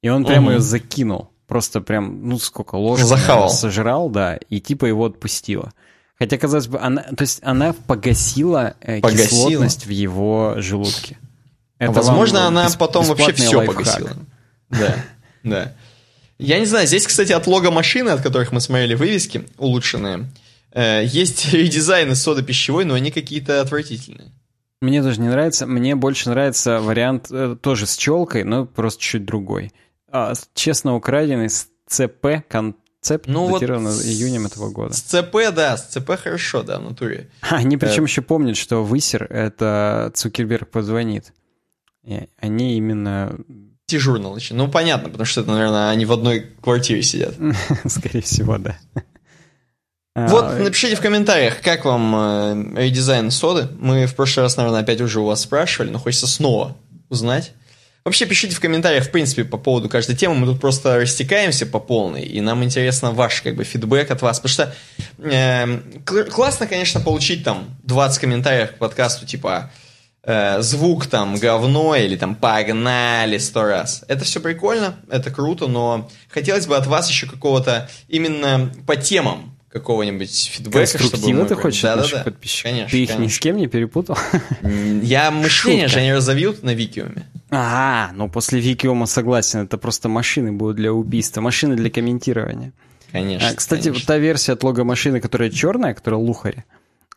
[0.00, 0.52] И он прямо угу.
[0.52, 1.30] ее закинул.
[1.48, 3.50] Просто прям, ну сколько, Захавал.
[3.50, 5.72] сожрал, да, и типа его отпустило.
[6.18, 9.28] Хотя, казалось бы, она, то есть она погасила, э, погасила.
[9.50, 11.16] кислотность в его желудке.
[11.78, 13.76] Это Возможно, она бесп- потом вообще все лайфхак.
[13.76, 14.10] погасила.
[14.68, 14.96] Да,
[15.44, 15.74] да.
[16.38, 20.26] Я не знаю, здесь, кстати, от лога машины, от которых мы смотрели вывески, улучшенные,
[20.72, 24.32] э, есть редизайны соды пищевой, но они какие-то отвратительные.
[24.80, 25.66] Мне тоже не нравится.
[25.66, 29.72] Мне больше нравится вариант э, тоже с челкой, но просто чуть другой.
[30.10, 34.94] А, честно украденный с ЦП кон ЦЕП ну датировано вот июнем этого года.
[34.94, 37.30] С ЦП, да, с ЦП хорошо, да, в натуре.
[37.40, 38.06] Они причем э...
[38.06, 41.32] еще помнят, что высер— это Цукерберг позвонит.
[42.04, 43.38] И они именно...
[43.86, 44.56] Дежурно начали.
[44.56, 47.34] Ну, понятно, потому что это, наверное, они в одной квартире сидят.
[47.86, 48.76] Скорее всего, да.
[50.14, 53.68] Вот, а, напишите в комментариях, как вам э, редизайн соды.
[53.78, 56.76] Мы в прошлый раз, наверное, опять уже у вас спрашивали, но хочется снова
[57.08, 57.52] узнать.
[58.08, 60.34] Вообще пишите в комментариях, в принципе, по поводу каждой темы.
[60.34, 64.40] Мы тут просто растекаемся по полной, и нам интересно ваш как бы фидбэк от вас.
[64.40, 64.74] Потому что
[65.18, 69.70] э, классно, конечно, получить там 20 комментариев к подкасту, типа
[70.22, 74.06] э, звук там говно или там погнали сто раз.
[74.08, 79.57] Это все прикольно, это круто, но хотелось бы от вас еще какого-то именно по темам
[79.70, 81.44] какого-нибудь фидбэка, чтобы мы...
[81.44, 82.24] ты хочешь да, да, да.
[82.24, 82.70] подписчиков?
[82.70, 83.24] Конечно, Ты их конечно.
[83.24, 84.16] ни с кем не перепутал?
[85.02, 87.26] Я мышление же они разовьют на Викиуме.
[87.50, 92.72] А, ну после Викиума согласен, это просто машины будут для убийства, машины для комментирования.
[93.12, 93.48] Конечно.
[93.48, 94.00] А, кстати, конечно.
[94.00, 96.64] вот та версия от лого машины, которая черная, которая лухари,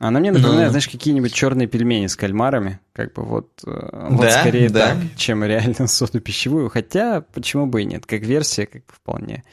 [0.01, 0.69] она мне напоминает, ну.
[0.71, 2.79] знаешь, какие-нибудь черные пельмени с кальмарами.
[2.91, 4.87] Как бы вот, э, вот да, скорее да.
[4.87, 6.69] так, чем реально соду пищевую.
[6.69, 8.07] Хотя, почему бы и нет.
[8.07, 9.43] Как версия, как бы вполне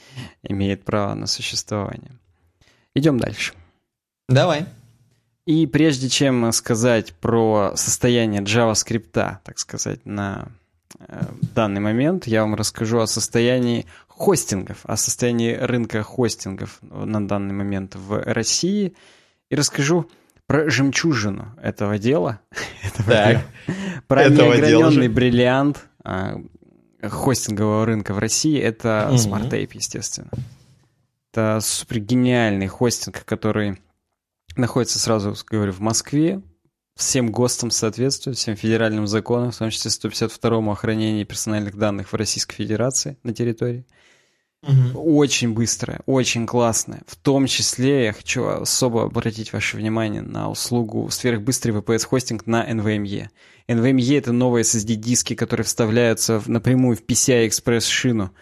[0.43, 2.18] имеет право на существование.
[2.99, 3.53] Идем дальше.
[4.29, 4.67] Давай.
[5.47, 10.49] И прежде чем сказать про состояние JavaScript, так сказать, на
[10.99, 11.23] э,
[11.55, 17.95] данный момент, я вам расскажу о состоянии хостингов, о состоянии рынка хостингов на данный момент
[17.95, 18.95] в России.
[19.49, 20.11] И расскажу
[20.47, 22.41] про жемчужину этого дела.
[22.83, 23.45] этого так, дела.
[24.09, 26.43] Про этого неограненный бриллиант а,
[27.01, 28.59] хостингового рынка в России.
[28.59, 29.17] Это угу.
[29.17, 30.31] SmartTape, естественно.
[31.33, 33.79] Это супер гениальный хостинг, который
[34.57, 36.43] находится сразу, говорю, в Москве,
[36.97, 42.57] всем ГОСТам соответствует, всем федеральным законам, в том числе 152-му охранению персональных данных в Российской
[42.57, 43.87] Федерации на территории.
[44.65, 45.01] Угу.
[45.01, 47.03] Очень быстрая, очень классная.
[47.07, 53.29] В том числе я хочу особо обратить ваше внимание на услугу сверхбыстрый VPS-хостинг на NVMe.
[53.69, 58.33] NVMe— это новые SSD-диски, которые вставляются напрямую в PCI-Express шину.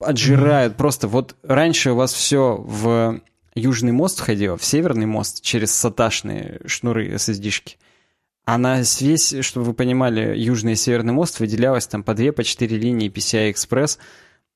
[0.00, 0.78] Отжирают угу.
[0.78, 1.08] просто.
[1.08, 3.20] Вот раньше у вас все в
[3.54, 7.76] Южный мост входила в Северный мост через саташные шнуры SSD-шки.
[8.44, 12.42] А на весь, чтобы вы понимали, Южный и Северный мост выделялось там по две, по
[12.42, 13.98] четыре линии PCI-Express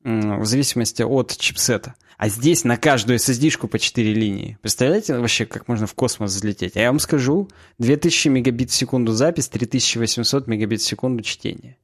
[0.02, 1.94] в зависимости от чипсета.
[2.16, 4.58] А здесь на каждую SSD-шку по 4 линии.
[4.62, 6.76] Представляете вообще, как можно в космос взлететь?
[6.76, 7.48] А я вам скажу,
[7.78, 11.76] 2000 мегабит в секунду запись, 3800 мегабит в секунду чтение.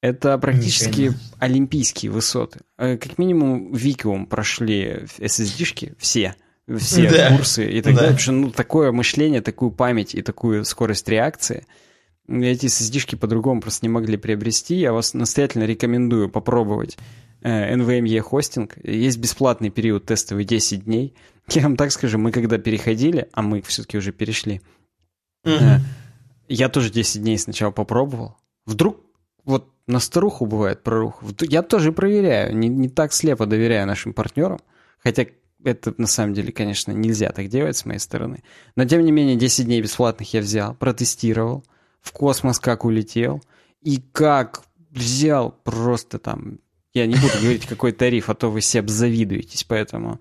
[0.00, 1.14] Это практически Ничего.
[1.38, 2.60] олимпийские высоты.
[2.78, 6.36] Э, как минимум, Викиум прошли SSD-шки все,
[6.78, 7.36] все да.
[7.36, 8.00] курсы и так да.
[8.00, 8.14] далее.
[8.14, 11.66] Потому что ну, такое мышление, такую память и такую скорость реакции
[12.28, 14.76] эти SSD-шки по-другому просто не могли приобрести.
[14.76, 16.98] Я вас настоятельно рекомендую попробовать
[17.40, 18.76] э, NVMe хостинг.
[18.84, 21.14] Есть бесплатный период тестовый 10 дней.
[21.48, 24.60] Я вам так скажу, мы когда переходили, а мы все-таки уже перешли,
[25.44, 25.80] угу.
[26.48, 28.36] я тоже 10 дней сначала попробовал.
[28.66, 29.00] Вдруг
[29.44, 31.22] вот на старуху бывает прорух.
[31.40, 34.60] Я тоже проверяю, не, не так слепо доверяю нашим партнерам,
[34.98, 35.26] хотя
[35.64, 38.42] это на самом деле, конечно, нельзя так делать с моей стороны.
[38.76, 41.64] Но тем не менее, 10 дней бесплатных я взял, протестировал,
[42.00, 43.42] в космос как улетел,
[43.82, 46.58] и как взял просто там,
[46.94, 50.20] я не буду говорить какой тариф, а то вы себе завидуетесь, поэтому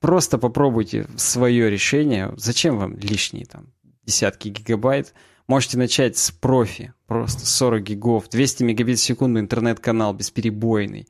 [0.00, 2.32] просто попробуйте свое решение.
[2.36, 3.72] Зачем вам лишние там
[4.04, 5.14] десятки гигабайт?
[5.48, 11.08] Можете начать с профи, просто 40 гигов, 200 мегабит в секунду интернет-канал бесперебойный.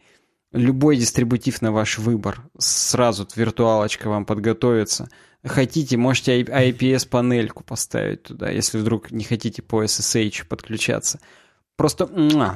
[0.53, 2.49] Любой дистрибутив на ваш выбор.
[2.57, 5.11] Сразу виртуалочка вам подготовится.
[5.45, 11.19] Хотите, можете IPS-панельку поставить туда, если вдруг не хотите по SSH подключаться.
[11.79, 12.07] Просто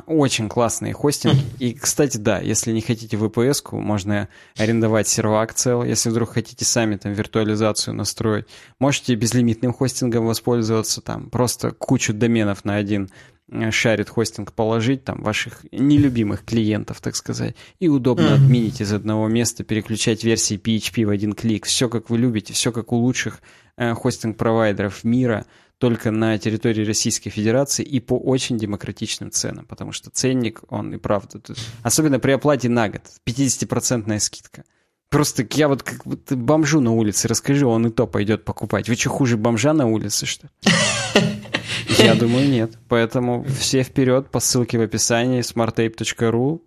[0.09, 1.45] очень классные хостинги.
[1.61, 4.29] И, кстати, да, если не хотите VPS-ку, можно
[4.59, 5.85] арендовать сервак цел.
[5.85, 8.47] Если вдруг хотите сами там виртуализацию настроить,
[8.81, 11.03] можете безлимитным хостингом воспользоваться.
[11.03, 13.11] Там просто кучу доменов на один
[13.49, 18.45] э, шарит хостинг положить, там, ваших нелюбимых клиентов, так сказать, и удобно mm-hmm.
[18.45, 21.67] отменить из одного места, переключать версии PHP в один клик.
[21.67, 23.39] Все, как вы любите, все, как у лучших
[23.77, 25.47] э, хостинг-провайдеров мира–
[25.83, 30.97] только на территории Российской Федерации и по очень демократичным ценам, потому что ценник, он и
[30.97, 34.63] правда, тут, особенно при оплате на год, 50% скидка.
[35.09, 38.89] Просто я вот как будто бомжу на улице расскажи, он и то пойдет покупать.
[38.89, 40.49] Вы что, хуже бомжа на улице, что
[41.99, 42.79] Я думаю, нет.
[42.89, 46.61] Поэтому все вперед по ссылке в описании smartape.ru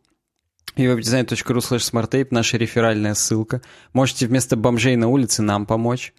[0.75, 3.61] и webdesign.ru slash smartape наша реферальная ссылка.
[3.93, 6.13] Можете вместо бомжей на улице нам помочь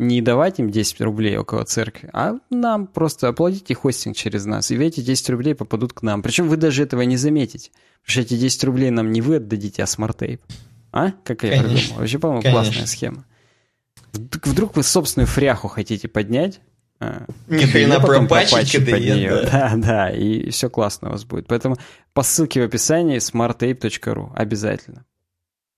[0.00, 4.76] не давать им 10 рублей около церкви, а нам просто оплатите хостинг через нас, и
[4.76, 6.22] эти 10 рублей попадут к нам.
[6.22, 7.70] Причем вы даже этого не заметите,
[8.00, 10.40] потому что эти 10 рублей нам не вы отдадите, а SmartApe.
[10.90, 11.12] А?
[11.22, 11.98] Как я придумал?
[11.98, 13.26] Вообще, по-моему, классная схема.
[14.12, 16.60] Вдруг вы собственную фряху хотите поднять,
[16.98, 19.50] а, ни хрена пропатчить KDE, да.
[19.52, 21.46] да, да, и все классно у вас будет.
[21.46, 21.76] Поэтому
[22.14, 25.04] по ссылке в описании smartape.ru обязательно.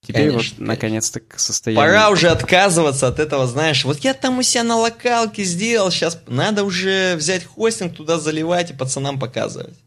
[0.04, 1.84] Теперь конечно, вот наконец-то к состоянию...
[1.84, 6.20] Пора уже отказываться от этого, знаешь, вот я там у себя на локалке сделал, сейчас
[6.26, 9.78] надо уже взять хостинг, туда заливать и пацанам показывать.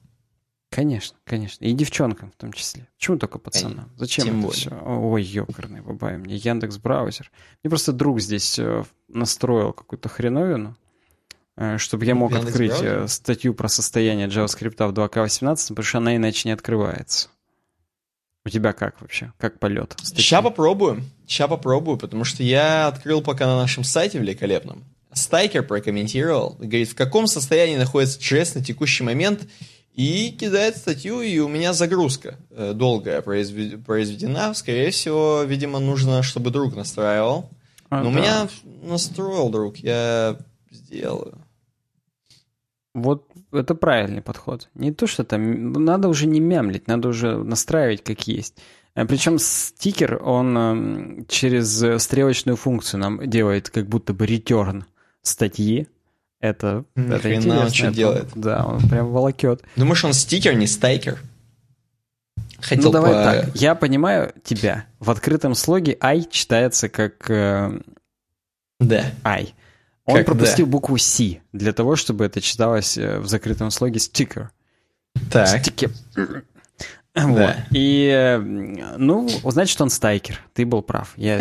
[0.70, 1.64] Конечно, конечно.
[1.66, 2.88] И девчонкам в том числе.
[2.98, 3.92] Почему только пацанам?
[3.98, 4.60] Зачем Тем это более.
[4.60, 4.82] все?
[4.86, 7.32] Ой, ёкарный бабай, мне Яндекс браузер.
[7.64, 10.76] Мне просто друг здесь э, настроил какую-то хреновину,
[11.56, 13.04] э, чтобы я мог Яндекс открыть браузер?
[13.04, 17.30] Э, статью про состояние JavaScript в 2К18, потому что она иначе не открывается.
[18.46, 19.34] У тебя как вообще?
[19.40, 19.96] Как полет?
[20.04, 21.04] Сейчас попробую.
[21.26, 24.84] Сейчас попробую, потому что я открыл пока на нашем сайте великолепном.
[25.12, 26.56] Стайкер прокомментировал.
[26.60, 29.48] Говорит, в каком состоянии находится JS на текущий момент.
[29.94, 34.54] И кидает статью, и у меня загрузка э, долгая произведена.
[34.54, 37.50] Скорее всего, видимо, нужно, чтобы друг настраивал.
[37.90, 38.10] А, Но да.
[38.10, 38.50] у меня
[38.84, 40.38] настроил друг, я
[40.70, 41.38] сделаю.
[42.94, 44.69] Вот это правильный подход.
[44.76, 45.73] Не то, что там...
[45.73, 48.56] Надо уже не мямлить, надо уже настраивать как есть.
[48.94, 54.84] Причем стикер, он эм, через стрелочную функцию нам делает как будто бы return
[55.22, 55.88] статьи.
[56.40, 58.27] Это, это Хрена он что это, делает.
[58.36, 59.64] Да, он прям волокет.
[59.76, 61.19] Думаешь, он стикер, не стайкер?
[62.60, 63.23] Хотел ну, давай по...
[63.23, 63.56] так.
[63.56, 64.86] Я понимаю тебя.
[64.99, 67.30] В открытом слоге I читается как...
[67.30, 67.80] Э,
[68.80, 69.06] да.
[69.23, 69.53] I.
[70.06, 74.49] Он Как пропустил букву C для того, чтобы это читалось э, в закрытом слоге sticker.
[75.32, 75.61] Так.
[75.61, 75.91] Стикер.
[77.15, 77.56] Вот.
[77.72, 80.41] И, э, ну, значит, он стайкер.
[80.53, 81.14] Ты был прав.
[81.15, 81.40] Я,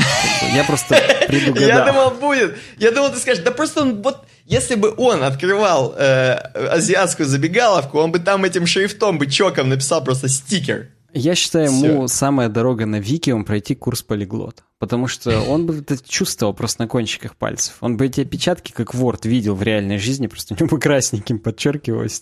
[0.54, 0.96] я просто
[1.28, 1.68] предугадал.
[1.68, 2.56] Я думал, будет.
[2.78, 4.24] Я думал, ты скажешь, да просто он вот...
[4.44, 10.04] Если бы он открывал э, азиатскую забегаловку, он бы там этим шрифтом бы чоком написал
[10.04, 10.90] просто стикер.
[11.12, 11.86] Я считаю, Всё.
[11.86, 14.62] ему самая дорога на Викиум пройти курс полиглот.
[14.85, 17.77] Потому что он бы это чувствовал просто на кончиках пальцев.
[17.81, 21.39] Он бы эти опечатки, как Word, видел в реальной жизни, просто у него бы красненьким
[21.39, 22.20] подчеркивалось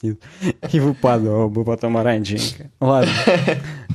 [0.71, 2.71] и выпадало бы потом оранжевенько.
[2.79, 3.11] Ладно.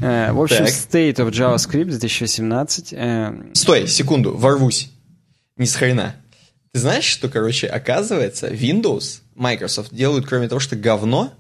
[0.02, 2.92] Э, в общем, State of JavaScript 2018.
[2.92, 4.92] Э, Стой, секунду, ворвусь.
[5.56, 6.18] Не с хрена.
[6.74, 11.34] Ты знаешь, что, короче, оказывается, Windows, Microsoft делают, кроме того, что говно,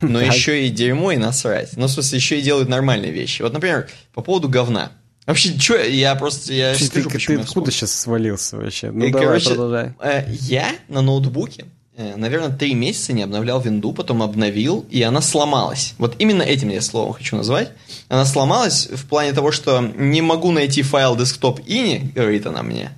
[0.00, 1.76] но еще и дерьмо и насрать.
[1.76, 3.40] Ну, в смысле, еще и делают нормальные вещи.
[3.40, 4.90] Вот, например, по поводу говна.
[5.26, 8.90] Вообще, что, я просто, я ты, скажу, ты, почему ты откуда сейчас свалился вообще?
[8.90, 9.94] Ну, и, давай, короче, продолжай.
[10.00, 11.66] Э, я на ноутбуке,
[11.96, 15.94] э, наверное, три месяца не обновлял винду, потом обновил, и она сломалась.
[15.98, 17.70] Вот именно этим я словом хочу назвать.
[18.08, 22.90] Она сломалась в плане того, что не могу найти файл desktop ini, говорит она мне.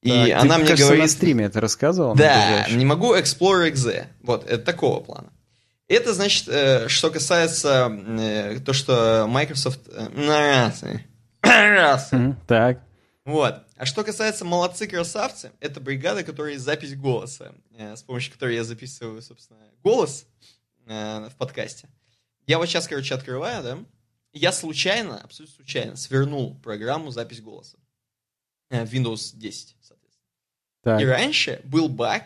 [0.00, 1.02] И так, она ты, мне кажется, говорит...
[1.02, 2.14] на стриме это рассказывал?
[2.14, 4.04] Да, не могу Explorer XZ.
[4.22, 5.28] Вот, это такого плана.
[5.88, 9.80] Это значит, э, что касается э, то, что Microsoft...
[9.92, 10.08] Э,
[11.54, 12.10] Раз.
[12.46, 12.82] Так.
[13.24, 13.62] Вот.
[13.76, 19.22] А что касается молодцы красавцы, это бригада, которая запись голоса, с помощью которой я записываю,
[19.22, 20.26] собственно, голос
[20.86, 21.88] в подкасте.
[22.46, 23.78] Я вот сейчас, короче, открываю, да,
[24.32, 27.78] я случайно, абсолютно случайно, свернул программу запись голоса
[28.68, 30.28] в Windows 10, соответственно.
[30.82, 31.00] Так.
[31.00, 32.24] И раньше был баг,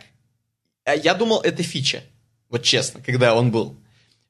[0.87, 2.03] я думал, это фича,
[2.49, 3.77] вот честно, когда он был,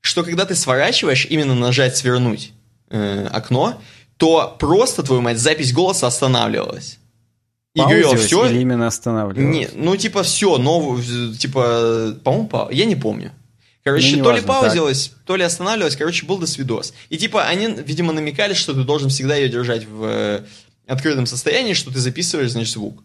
[0.00, 2.52] что когда ты сворачиваешь, именно нажать свернуть
[2.90, 3.80] э, окно,
[4.18, 6.98] то просто, твою мать, запись голоса останавливалась.
[7.74, 8.46] И говорил, все...
[8.46, 9.54] или именно останавливалась?
[9.54, 11.02] Не, ну, типа, все, новую,
[11.34, 12.68] типа, по-моему, па...
[12.70, 13.32] я не помню.
[13.84, 16.92] Короче, Ну, то ли неважно, паузилась, то ли останавливалась, короче, был досвидос.
[17.08, 20.44] И типа они, видимо, намекали, что ты должен всегда ее держать в э,
[20.86, 23.02] открытом состоянии, что ты записываешь, значит, звук.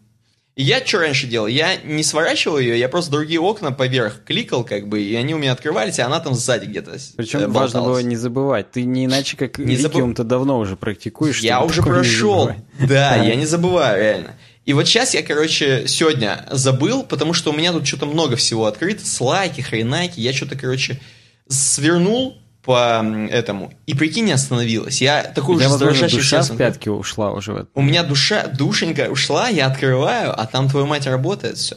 [0.56, 1.48] И я что раньше делал?
[1.48, 5.38] Я не сворачивал ее, я просто другие окна поверх кликал, как бы, и они у
[5.38, 8.70] меня открывались, а она там сзади где-то Причем э, важно было не забывать.
[8.70, 11.40] Ты не иначе, как Не Викиум, ты давно уже практикуешь.
[11.40, 12.52] Я уже прошел.
[12.78, 14.36] Да, я не забываю, реально.
[14.64, 18.66] И вот сейчас я, короче, сегодня забыл, потому что у меня тут что-то много всего
[18.66, 21.00] открыто, слайки, хренаки, я что-то, короче,
[21.48, 25.02] свернул по этому, и прикинь, не остановилось.
[25.02, 26.50] Я такой уже дрожащий душа сейчас.
[26.50, 27.66] в пятки ушла уже.
[27.74, 31.76] У меня душа, душенька ушла, я открываю, а там твою мать работает все.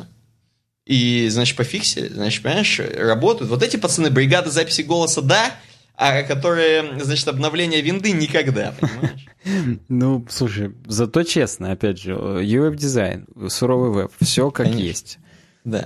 [0.86, 3.52] И, значит, пофиксили, значит, понимаешь, работают.
[3.52, 5.52] Вот эти пацаны, бригады записи голоса, да,
[5.96, 9.26] а которые, значит, обновление винды никогда, понимаешь?
[9.88, 14.84] Ну, слушай, зато честно, опять же, UWeb-дизайн, суровый веб, все как Конечно.
[14.86, 15.20] есть.
[15.64, 15.86] Да.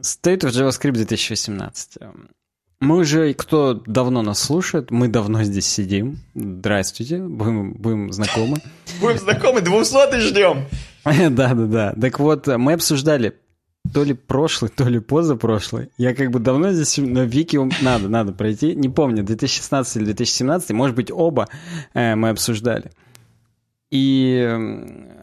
[0.00, 1.98] State of JavaScript 2018.
[2.82, 6.18] Мы уже, кто давно нас слушает, мы давно здесь сидим.
[6.34, 8.56] Здравствуйте, будем, будем знакомы.
[9.00, 10.64] Будем знакомы, 200 ждем.
[11.04, 11.92] Да-да-да.
[11.92, 13.34] Так вот, мы обсуждали
[13.94, 15.90] то ли прошлый, то ли позапрошлый.
[15.96, 18.74] Я как бы давно здесь, но Викиум надо, надо пройти.
[18.74, 21.48] Не помню, 2016 или 2017, может быть, оба
[21.94, 22.90] э, мы обсуждали.
[23.92, 24.44] И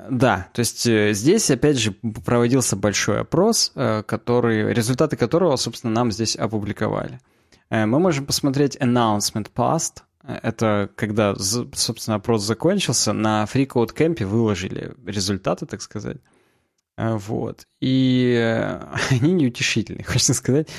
[0.09, 1.91] да, то есть э, здесь, опять же,
[2.23, 7.19] проводился большой опрос, э, который, результаты которого, собственно, нам здесь опубликовали.
[7.69, 10.03] Э, Мы можем посмотреть announcement past.
[10.23, 16.17] Э, Это когда, собственно, опрос закончился, на FreeCode Camp выложили результаты, так сказать.
[16.97, 17.65] Э, Вот.
[17.81, 18.35] И
[19.11, 20.69] они неутешительные, хочется сказать.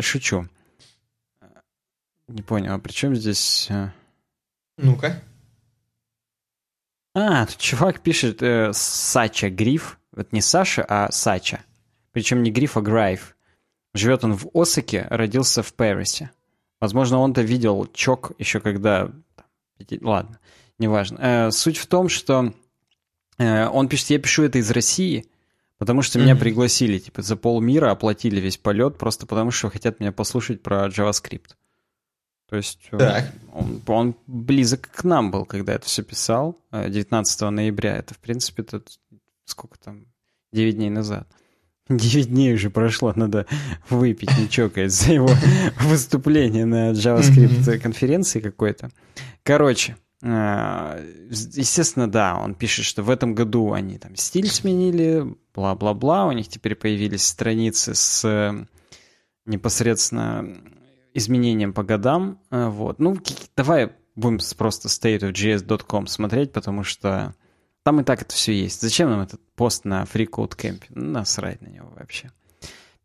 [0.00, 0.48] Шучу.
[2.28, 3.68] Не понял, а при чем здесь...
[4.78, 5.22] Ну-ка.
[7.14, 9.98] А, тут чувак пишет э, Сача Гриф.
[10.16, 11.60] Это не Саша, а Сача.
[12.12, 13.31] Причем не Гриф, а Грайв.
[13.94, 16.30] Живет он в Осаке, родился в Парисе.
[16.80, 19.10] Возможно, он-то видел Чок еще когда...
[20.00, 20.38] Ладно,
[20.78, 21.18] неважно.
[21.20, 22.54] Э, суть в том, что
[23.38, 25.26] э, он пишет, я пишу это из России,
[25.78, 30.12] потому что меня пригласили, типа, за полмира оплатили весь полет, просто потому что хотят меня
[30.12, 31.50] послушать про JavaScript.
[32.52, 33.32] То есть э, Так.
[33.54, 37.96] он, он близок к нам был, когда это все писал, э, 19 ноября.
[37.96, 39.00] Это, в принципе, тут
[39.46, 40.04] сколько там,
[40.52, 41.26] 9 дней назад.
[41.88, 43.46] 9 дней уже прошло, надо
[43.90, 45.30] выпить, не чокаясь, за его
[45.80, 48.90] выступление на JavaScript конференции какой-то.
[49.42, 56.26] Короче, Э, естественно, да, он пишет, что в этом году они там стиль сменили, бла-бла-бла,
[56.26, 58.66] у них теперь появились страницы с
[59.44, 60.58] непосредственно
[61.12, 62.40] изменением по годам.
[62.50, 63.00] Э, вот.
[63.00, 63.18] Ну,
[63.56, 67.34] давай будем просто stateofjs.com смотреть, потому что
[67.82, 68.80] там и так это все есть.
[68.80, 70.82] Зачем нам этот пост на FreeCodeCamp?
[70.90, 72.30] Насрать на него вообще.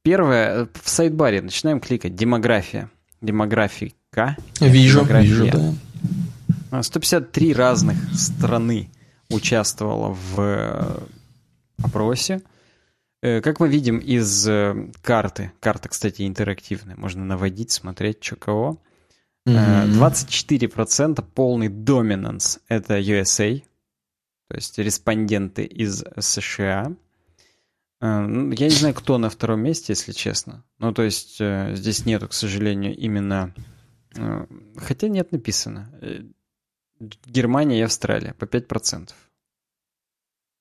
[0.03, 2.89] Первое, в сайт-баре начинаем кликать «Демография».
[3.19, 4.37] Демографика.
[4.61, 5.49] Вижу, вижу,
[6.71, 6.83] да.
[6.83, 8.89] 153 разных страны
[9.29, 10.99] участвовало в э,
[11.83, 12.41] опросе.
[13.21, 18.81] Э, как мы видим из э, карты, карта, кстати, интерактивная, можно наводить, смотреть, что кого.
[19.45, 23.63] 24% полный доминанс— это USA,
[24.47, 26.95] то есть респонденты из США.
[27.99, 30.63] Ну, я не знаю, кто на втором месте, если честно.
[30.79, 33.53] Ну, то есть здесь нету, к сожалению, именно...
[34.77, 35.91] Хотя нет, написано.
[36.99, 39.09] Германия и Австралия по 5%.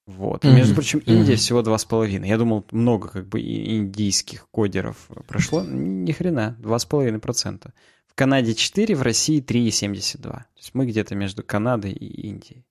[0.07, 0.45] Вот.
[0.45, 0.55] Mm-hmm.
[0.55, 1.37] Между прочим, Индия mm-hmm.
[1.37, 2.27] всего 2,5.
[2.27, 5.63] Я думал, много как бы индийских кодеров прошло.
[5.65, 7.73] Ни хрена, 2,5%.
[8.07, 10.23] В Канаде 4, в России 3,72.
[10.23, 12.65] То есть мы где-то между Канадой и Индией.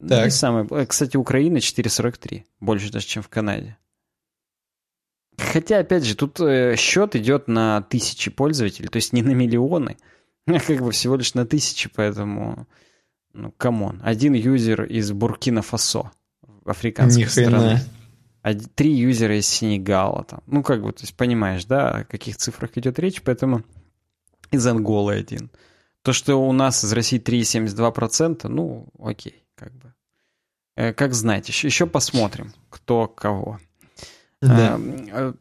[0.00, 0.26] Так.
[0.26, 0.66] Не самое...
[0.70, 2.44] Э, кстати, Украина 4,43.
[2.60, 3.76] Больше даже, чем в Канаде.
[5.36, 9.96] Хотя, опять же, тут э, счет идет на тысячи пользователей, то есть не на миллионы.
[10.46, 12.66] Как бы всего лишь на тысячи, поэтому...
[13.34, 14.00] Ну, come on.
[14.02, 16.10] Один юзер из Буркина-Фасо,
[16.64, 17.78] африканской страны.
[18.74, 20.24] Три юзера из Сенегала.
[20.24, 20.42] Там.
[20.46, 23.62] Ну, как бы, то есть понимаешь, да, о каких цифрах идет речь, поэтому
[24.50, 25.50] из Анголы один.
[26.02, 29.92] То, что у нас из России 3,72%, ну, окей, как бы.
[30.76, 33.58] Э, как знать, еще, еще посмотрим, кто кого.
[34.40, 34.78] Да.
[34.78, 35.32] Э,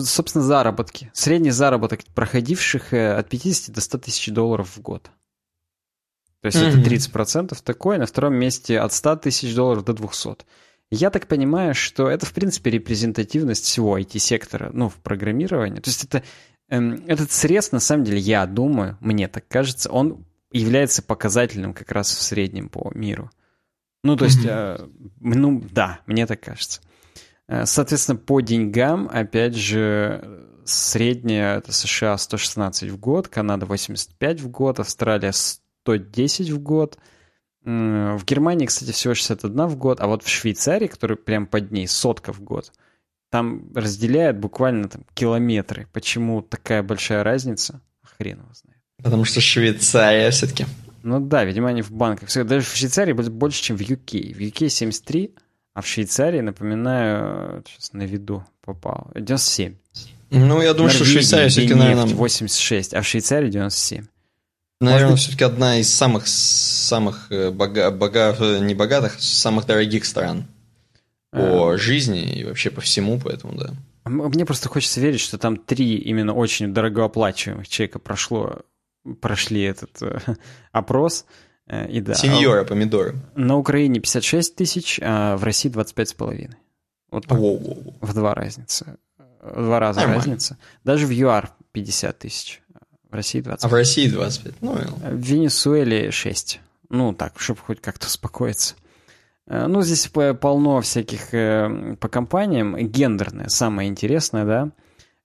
[0.00, 1.10] собственно, заработки.
[1.12, 5.10] Средний заработок проходивших э, от 50 до 100 тысяч долларов в год.
[6.40, 6.80] То есть mm-hmm.
[6.80, 7.98] это 30% такое.
[7.98, 10.38] На втором месте от 100 тысяч долларов до 200.
[10.90, 15.80] Я так понимаю, что это, в принципе, репрезентативность всего IT-сектора, ну, в программировании.
[15.80, 16.22] То есть это,
[16.68, 21.92] эм, этот срез, на самом деле, я думаю, мне так кажется, он является показательным как
[21.92, 23.30] раз в среднем по миру.
[24.02, 24.90] Ну, то есть, mm-hmm.
[25.20, 26.80] ну, да, мне так кажется.
[27.48, 34.48] Э, соответственно, по деньгам, опять же, средняя это США 116 в год, Канада 85 в
[34.48, 36.98] год, Австралия 110 в год.
[37.64, 41.86] В Германии, кстати, всего 61 в год, а вот в Швейцарии, который прям под ней,
[41.86, 42.72] сотка в год,
[43.30, 45.86] там разделяют буквально там, километры.
[45.92, 47.80] Почему такая большая разница?
[48.02, 48.80] Хрен его знает.
[49.02, 50.66] Потому что Швейцария все-таки.
[51.02, 52.32] Ну да, видимо, они в банках.
[52.32, 54.34] Даже в Швейцарии больше, чем в UK.
[54.34, 55.34] В UK 73,
[55.74, 59.74] а в Швейцарии, напоминаю, сейчас на виду попал, 97.
[60.30, 62.06] Ну, я думаю, Норвегии, что Швейцария все-таки, наверное...
[62.06, 64.06] 86, а в Швейцарии 97.
[64.80, 65.24] Наверное, Может...
[65.24, 70.46] все-таки одна из самых, самых э, бога, бога, не богатых, самых дорогих стран
[71.30, 71.78] по а...
[71.78, 73.74] жизни и вообще по всему, поэтому да.
[74.04, 78.62] Мне просто хочется верить, что там три именно очень дорогооплачиваемых человека прошло,
[79.20, 80.18] прошли этот э,
[80.72, 81.26] опрос.
[81.66, 82.14] Э, и да.
[82.14, 83.16] Сеньора помидоры.
[83.34, 86.50] На Украине 56 тысяч, а в России 25,5.
[87.10, 87.38] Вот так.
[87.38, 87.94] Воу-воу.
[88.00, 88.98] В два разница.
[89.40, 90.22] В два раза Нормально.
[90.22, 90.58] разница.
[90.84, 92.62] Даже в ЮАР 50 тысяч.
[93.10, 93.64] В России 25.
[93.64, 94.54] А в России 25?
[94.62, 96.60] Ну, в Венесуэле 6.
[96.88, 98.74] Ну, так, чтобы хоть как-то успокоиться.
[99.46, 101.30] Э, ну, здесь полно всяких
[101.98, 102.76] по компаниям.
[102.76, 104.70] Гендерное, самое интересное, да.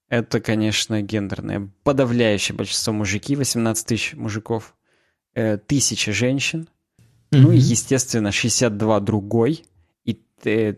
[0.10, 1.70] Это, конечно, гендерное.
[1.84, 4.76] Подавляющее большинство мужики, 18 тысяч мужиков
[5.34, 6.70] э, тысяча женщин,
[7.32, 7.40] mm-hmm.
[7.40, 9.66] ну и, естественно, 62 другой,
[10.06, 10.76] и э,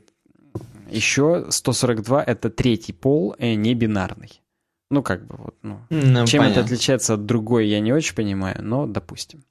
[0.89, 4.41] еще 142 это третий пол, э, не бинарный.
[4.89, 5.80] Ну, как бы вот, ну.
[5.91, 6.61] ну чем понятно.
[6.61, 9.43] это отличается от другой, я не очень понимаю, но допустим.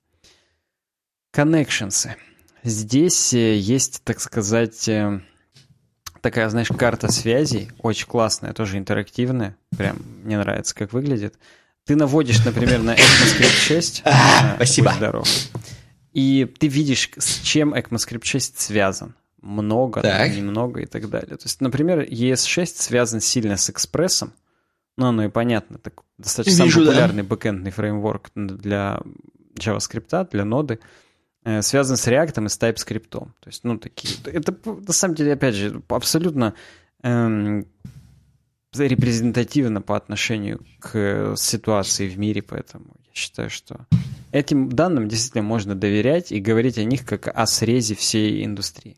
[1.33, 2.09] Connections.
[2.65, 5.21] Здесь э, есть, так сказать, э,
[6.29, 11.39] такая, знаешь, карта связей, очень классная, тоже интерактивная, прям мне нравится, как выглядит.
[11.87, 14.03] Ты наводишь, например, на ECMAScript 6.
[14.05, 14.93] А, спасибо.
[14.93, 15.27] здоров.
[16.13, 19.15] И ты видишь, с чем ECMAScript 6 связан.
[19.41, 20.35] Много, так.
[20.35, 21.37] немного и так далее.
[21.37, 24.35] То есть, например, ES6 связан сильно с экспрессом.
[24.99, 25.79] Ну, оно и понятно.
[25.79, 27.29] Так, достаточно Вижу, самый популярный да.
[27.29, 29.01] бэкэндный фреймворк для
[29.55, 30.75] JavaScript, для ноды.
[30.75, 30.79] Э,
[31.61, 33.09] связан с React и с TypeScript.
[33.09, 34.15] То есть, ну, такие...
[34.25, 36.55] Это, на самом деле, опять же, абсолютно
[37.03, 37.67] эм,
[38.77, 43.87] репрезентативно по отношению к ситуации в мире, поэтому я считаю, что
[44.33, 48.97] этим данным действительно можно доверять и говорить о них как о срезе всей индустрии.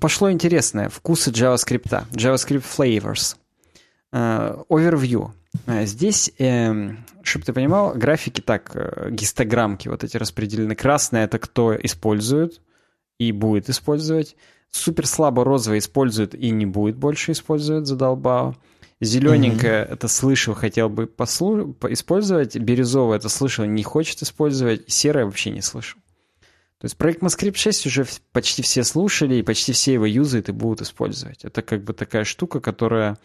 [0.00, 0.88] Пошло интересное.
[0.88, 2.04] Вкусы JavaScript.
[2.12, 3.36] JavaScript Flavors.
[4.12, 5.30] Uh, overview.
[5.66, 10.74] А здесь, э, чтобы ты понимал, графики так, э, гистограммки вот эти распределены.
[10.74, 12.60] Красное— это кто использует
[13.18, 14.36] и будет использовать.
[14.70, 18.56] Супер слабо розовый использует и не будет больше использовать, задолбал.
[19.00, 19.92] Зелененькое mm-hmm.
[19.92, 21.76] это слышал, хотел бы послу...
[21.88, 22.56] использовать.
[22.56, 24.90] Бирюзовое это слышал, не хочет использовать.
[24.90, 25.98] Серое вообще не слышал.
[26.80, 30.52] То есть проект MassScript 6 уже почти все слушали, и почти все его юзают и
[30.52, 31.44] будут использовать.
[31.44, 33.18] Это как бы такая штука, которая,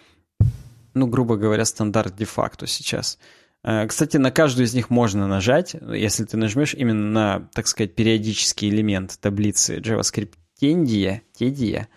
[0.95, 3.19] ну, грубо говоря, стандарт де-факто сейчас.
[3.63, 7.93] Э, кстати, на каждую из них можно нажать, если ты нажмешь именно на, так сказать,
[7.95, 11.89] периодический элемент таблицы JavaScript Тендия, Тедия,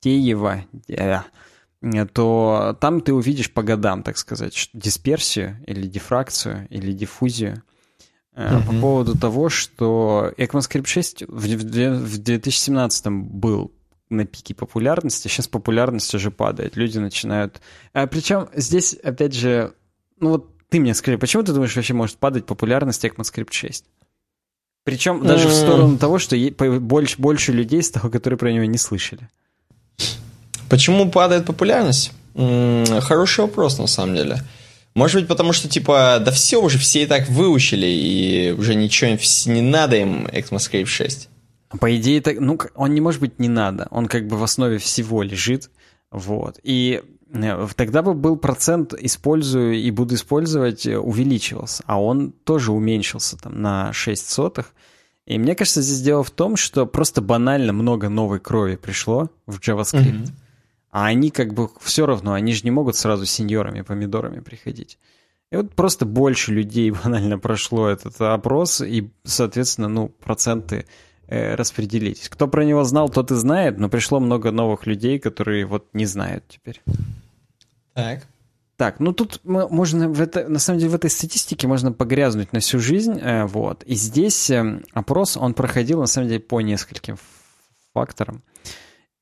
[0.00, 0.64] Теева,
[2.12, 7.62] то там ты увидишь по годам, так сказать, дисперсию или дифракцию или диффузию.
[8.34, 8.66] Uh-huh.
[8.66, 11.64] По поводу того, что ECMAScript 6 в
[12.22, 13.72] 2017 был
[14.10, 17.60] на пике популярности, сейчас популярность уже падает, люди начинают...
[17.92, 19.72] А причем здесь, опять же,
[20.18, 23.84] ну вот ты мне скажи, почему ты думаешь, вообще может падать популярность ECMAScript 6?
[24.84, 26.36] Причем даже в сторону того, что
[26.80, 29.28] больше, больше людей стало, которые про него не слышали.
[30.68, 32.12] Почему падает популярность?
[32.34, 34.42] Хороший вопрос, на самом деле.
[34.94, 39.16] Может быть, потому что, типа, да все уже, все и так выучили, и уже ничего
[39.52, 41.28] не надо им ECMAScript 6.
[41.78, 43.86] По идее, так, ну, он не может быть не надо.
[43.90, 45.70] Он как бы в основе всего лежит.
[46.10, 46.58] Вот.
[46.64, 47.02] И
[47.32, 53.62] э, тогда бы был процент «использую и буду использовать» увеличивался, а он тоже уменьшился там
[53.62, 54.74] на 6 сотых.
[55.26, 59.60] И мне кажется, здесь дело в том, что просто банально много новой крови пришло в
[59.60, 60.24] JavaScript.
[60.24, 60.32] Mm-hmm.
[60.90, 64.98] А они как бы все равно, они же не могут сразу сеньорами, помидорами приходить.
[65.52, 70.86] И вот просто больше людей банально прошло этот опрос, и, соответственно, ну, проценты
[71.30, 72.28] распределились.
[72.28, 76.06] Кто про него знал, тот и знает, но пришло много новых людей, которые вот не
[76.06, 76.82] знают теперь.
[77.94, 78.26] Так.
[78.76, 82.60] Так, ну тут можно в это, на самом деле в этой статистике можно погрязнуть на
[82.60, 83.82] всю жизнь, э, вот.
[83.82, 87.18] И здесь э, опрос он проходил на самом деле по нескольким
[87.92, 88.42] факторам.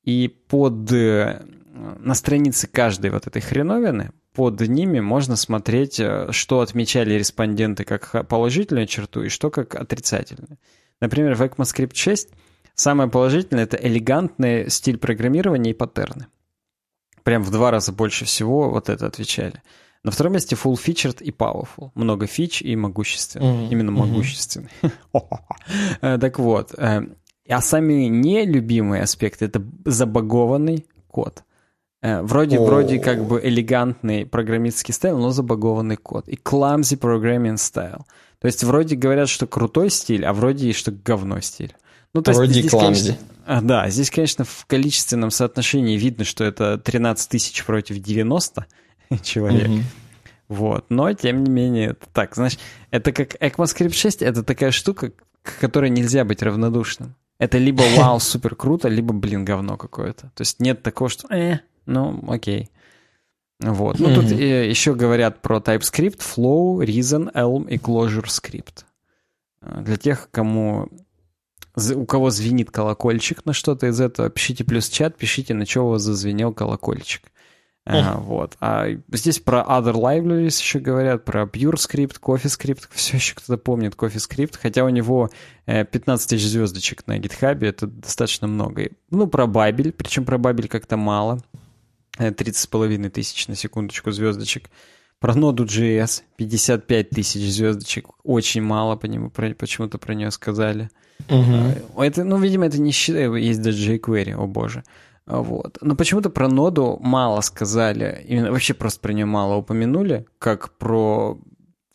[0.05, 6.61] И под э, на странице каждой вот этой хреновины под ними можно смотреть, э, что
[6.61, 10.57] отмечали респонденты как положительную черту и что как отрицательную.
[11.01, 12.29] Например, в ECMAScript 6
[12.75, 16.27] самое положительное— это элегантный стиль программирования и паттерны.
[17.23, 19.61] Прям в два раза больше всего вот это отвечали.
[20.03, 21.91] На втором месте full-featured и powerful.
[21.93, 23.45] Много фич и могущественный.
[23.45, 23.69] Mm-hmm.
[23.69, 24.69] Именно могущественный.
[26.01, 26.73] Э, так вот.
[26.77, 31.43] А самые нелюбимые аспекты— это забагованный код.
[32.01, 32.65] Э, вроде, oh.
[32.65, 36.29] вроде как бы элегантный программистский стиль, но забагованный код.
[36.29, 38.03] И clumsy programming style.
[38.39, 41.75] То есть вроде говорят, что крутой стиль, а вроде и что говно стиль.
[42.13, 46.43] Ну, то вроде есть, здесь, конечно, а, да, здесь, конечно, в количественном соотношении видно, что
[46.43, 48.65] это 13 тысяч против 90
[49.23, 49.67] человек.
[49.67, 49.83] Mm-hmm.
[50.49, 50.85] Вот.
[50.89, 52.35] Но, тем не менее, это так.
[52.35, 52.57] Знаешь,
[52.91, 55.11] это как ECMAScript 6, это такая штука,
[55.43, 57.15] к которой нельзя быть равнодушным.
[57.37, 60.31] Это либо вау, супер круто, либо, блин, говно какое-то.
[60.35, 62.69] То есть нет такого, что э, ну, окей.
[63.59, 63.99] Вот.
[63.99, 68.85] Ну, тут э, еще говорят про TypeScript, Flow, Reason, Elm и ClojureScript.
[69.61, 70.87] Э, для тех, кому
[71.95, 75.89] у кого звенит колокольчик на что-то из этого, пишите плюс чат, пишите, на что у
[75.89, 77.23] вас зазвенел колокольчик.
[77.85, 78.55] А, вот.
[78.59, 82.83] А здесь про other libraries еще говорят, про PureScript, CoffeeScript.
[82.91, 85.29] Все еще кто-то помнит CoffeeScript, хотя у него
[85.65, 88.89] 15 э, тысяч звездочек на GitHub, это достаточно много.
[89.09, 91.39] Ну, про Babel, причем про Babel как-то мало.
[92.19, 94.69] 30,5 тысяч на секундочку звездочек.
[95.19, 98.07] Про ноду JS 55 тысяч звездочек.
[98.23, 100.89] Очень мало по нему, почему-то про нее сказали.
[101.27, 102.01] Угу.
[102.01, 104.83] Это, ну, видимо, это не считаю, есть даже jQuery, о боже.
[105.25, 105.77] Вот.
[105.81, 111.37] Но почему-то про ноду мало сказали, именно вообще просто про нее мало упомянули, как про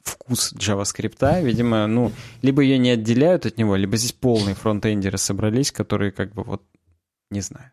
[0.03, 1.43] вкус JavaScript.
[1.43, 6.33] Видимо, ну, либо ее не отделяют от него, либо здесь полные фронтендеры собрались, которые как
[6.33, 6.63] бы вот,
[7.31, 7.73] не знаю.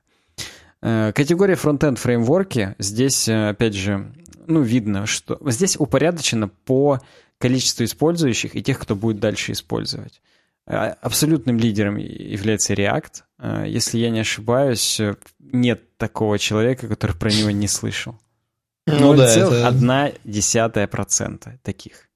[0.82, 2.76] Э, категория фронтенд фреймворки.
[2.80, 4.14] Здесь, э, опять же,
[4.48, 7.00] ну, видно, что здесь упорядочено по
[7.38, 10.22] количеству использующих и тех, кто будет дальше использовать.
[10.66, 13.24] Э, абсолютным лидером является React.
[13.66, 15.02] Если я не ошибаюсь,
[15.40, 18.20] нет такого человека, который про него не слышал.
[18.86, 19.68] Ну да, это...
[19.68, 22.08] одна десятая процента таких.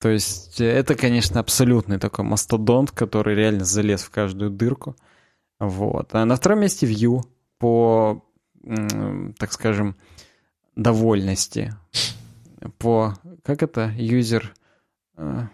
[0.00, 4.96] То есть это, конечно, абсолютный такой мастодонт, который реально залез в каждую дырку.
[5.58, 6.14] Вот.
[6.14, 7.22] А на втором месте Vue
[7.58, 8.24] по,
[9.38, 9.96] так скажем,
[10.76, 11.74] довольности,
[12.78, 14.54] по, как это, юзер...
[15.16, 15.46] Э,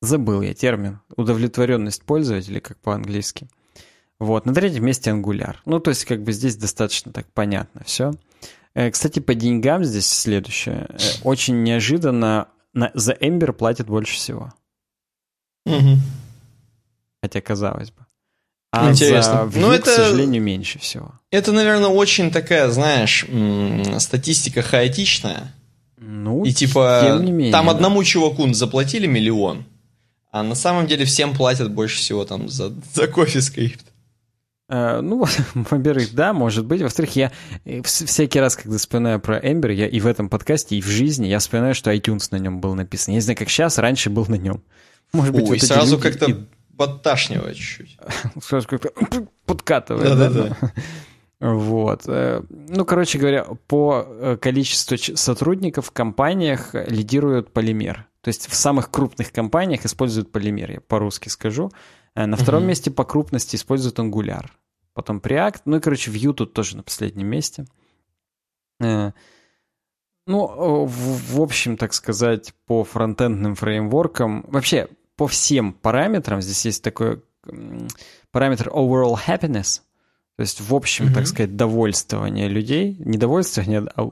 [0.00, 1.00] забыл я термин.
[1.16, 3.48] Удовлетворенность пользователя, как по-английски.
[4.18, 5.56] Вот, на третьем месте Angular.
[5.66, 8.12] Ну, то есть, как бы здесь достаточно так понятно все.
[8.74, 10.86] Э, кстати, по деньгам здесь следующее.
[10.88, 14.52] Э, очень неожиданно на, за Ember платят больше всего.
[15.66, 15.98] Мгм.
[17.22, 18.06] Хотя казалось бы.
[18.72, 19.48] А Интересно.
[19.50, 21.12] за Ну, это- к сожалению, меньше всего.
[21.30, 23.24] Это, наверное, очень такая, знаешь,
[23.98, 25.52] статистика хаотичная.
[25.98, 27.52] Ну, И типа, тем не менее.
[27.52, 27.72] там да.
[27.72, 29.64] одному чуваку заплатили миллион,
[30.30, 33.84] а на самом деле всем платят больше всего там за, за кофе скрипт.
[34.68, 35.24] Э, Ну,
[35.54, 36.82] во-первых, да, может быть.
[36.82, 37.32] Во-вторых, я
[37.64, 40.86] э, вс- всякий раз, когда вспоминаю про Ember, я и в этом подкасте, и в
[40.86, 43.12] жизни, я вспоминаю, что iTunes на нем был написан.
[43.12, 44.62] Я не знаю, как сейчас, раньше был на нем.
[45.12, 46.36] Может быть, Ой, вот эти сразу как-то и-
[46.76, 47.98] подташнивает чуть-чуть.
[48.42, 48.90] сразу как-то
[49.46, 50.18] подкатывает.
[50.18, 50.72] Да-да-да.
[51.40, 52.02] Вот.
[52.06, 58.06] Э, Ну, короче говоря, по э, количеству сотрудников в компаниях лидирует полимер.
[58.22, 61.70] То есть в самых крупных компаниях используют полимер, я по-русски скажу.
[62.14, 62.68] Э, На втором Мгм.
[62.68, 64.46] месте по крупности используют Angular.
[64.94, 65.60] Потом Preact.
[65.66, 67.66] Ну и, короче, Vue тут тоже на последнем месте.
[68.80, 69.06] Ну,
[70.86, 77.22] в, в общем, так сказать, по фронтендным фреймворкам, вообще по всем параметрам, здесь есть такой
[78.30, 79.80] параметр overall happiness,
[80.36, 81.14] то есть в общем, Мгм.
[81.14, 84.08] так сказать, довольствование людей, не довольствование, а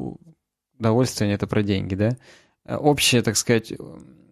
[0.79, 2.17] довольствование это про деньги, да?
[2.65, 3.73] Э, Общая, так сказать,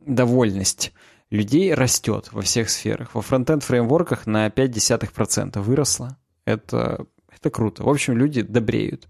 [0.06, 0.92] довольность
[1.30, 3.14] людей растет во всех сферах.
[3.14, 6.18] Во фронтенд фреймворках на 0,5% выросла.
[6.44, 7.84] Это, это круто.
[7.84, 9.08] В общем, люди добреют.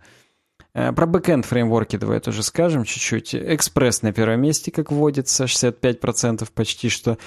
[0.74, 3.34] Э, Про бэкенд фреймворки давай тоже скажем чуть-чуть.
[3.34, 7.18] Экспресс на первом месте, как водится, 65% почти что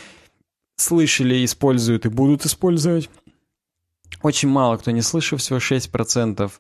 [0.78, 3.10] слышали, используют и будут использовать.
[4.22, 6.52] Очень мало кто не слышал, всего 6%.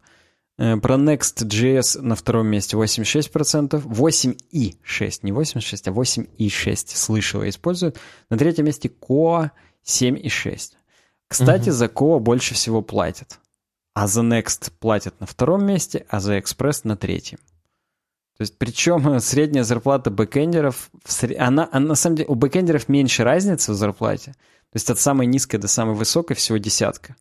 [0.58, 8.00] Э, Про Next.js на втором месте 86%, 8,6, не 86, а 8,6 слышал и используют.
[8.30, 9.52] На третьем месте Koa
[9.86, 10.72] 7,6.
[11.28, 11.72] Кстати, Мгм.
[11.72, 13.40] за Koa больше всего платят.
[13.94, 17.40] А за Next платят на втором месте, а за Express на третьем.
[18.38, 22.36] То есть, причем э, средняя зарплата бэкэндеров, в сре- она, она, на самом деле, у
[22.36, 24.32] бэкэндеров меньше разницы в зарплате.
[24.32, 27.16] То есть, от самой низкой до самой высокой всего десятка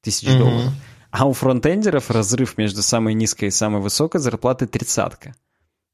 [0.00, 0.38] тысяч Мгм.
[0.38, 0.72] долларов.
[1.12, 5.34] А у фронтендеров разрыв между самой низкой и самой высокой зарплатой тридцатка.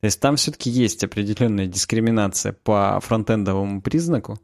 [0.01, 4.40] То есть там все-таки есть определенная дискриминация по фронтендовому признаку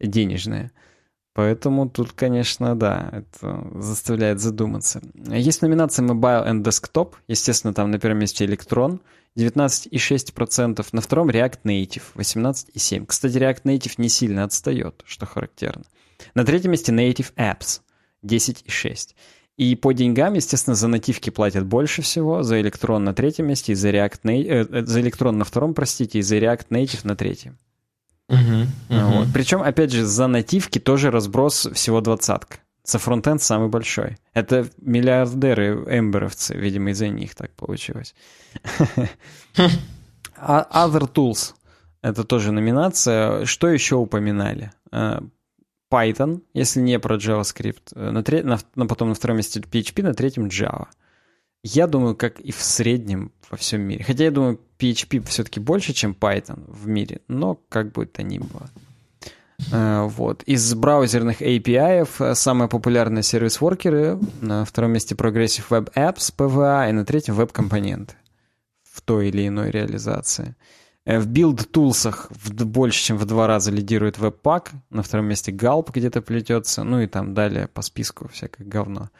[0.00, 0.72] денежная.
[1.34, 5.00] Поэтому тут, конечно, да, это заставляет задуматься.
[5.14, 7.14] Есть номинация Mobile and Desktop.
[7.26, 9.00] Естественно, там на первом месте Electron
[9.38, 10.86] 19,6%.
[10.92, 13.06] На втором React Native 18,7%.
[13.06, 15.84] Кстати, React Native не сильно отстает, что характерно.
[16.34, 17.80] На третьем месте Native Apps
[18.24, 19.14] 10,6%.
[19.58, 23.74] И по деньгам, естественно, за нативки платят больше всего, за электрон на третьем месте, и
[23.74, 27.16] за React Na- э, э, за электрон на втором, простите, и за React Native на
[27.16, 27.58] третьем.
[28.28, 29.10] Мгм, мгм.
[29.12, 29.28] Вот.
[29.34, 32.58] Причем, опять же, за нативки тоже разброс всего двадцатка.
[32.84, 34.16] За фронтенд самый большой.
[34.34, 38.14] Это миллиардеры эмберовцы, видимо, из-за них так получилось.
[40.36, 41.54] А Other Tools.
[42.02, 43.44] Это тоже номинация.
[43.44, 44.72] Что еще упоминали?
[44.90, 45.20] Э,
[45.92, 47.92] Python, если не про JavaScript.
[47.94, 50.86] Э, На, тре- на, на- потом на втором месте PHP, на третьем Java.
[51.62, 54.02] Я думаю, как и в среднем во всем мире.
[54.02, 58.38] Хотя я думаю, PHP все-таки больше, чем Python в мире, но как бы то ни
[58.38, 58.68] было.
[59.72, 60.42] Э, Вот.
[60.44, 64.18] Из браузерных API э, самые популярные service worker ы.
[64.40, 68.14] На втором месте Progressive Web Apps, PWA, и на третьем веб-компоненты
[68.82, 70.54] в той или иной реализации.
[71.04, 75.26] Э, В build tools ах в больше, чем в два раза лидирует Webpack, на втором
[75.26, 79.10] месте Gulp где-то плетется, ну и там далее по списку всякое говно.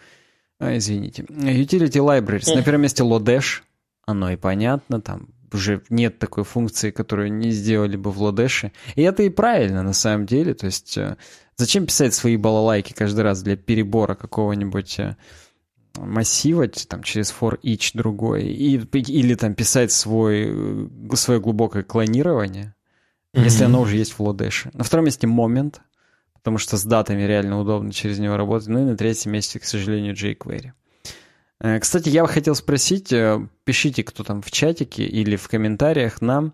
[0.58, 1.22] А, извините.
[1.24, 2.54] Utility Libraries.
[2.54, 3.62] На первом месте Lodash.
[4.06, 8.70] Оно и понятно, там уже нет такой функции, которую не сделали бы в Lodash.
[8.94, 10.54] И это и правильно на самом деле.
[10.54, 11.16] То есть э,
[11.56, 15.16] зачем писать свои балалайки каждый раз для перебора какого-нибудь э,
[15.96, 22.74] массива там, через for each другой, и, или там писать свой, э, свое глубокое клонирование,
[23.34, 23.74] если Мгм.
[23.74, 24.70] оно уже есть в Lodash.
[24.74, 25.76] На втором месте Moment,
[26.34, 28.68] потому что с датами реально удобно через него работать.
[28.68, 30.72] Ну и на третьем месте, к сожалению, jQuery.
[31.62, 36.52] Э, Кстати, я хотел спросить, э, пишите кто там в чатике или в комментариях нам,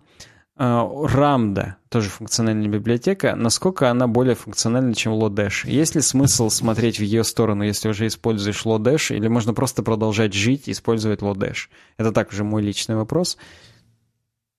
[0.57, 5.67] э, Рамда, тоже функциональная библиотека, насколько она более функциональна, чем Lodash?
[5.67, 10.33] Есть ли смысл смотреть в ее сторону, если уже используешь Lodash, или можно просто продолжать
[10.33, 11.69] жить использовать Lodash?
[11.97, 13.37] Это так уже мой личный вопрос.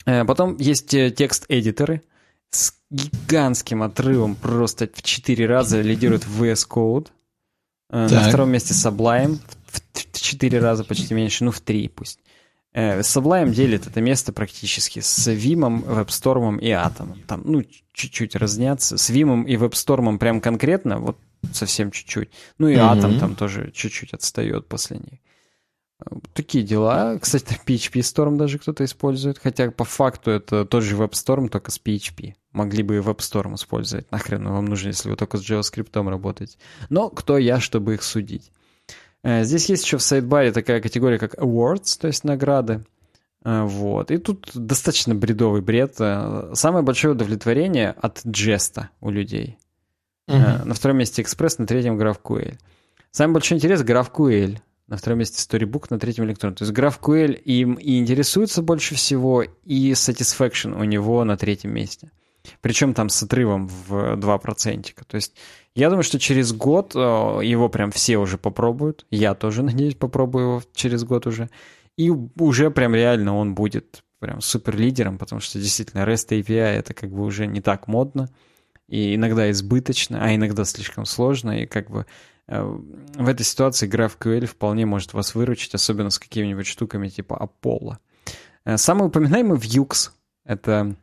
[0.04, 2.02] Потом есть текст-эдиторы
[2.50, 7.08] с гигантским отрывом, просто в 4 раза лидирует VS Code.
[7.90, 8.28] Э, На Так.
[8.28, 9.59] втором месте Sublime, в
[10.20, 12.20] в 4 раза почти меньше, ну в 3 пусть.
[12.72, 17.18] Э, Sublime делит это место практически с Vim, WebStorm и Atom.
[17.26, 18.96] Там, ну, чуть-чуть разнятся.
[18.96, 21.18] С Vim и WebStorm прям конкретно, вот
[21.52, 22.30] совсем чуть-чуть.
[22.58, 22.76] Ну и.
[22.76, 25.20] Atom там тоже чуть-чуть отстает после них.
[26.32, 27.18] Такие дела.
[27.18, 31.80] Кстати, PHP Storm даже кто-то использует, хотя по факту это тот же WebStorm, только с
[31.80, 32.34] PHP.
[32.52, 34.10] Могли бы и WebStorm использовать.
[34.10, 36.56] Нахрен вам нужно, если вы только с JavaScript работаете.
[36.88, 38.50] Но кто я, чтобы их судить?
[39.22, 42.84] Э, здесь есть еще в сайдбаре такая категория, как Awards, то есть награды.
[43.44, 44.10] Э, вот.
[44.10, 45.96] И тут достаточно бредовый бред.
[45.98, 49.58] Э, самое большое удовлетворение от джеста у людей.
[50.28, 50.64] Uh-huh.
[50.64, 52.56] На втором месте Express, на третьем GraphQL.
[53.10, 56.54] Самый большой интерес GraphQL на втором месте Storybook, на третьем электрон.
[56.54, 62.10] То есть GraphQL им и интересуется больше всего, и Satisfaction у него на третьем месте.
[62.60, 64.94] Причем там с отрывом в 2%.
[65.06, 65.34] То есть
[65.74, 69.06] я думаю, что через год э, его прям все уже попробуют.
[69.10, 71.48] Я тоже, надеюсь, попробую его через год уже.
[71.96, 76.94] И уже прям реально он будет прям супер лидером, потому что действительно REST API это
[76.94, 78.28] как бы уже не так модно
[78.86, 82.06] и иногда избыточно, а иногда слишком сложно, и как бы
[82.50, 87.96] Э, в этой ситуации GraphQL вполне может вас выручить, особенно с какими-нибудь штуками типа Apollo.
[88.64, 90.10] Э, самый упоминаемый Vue—
[90.44, 90.96] это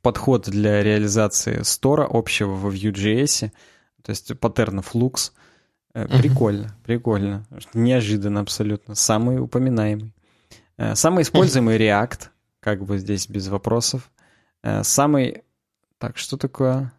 [0.00, 3.50] подход для реализации стора общего во Vue.js,
[4.02, 5.32] то есть паттернов Lux.
[5.92, 6.84] Э, прикольно, uh-huh.
[6.84, 7.46] прикольно.
[7.74, 8.94] Неожиданно абсолютно.
[8.94, 10.14] Самый упоминаемый.
[10.94, 12.28] Самый используемый React,
[12.60, 14.10] как бы здесь без вопросов.
[14.82, 15.42] Самый...
[15.98, 16.92] Так, что такое?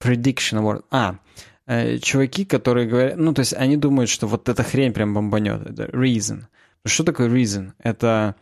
[0.00, 0.84] Prediction Award.
[0.90, 1.18] А,
[1.66, 5.62] э, чуваки, которые говорят, ну, то есть они думают, что вот эта хрень прям бомбанет.
[5.62, 6.44] Это reason.
[6.84, 7.72] Что такое reason?
[7.78, 8.36] Это...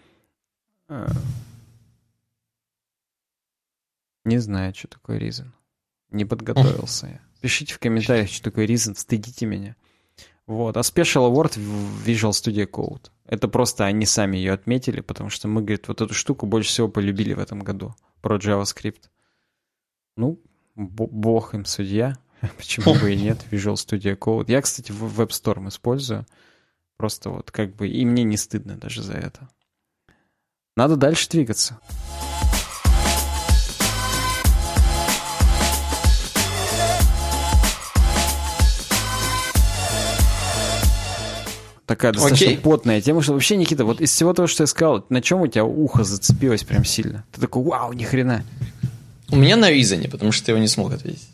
[0.88, 1.08] Э,
[4.24, 5.46] не знаю, что такое reason.
[6.10, 7.20] Не подготовился я.
[7.44, 9.76] Пишите в комментариях, что такое reason, стыдите меня.
[10.46, 10.78] Вот.
[10.78, 13.10] А Special Award в Visual Studio Code.
[13.26, 16.88] Это просто они сами ее отметили, потому что мы, говорит, вот эту штуку больше всего
[16.88, 19.10] полюбили в этом году про JavaScript.
[20.16, 20.40] Ну,
[20.74, 22.16] бог им судья.
[22.56, 24.46] Почему бы и нет, Visual Studio Code.
[24.48, 26.24] Я, кстати, в WebStorm использую.
[26.96, 27.90] Просто вот как бы...
[27.90, 29.50] И мне не стыдно даже за это.
[30.78, 31.78] Надо дальше двигаться.
[41.86, 42.60] Такая достаточно okay.
[42.60, 45.46] потная тема, что вообще, Никита, вот из всего того, что я сказал, на чем у
[45.46, 47.24] тебя ухо зацепилось прям сильно?
[47.32, 48.42] Ты такой, вау, ни хрена.
[49.30, 51.28] У меня на Ризане, потому что ты его не смог ответить.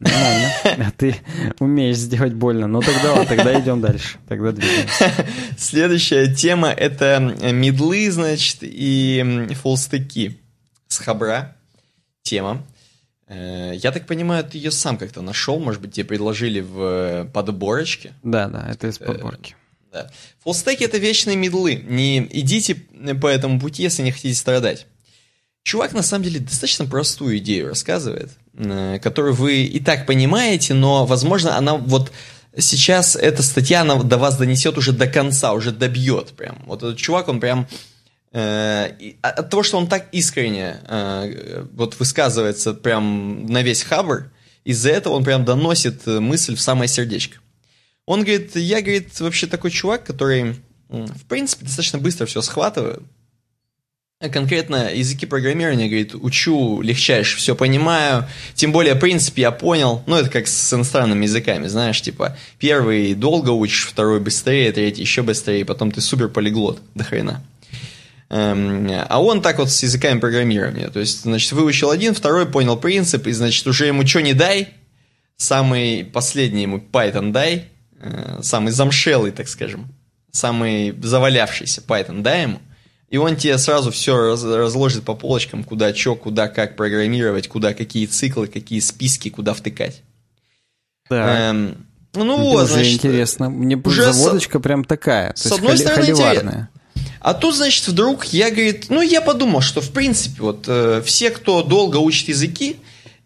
[0.00, 0.50] Нормально.
[0.64, 1.16] А ты
[1.58, 2.66] умеешь сделать больно.
[2.66, 4.18] Ну тогда тогда идем дальше.
[4.28, 5.12] Тогда двигаемся.
[5.58, 7.18] Следующая тема— это
[7.52, 10.40] медлы, значит, и фуллстеки
[10.88, 11.54] с хабра.
[12.22, 12.62] Тема.
[13.30, 18.12] Э, я так понимаю, ты ее сам как-то нашел, может быть, тебе предложили в подборочке?
[18.24, 19.54] Да, да, это из подборки.
[19.92, 20.10] Э, да.
[20.42, 21.76] Фуллстеки— это вечные медлы.
[21.76, 22.74] Не идите
[23.20, 24.86] по этому пути, если не хотите страдать.
[25.62, 31.06] Чувак, на самом деле, достаточно простую идею рассказывает, э, которую вы и так понимаете, но,
[31.06, 32.10] возможно, она вот
[32.58, 36.62] сейчас, эта статья, она до вас донесет уже до конца, уже добьет прям.
[36.66, 37.74] Вот этот чувак, он прям э,
[38.32, 44.30] от того, что он так искренне э, вот высказывается прям на весь хабр,
[44.64, 47.38] из-за этого он прям доносит мысль в самое сердечко.
[48.06, 50.56] Он говорит, я, говорит, вообще такой чувак, который,
[50.88, 53.02] в принципе, достаточно быстро все схватывает,
[54.20, 58.28] Конкретно языки программирования, говорит, учу легчайше, все понимаю.
[58.52, 60.02] Тем более, в принципе, я понял.
[60.06, 65.22] Ну, это как с иностранными языками, знаешь, типа, первый долго учишь, второй быстрее, третий еще
[65.22, 67.42] быстрее, потом ты супер полиглот до хрена.
[68.30, 70.88] Эм, а он так вот с языками программирования.
[70.88, 74.68] То есть, значит, выучил один, второй понял принцип, и, значит, уже ему что не дай,
[75.36, 77.66] самый последний ему Python дай,
[77.98, 79.88] э, самый замшелый, так скажем,
[80.30, 82.60] самый завалявшийся Python дай ему,
[83.08, 87.74] и он тебе сразу все раз, разложит по полочкам, куда что, куда как программировать, куда
[87.74, 90.02] какие циклы, какие списки, куда втыкать.
[91.08, 91.50] Да.
[91.50, 91.84] Эм,
[92.14, 93.50] ну вот, уже значит, интересно.
[93.50, 94.62] Мне уже заводочка с...
[94.62, 95.32] прям такая.
[95.34, 96.68] С одной стороны, интересно.
[97.20, 101.30] А тут, значит, вдруг я, говорит, ну, я подумал, что, в принципе, вот э, все,
[101.30, 102.76] кто долго учит языки,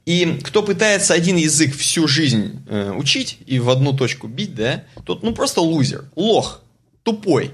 [0.05, 4.85] и кто пытается один язык всю жизнь э, учить и в одну точку бить, да,
[5.07, 6.62] тот, ну, просто лузер, лох,
[7.05, 7.53] тупой.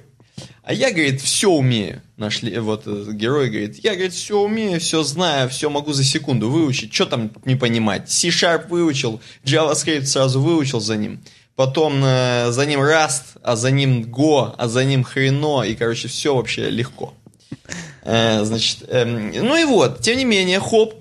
[0.62, 2.02] А я, говорит, все умею.
[2.16, 6.50] Нашли, вот э, герой говорит, я, говорит, все умею, все знаю, все могу за секунду
[6.50, 6.92] выучить.
[6.92, 8.10] Что там не понимать?
[8.10, 11.20] C-Sharp выучил, JavaScript сразу выучил за ним.
[11.60, 15.62] Потом э, за ним Rust, а за ним Go, а за ним хрено.
[15.62, 17.12] И, короче, все вообще легко.
[18.02, 20.94] Э, значит, э, ну и вот, тем не менее, хоп,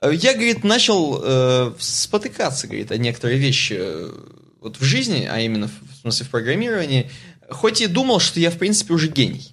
[0.00, 4.12] я, говорит, начал э, спотыкаться, говорит, о некоторые вещи э,
[4.60, 7.10] вот в жизни, а именно в смысле в программировании,
[7.50, 9.52] хоть и думал, что я, в принципе, уже гений.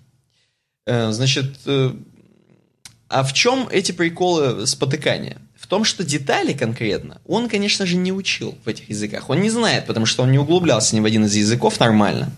[0.86, 1.92] Э, значит, э,
[3.08, 5.42] а в чем эти приколы спотыкания?
[5.64, 9.30] В том, что детали конкретно он, конечно же, не учил в этих языках.
[9.30, 12.34] Он не знает, потому что он не углублялся ни в один из языков нормально.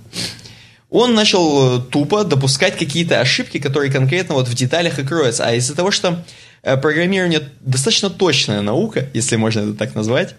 [0.91, 5.43] Он начал э, тупо допускать какие-то ошибки, которые конкретно вот в деталях и кроются.
[5.43, 6.23] А из-за того, что
[6.61, 10.35] э, программирование достаточно точная наука, если можно это так назвать,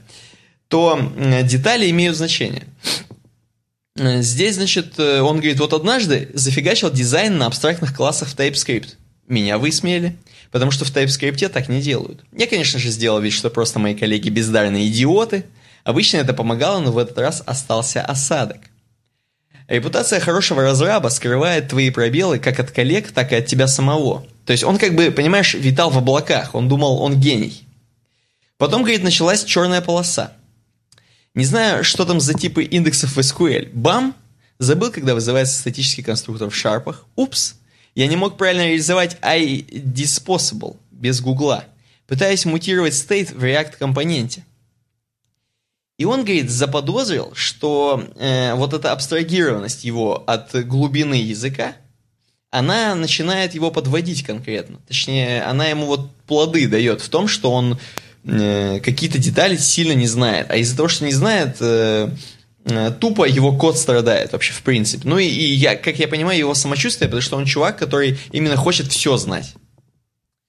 [0.68, 2.68] то детали имеют значение.
[3.96, 8.90] Э, здесь, значит, он говорит, вот однажды зафигачил дизайн на абстрактных классах в TypeScript.
[9.26, 10.16] Меня высмеяли,
[10.56, 12.24] потому что в TypeScript так не делают.
[12.32, 15.44] Я, конечно же, сделал вид, что просто мои коллеги бездарные идиоты.
[15.84, 18.56] Обычно это помогало, но в этот раз остался осадок.
[19.68, 24.24] Репутация хорошего разраба скрывает твои пробелы как от коллег, так и от тебя самого.
[24.46, 27.66] То есть он как бы, понимаешь, витал в облаках, он думал, он гений.
[28.56, 30.32] Потом, говорит, началась черная полоса.
[31.34, 33.68] Не знаю, что там за типы индексов в SQL.
[33.74, 34.14] Бам!
[34.58, 37.04] Забыл, когда вызывается статический конструктор в шарпах.
[37.14, 37.56] Упс!
[37.96, 41.64] Я не мог правильно реализовать iDisposable без гугла.
[42.06, 44.44] Пытаясь мутировать state в React компоненте.
[45.98, 51.74] И он, говорит, заподозрил, что э, вот эта абстрагированность его от глубины языка,
[52.50, 54.78] она начинает его подводить конкретно.
[54.86, 57.78] Точнее, она ему вот плоды дает в том, что он
[58.24, 60.50] э, какие-то детали сильно не знает.
[60.50, 62.10] А из-за того, что не знает, э,
[63.00, 65.08] тупо его код страдает вообще в принципе.
[65.08, 68.56] Ну и, и я, как я понимаю, его самочувствие, потому что он чувак, который именно
[68.56, 69.54] хочет все знать.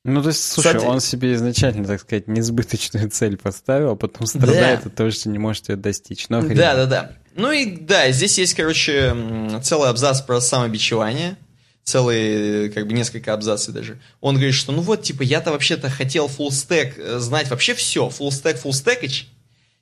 [0.04, 4.26] Ну, то есть, слушай, Кстати, он себе изначально, так сказать, несбыточную цель поставил, а потом
[4.26, 4.90] страдает да.
[4.90, 6.30] от того, что не может ее достичь.
[6.30, 7.12] Но да, да, да.
[7.36, 9.16] Ну и да, здесь есть, короче,
[9.64, 11.38] целый абзац про самобичевание,
[11.84, 14.00] целые, как бы, несколько абзацев даже.
[14.22, 18.08] Он говорит, что ну вот, типа, я-то вообще-то хотел full stack э, знать вообще все,
[18.08, 19.26] full stack, full stackage,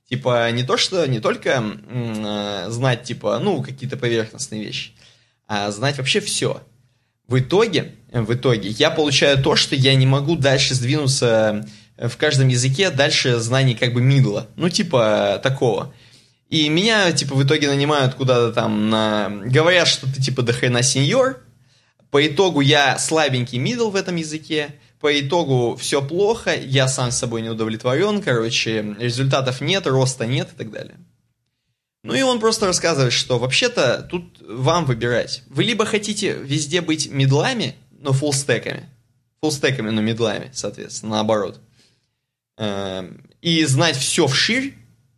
[0.09, 4.91] типа, не то, что, не только э, знать, типа, ну, какие-то поверхностные вещи,
[5.47, 6.61] а знать вообще все.
[7.27, 11.67] В итоге, в итоге я получаю то, что я не могу дальше сдвинуться
[11.97, 14.47] э, в каждом языке дальше знаний как бы мидла.
[14.55, 15.93] Ну, типа такого.
[16.49, 19.29] И меня, типа, в итоге нанимают куда-то там на...
[19.45, 21.41] Говорят, что ты, типа, дохрена сеньор.
[22.11, 24.75] По итогу я слабенький мидл в этом языке.
[25.05, 30.49] По итогу все плохо, я сам с собой не удовлетворен, короче, результатов нет, роста нет
[30.51, 30.95] и так далее.
[32.01, 35.43] Ну и он просто рассказывает, что вообще-то тут вам выбирать.
[35.45, 38.89] Вы либо хотите везде быть медлами, но фуллстеками.
[39.41, 41.59] Фуллстеками, но медлами, соответственно, наоборот.
[42.57, 44.73] Эм, и знать все вширь,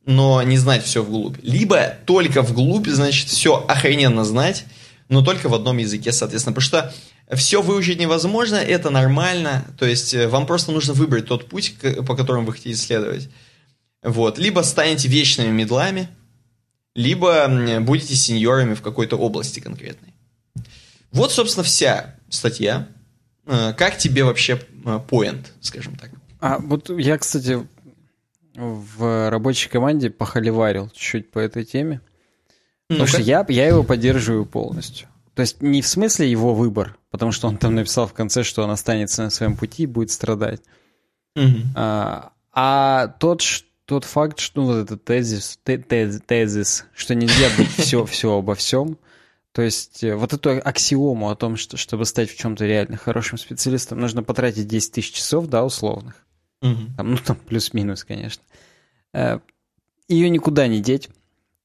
[0.05, 1.38] но не знать все вглубь.
[1.43, 4.65] Либо только вглубь, значит, все охрененно знать,
[5.07, 6.53] но только в одном языке, соответственно.
[6.53, 6.93] Потому что
[7.35, 9.65] все выучить невозможно, это нормально.
[9.77, 11.75] То есть э, вам просто нужно выбрать тот путь,
[12.05, 13.29] по которому вы хотите следовать.
[14.01, 14.37] Вот.
[14.37, 16.07] Либо станете вечными медлами,
[16.95, 17.47] либо
[17.81, 20.13] будете сеньорами в какой-то области конкретной.
[21.11, 22.87] Вот, собственно, вся статья.
[23.45, 24.55] Э, как тебе вообще
[25.09, 26.11] поинт, э, скажем так?
[26.39, 27.67] А вот я, кстати,
[28.55, 32.01] в рабочей команде похоливарил чуть-чуть по этой теме.
[32.89, 35.07] Ну потому что я, я его поддерживаю полностью.
[35.38, 38.64] То есть не в смысле его выбор, потому что он там написал в конце, что
[38.64, 40.61] он останется на своем пути и будет страдать.
[41.35, 41.59] Угу.
[41.76, 43.43] А, а тот,
[43.85, 48.55] тот факт, что ну, вот этот тезис, тез, тезис, что нельзя быть все, все обо
[48.55, 48.97] всем,
[49.51, 53.38] то есть э, вот эту аксиому о том, что чтобы стать в чем-то реально хорошим
[53.38, 56.15] специалистом, нужно потратить 10 тысяч часов, да, условных.
[56.64, 56.95] Угу.
[56.97, 58.41] Там, ну, там плюс-минус, конечно.
[59.14, 59.38] Э,
[60.07, 61.11] Ее никуда не деть.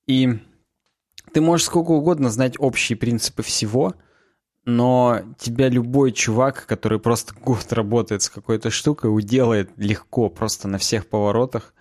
[0.07, 0.41] И
[1.33, 3.95] ты можешь сколько угодно знать общие принципы всего,
[4.65, 10.79] но тебя любой чувак, который просто год работает с какой-то штукой, уделает легко, просто на
[10.79, 11.75] всех поворотах.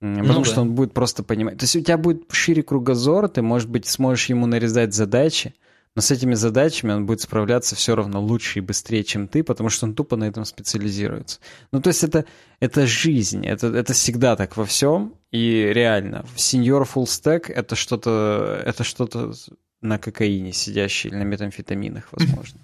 [0.00, 0.60] Потому ну, что да.
[0.62, 1.58] он будет просто понимать.
[1.58, 5.54] То есть у тебя будет шире кругозор, ты, может быть, сможешь ему нарезать задачи,
[5.94, 9.68] но с этими задачами он будет справляться все равно лучше и быстрее, чем ты, потому
[9.68, 11.40] что он тупо на этом специализируется.
[11.70, 12.24] Ну, то есть это,
[12.60, 18.62] это жизнь, это, это всегда так во всем, и реально, сеньор full stack это что-то
[18.64, 19.32] это что-то
[19.80, 22.60] на кокаине сидящий, или на метамфетаминах, возможно.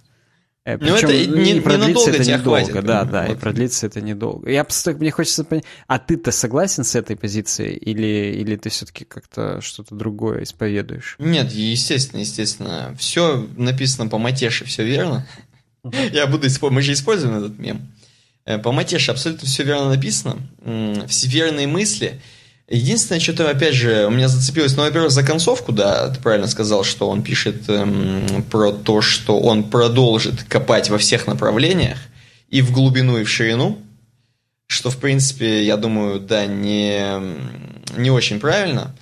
[0.76, 3.36] Причем, э, ну, это не, не продлится это недолго, хватит, да, да, вот.
[3.36, 4.50] и продлится это недолго.
[4.50, 9.04] Я просто, мне хочется понять, а ты-то согласен с этой позицией, или, или ты все-таки
[9.04, 11.16] как-то что-то другое исповедуешь?
[11.18, 12.94] Нет, естественно, естественно.
[12.98, 15.26] Все написано по матеше, все верно.
[16.12, 17.90] Я буду использовать, мы же используем этот мем.
[18.44, 20.36] Э, по матеше абсолютно все верно написано,
[21.06, 22.20] все верные мысли–
[22.70, 26.84] Единственное, что-то, опять же, у меня зацепилось, ну, во-первых, за концовку, да, ты правильно сказал,
[26.84, 31.98] что он пишет эм, про то, что он продолжит копать во всех направлениях,
[32.50, 33.78] и в глубину, и в ширину,
[34.66, 37.06] что, в принципе, я думаю, да, не,
[37.96, 38.94] не очень правильно.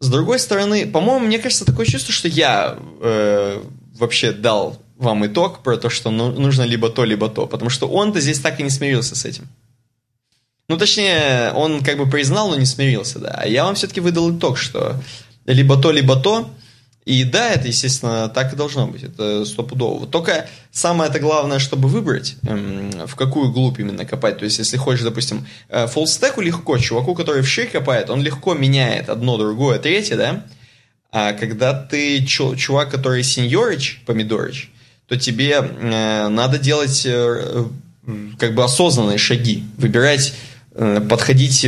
[0.00, 3.62] С другой стороны, по-моему, мне кажется, такое чувство, что я э,
[3.96, 7.86] вообще дал вам итог про то, что ну, нужно либо то, либо то, потому что
[7.86, 9.46] он-то здесь так и не смирился с этим.
[10.68, 13.34] Ну, точнее, он как бы признал, но не смирился, да.
[13.36, 14.96] А я вам все-таки выдал итог, что
[15.44, 16.50] либо то, либо то.
[17.04, 19.02] И да, это, естественно, так и должно быть.
[19.02, 20.06] Это стопудово.
[20.06, 24.38] Только самое это главное, чтобы выбрать, эм, в какую глубь именно копать.
[24.38, 28.54] То есть, если хочешь, допустим, э, фуллстеку легко, чуваку, который в шей копает, он легко
[28.54, 30.46] меняет одно, другое, третье, да?
[31.12, 34.70] А когда ты чувак, который сеньорич, помидорич,
[35.06, 37.66] то тебе э, надо делать э,
[38.38, 41.62] как бы осознанные шаги, выбирать Э, подходить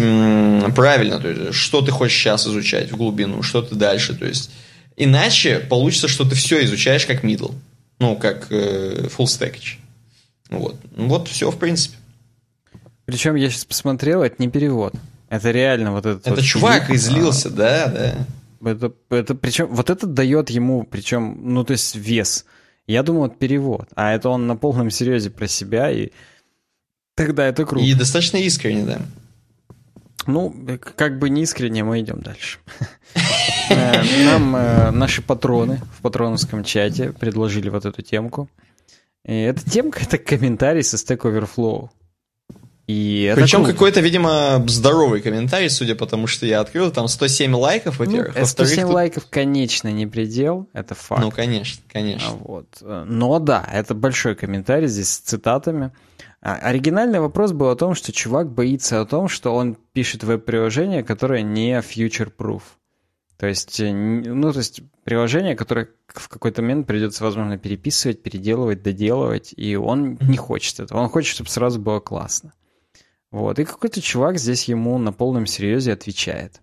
[0.75, 4.51] правильно, то есть что ты хочешь сейчас изучать в глубину, что ты дальше, то есть
[4.97, 7.55] иначе получится, что ты все изучаешь как middle,
[7.99, 9.77] ну, как э, full stackage.
[10.51, 10.77] Вот.
[10.97, 11.97] Ну, вот все, в принципе.
[13.05, 14.95] Причем я сейчас посмотрел, это не перевод.
[15.29, 16.27] Это реально вот этот.
[16.27, 18.71] Это вот чувак клип, излился, а, да, да.
[18.71, 22.45] Это, это причем вот это дает ему, причем, ну то есть вес.
[22.87, 26.11] Я думал, это перевод, а это он на полном серьезе про себя и
[27.17, 27.85] Тогда это круто.
[27.85, 29.01] И достаточно искренне, да.
[30.27, 30.55] Ну,
[30.97, 32.59] как бы не искренне, мы идем дальше.
[33.69, 38.49] Э, нам э, наши патроны в патроновском чате предложили вот эту темку.
[39.25, 41.89] И эта темка— это комментарий со Stack Overflow.
[42.87, 46.93] И Причем какой-то, видимо, здоровый комментарий, судя по тому, что я открыл.
[46.93, 48.37] Там 107 лайков, ну, во-первых.
[48.39, 48.95] Ну, 107 тут...
[48.95, 51.23] лайков, конечно, не предел, это факт.
[51.23, 52.31] Ну, конечно, конечно.
[52.35, 52.69] Вот.
[52.81, 55.91] Но да, это большой комментарий здесь с цитатами.
[56.41, 61.03] А, оригинальный вопрос был о том, что чувак боится о том, что он пишет веб-приложение,
[61.03, 62.63] которое не future-proof.
[63.37, 68.83] То есть, э, ну, то есть приложение, которое в какой-то момент придется, возможно, переписывать, переделывать,
[68.83, 71.01] доделывать, и он не хочет этого.
[71.01, 72.53] Он хочет, чтобы сразу было классно.
[73.31, 73.59] Вот.
[73.59, 76.63] И какой-то чувак здесь ему на полном серьезе отвечает.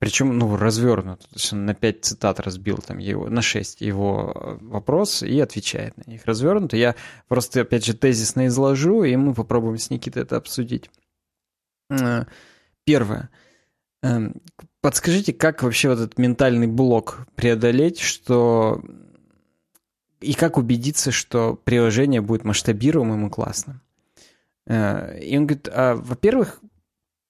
[0.00, 1.20] Причем, ну, развернут.
[1.20, 5.38] То есть он на 5 цитат разбил, там, его, на 6 его э, вопрос и
[5.38, 6.24] отвечает на них.
[6.24, 6.78] Развернуто.
[6.78, 6.96] Я
[7.28, 10.90] просто, опять же, тезисно изложу, и мы попробуем с Никитой это обсудить.
[11.90, 12.24] Э,
[12.84, 13.28] первое.
[14.02, 14.40] Эм,
[14.80, 18.82] подскажите, как вообще вот этот ментальный блок преодолеть, что...
[20.22, 23.82] И как убедиться, что приложение будет масштабируемым и классным?
[24.66, 26.60] Э, и он говорит, а, во-первых,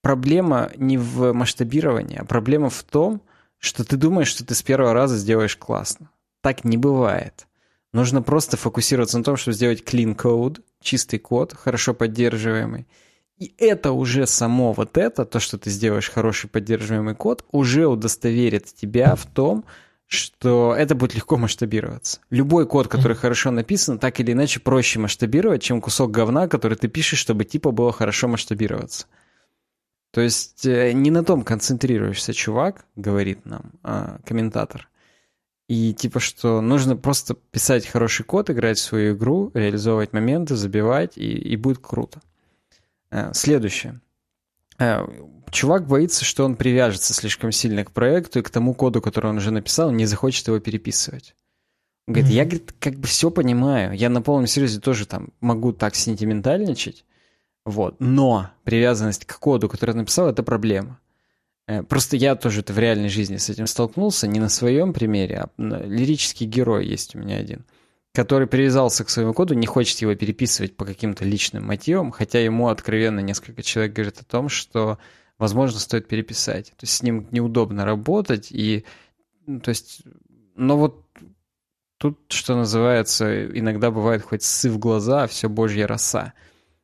[0.03, 3.23] проблема не в масштабировании, а проблема в том,
[3.59, 6.11] что ты думаешь, что ты с первого раза сделаешь классно.
[6.41, 7.47] Так не бывает.
[7.93, 12.87] Нужно просто фокусироваться на том, чтобы сделать clean code, чистый код, хорошо поддерживаемый.
[13.37, 18.67] И это уже само вот это, то, что ты сделаешь хороший поддерживаемый код, уже удостоверит
[18.67, 19.65] тебя в том,
[20.07, 22.21] что это будет легко масштабироваться.
[22.31, 26.89] Любой код, который хорошо написан, так или иначе проще масштабировать, чем кусок говна, который ты
[26.89, 29.07] пишешь, чтобы типа было хорошо масштабироваться.
[30.11, 34.89] То есть э, не на том концентрируешься, чувак, говорит нам а, комментатор.
[35.69, 41.17] И типа что нужно просто писать хороший код, играть в свою игру, реализовывать моменты, забивать,
[41.17, 42.21] и, и будет круто.
[43.11, 44.01] А, следующее.
[44.79, 45.09] А,
[45.51, 49.37] чувак боится, что он привяжется слишком сильно к проекту и к тому коду, который он
[49.37, 51.37] уже написал, не захочет его переписывать.
[52.09, 52.37] Он говорит, mm-hmm.
[52.37, 53.93] я, говорит, как бы все понимаю.
[53.95, 57.05] Я на полном серьезе тоже там могу так сентиментальничать,
[57.65, 57.97] вот.
[57.99, 60.99] Но привязанность к коду, который я написал, это проблема.
[61.67, 65.47] Э, просто я тоже это в реальной жизни с этим столкнулся, не на своем примере,
[65.47, 67.65] а лирический герой есть у меня один,
[68.13, 72.69] который привязался к своему коду, не хочет его переписывать по каким-то личным мотивам, хотя ему
[72.69, 74.99] откровенно несколько человек говорит о том, что,
[75.39, 76.71] возможно, стоит переписать.
[76.71, 78.85] То есть с ним неудобно работать, и,
[79.47, 80.03] ну, то есть,
[80.57, 81.07] но вот
[81.99, 86.33] тут, что называется, иногда бывает хоть сы в глаза, а все божья роса.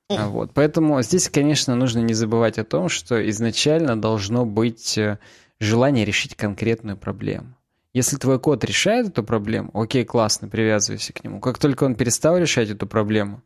[0.09, 0.53] А вот.
[0.55, 5.19] Поэтому здесь, конечно, нужно не забывать о том, что изначально должно быть э,
[5.59, 7.57] желание решить конкретную проблему.
[7.93, 11.41] Если твой код решает эту проблему, окей, классно, привязывайся к нему.
[11.41, 13.43] Как только он перестал решать эту проблему,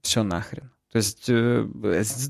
[0.00, 0.70] все нахрен.
[0.92, 1.66] То есть э,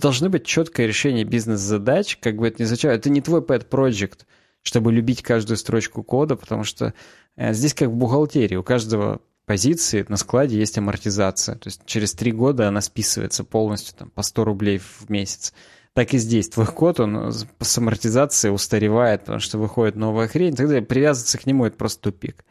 [0.01, 2.93] должны быть четкое решение бизнес-задач, как бы это ни звучало.
[2.93, 4.21] Это не твой pet project,
[4.63, 6.93] чтобы любить каждую строчку кода, потому что
[7.37, 8.57] э, здесь как в бухгалтерии.
[8.57, 11.57] У каждого позиции на складе есть амортизация.
[11.57, 15.53] То есть через три года она списывается полностью там, по 100 рублей в месяц.
[15.93, 16.49] Так и здесь.
[16.49, 20.55] Твой код, он с амортизацией устаревает, потому что выходит новая хрень.
[20.55, 22.45] Тогда привязываться к нему— это просто тупик.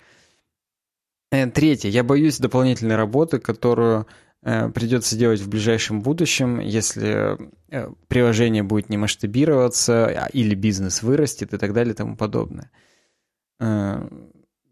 [1.32, 1.90] Э, третье.
[1.90, 4.08] Я боюсь дополнительной работы, которую
[4.42, 7.38] э, придется делать в ближайшем будущем, если
[7.70, 12.72] э, приложение будет не масштабироваться, а, или бизнес вырастет и так далее и тому подобное.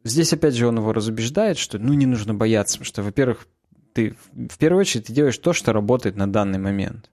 [0.08, 3.48] Здесь, опять же, он его разубеждает, что ну не нужно бояться, потому что, во-первых,
[3.94, 7.10] ты в первую очередь ты делаешь то, что работает на данный момент.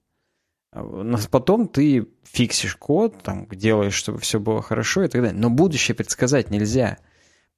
[0.73, 5.39] А потом ты фиксишь код, там, делаешь, чтобы все было хорошо и так далее.
[5.39, 6.99] Но будущее предсказать нельзя.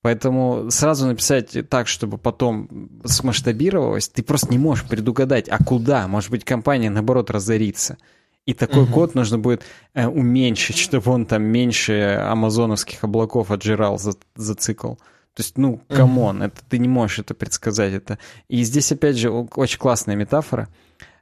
[0.02, 6.06] Поэтому сразу написать так, чтобы потом смасштабировалось, ты просто не можешь предугадать, а куда?
[6.06, 7.96] Может быть, компания, наоборот, разорится.
[8.44, 8.92] И такой угу.
[8.92, 9.64] код нужно будет
[9.94, 14.94] э, уменьшить, чтобы он там меньше амазоновских облаков отжирал за, за цикл.
[15.36, 16.46] То есть, ну, come on, mm-hmm.
[16.46, 17.92] это ты не можешь это предсказать.
[17.92, 18.18] Это.
[18.48, 20.70] И здесь, опять же, очень классная метафора.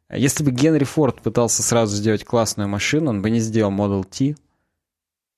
[0.08, 4.36] Если бы Генри Форд пытался сразу сделать классную машину, он бы не сделал Model T.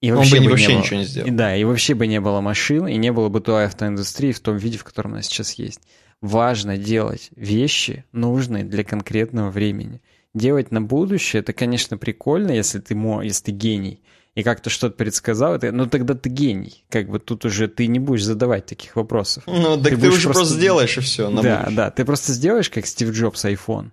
[0.03, 1.27] И вообще он бы, бы вообще не было, ничего не сделал.
[1.27, 4.41] И, да, и вообще бы не было машин, и не было бы той автоиндустрии в
[4.41, 5.81] том виде, в котором она сейчас есть.
[6.21, 10.03] Важно делать вещи, нужные для конкретного времени.
[10.35, 14.03] Делать на будущее, это, конечно, прикольно, если ты, если ты гений
[14.37, 16.85] и как-то что-то предсказал, это, ну тогда ты гений.
[16.91, 19.45] Как бы тут уже ты не будешь задавать таких вопросов.
[19.47, 21.31] Ну, так ты, ты уже просто сделаешь и все.
[21.31, 21.77] да, будущее.
[21.77, 23.93] да, ты просто сделаешь, как Стив Джобс, iPhone,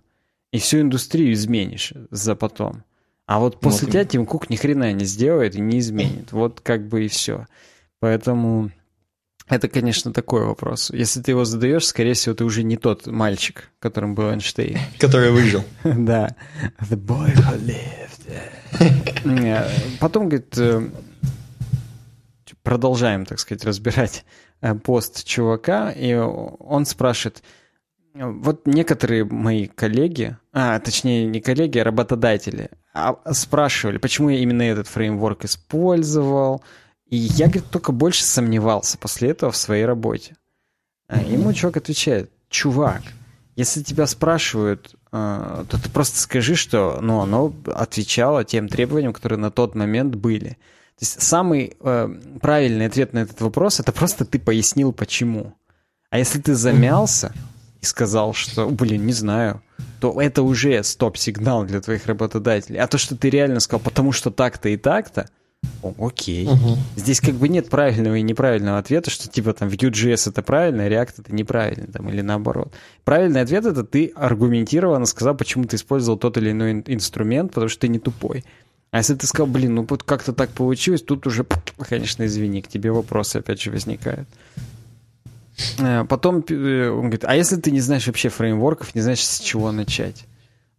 [0.52, 2.84] и всю индустрию изменишь за потом.
[3.26, 3.94] А вот после вот.
[3.94, 6.34] тебя Тим Кук ни хрена не сделает и не изменит.
[6.34, 7.48] Вот как бы и все.
[8.02, 8.70] Поэтому
[9.48, 10.92] это, конечно, такой вопрос.
[10.94, 14.78] Если ты его задаешь, скорее всего, ты уже не тот мальчик, которым был Эйнштейн.
[15.00, 15.64] Который выжил.
[15.84, 16.36] Да.
[16.82, 18.63] The boy who lived.
[20.00, 20.90] Потом, говорит, э,
[22.64, 24.26] продолжаем, так сказать, разбирать
[24.62, 27.44] э, пост чувака, и он спрашивает,
[28.14, 34.62] вот некоторые мои коллеги, а, точнее, не коллеги, а работодатели, а, спрашивали, почему я именно
[34.62, 36.64] этот фреймворк использовал,
[37.08, 40.36] и я, говорит, только больше сомневался после этого в своей работе.
[41.08, 43.02] А ему чувак отвечает, чувак,
[43.56, 49.52] если тебя спрашивают, то ты просто скажи, что ну, оно отвечало тем требованиям, которые на
[49.52, 50.50] тот момент были.
[50.98, 52.10] То есть самый э,
[52.42, 55.54] правильный ответ на этот вопрос это просто ты пояснил почему.
[56.10, 57.32] А если ты замялся
[57.82, 59.62] и сказал, что, блин, не знаю,
[60.00, 62.80] то это уже стоп-сигнал для твоих работодателей.
[62.80, 65.30] А то, что ты реально сказал, потому что так-то и так-то,
[65.98, 66.48] окей.
[66.48, 66.78] Угу.
[66.96, 71.14] Здесь как бы нет правильного и неправильного ответа, что типа там Vue.js это правильно, React
[71.20, 72.74] это неправильно, там, или наоборот.
[73.04, 77.82] Правильный ответ это ты аргументированно сказал, почему ты использовал тот или иной инструмент, потому что
[77.82, 78.44] ты не тупой.
[78.92, 81.46] А если ты сказал, блин, ну вот как-то так получилось, тут уже,
[81.90, 84.28] конечно, извини, к тебе вопросы опять же возникают.
[85.80, 89.40] Э, потом э, он говорит, а если ты не знаешь вообще фреймворков, не знаешь, с
[89.40, 90.26] чего начать?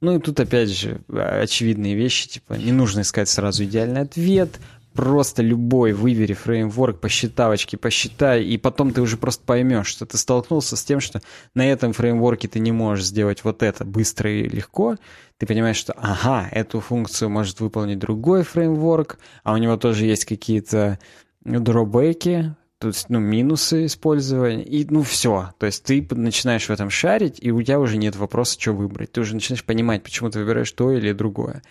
[0.01, 4.61] Ну и тут опять же очевидные вещи, типа не нужно искать сразу идеальный ответ,
[4.95, 10.77] просто любой выбери фреймворк, посчитавочки, посчитай, и потом ты уже просто поймешь, что ты столкнулся
[10.77, 11.21] с тем, что
[11.55, 14.97] на этом фреймворке ты не можешь сделать вот это быстро и легко,
[15.39, 20.25] ты понимаешь, что ага, эту функцию может выполнить другой фреймворк, а у него тоже есть
[20.25, 20.99] какие-то
[21.45, 25.55] дробеки, то есть, ну, минусы использования, и, ну, все.
[25.59, 29.12] То есть ты начинаешь в этом шарить, и у тебя уже нет вопроса, что выбрать.
[29.12, 31.62] Ты уже начинаешь понимать, почему ты выбираешь то или другое.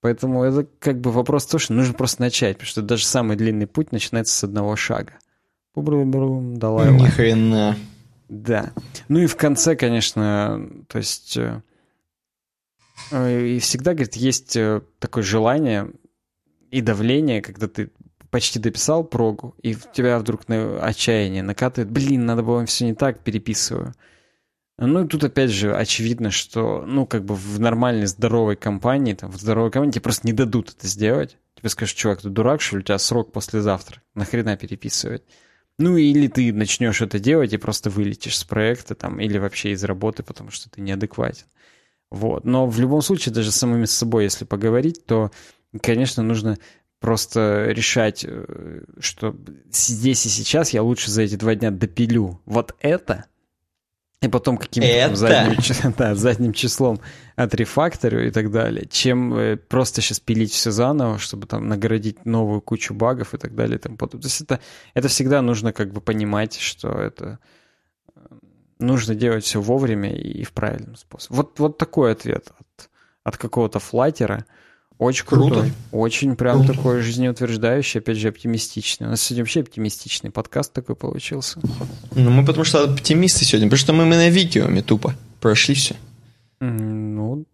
[0.00, 3.66] Поэтому это как бы вопрос то, что нужно просто начать, потому что даже самый длинный
[3.66, 5.14] путь начинается с одного шага.
[5.74, 6.92] Бу-бру-бру, давай.
[6.92, 7.76] Ни хрена.
[8.28, 8.72] Да.
[9.08, 11.36] Ну и в конце, конечно, то есть...
[11.36, 11.62] Э,
[13.10, 15.90] и всегда, говорит, есть э, такое желание
[16.70, 17.90] и давление, когда ты
[18.30, 22.94] почти дописал прогу, и в тебя вдруг на отчаяние накатывает, блин, надо было все не
[22.94, 23.94] так, переписываю.
[24.78, 29.36] Ну тут опять же очевидно, что, ну, как бы в нормальной, здоровой компании, там, в
[29.36, 31.36] здоровой компании тебе просто не дадут это сделать.
[31.56, 35.24] Тебе скажут, чувак, ты дурак, что ли, у тебя срок послезавтра, нахрена переписывать?
[35.78, 39.82] Ну, или ты начнешь это делать и просто вылетишь с проекта, там, или вообще из
[39.82, 41.46] работы, потому что ты неадекватен.
[42.10, 42.44] Вот.
[42.44, 45.32] Но в любом случае, даже самими собой, если поговорить, то,
[45.82, 46.56] конечно, нужно
[47.00, 49.36] просто решать, э, что
[49.72, 53.26] здесь и сейчас я лучше за эти два дня допилю вот это,
[54.20, 57.00] и потом каким-то задним, да, задним числом
[57.36, 62.60] отрефакторю и так далее, чем э, просто сейчас пилить все заново, чтобы там наградить новую
[62.60, 63.76] кучу багов и так далее.
[63.76, 64.58] И тому То есть это,
[64.94, 67.38] это всегда нужно как бы понимать, что это
[68.16, 68.20] э,
[68.80, 71.36] нужно делать все вовремя и в правильном способе.
[71.36, 72.90] Вот, вот такой ответ от,
[73.22, 74.44] от какого-то флайтера–
[74.98, 75.54] очень круто.
[75.54, 75.72] Крутой.
[75.92, 76.74] Очень прям Круто.
[76.74, 79.06] такой жизнеутверждающий, опять же, оптимистичный.
[79.06, 81.60] У нас сегодня вообще оптимистичный подкаст такой получился.
[82.14, 85.94] Ну, мы потому что оптимисты сегодня, потому что мы, мы на видео тупо прошли все.
[86.60, 87.44] Ну,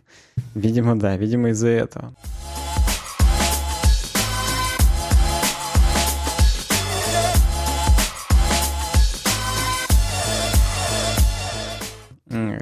[0.54, 2.14] видимо, да, видимо, из-за этого.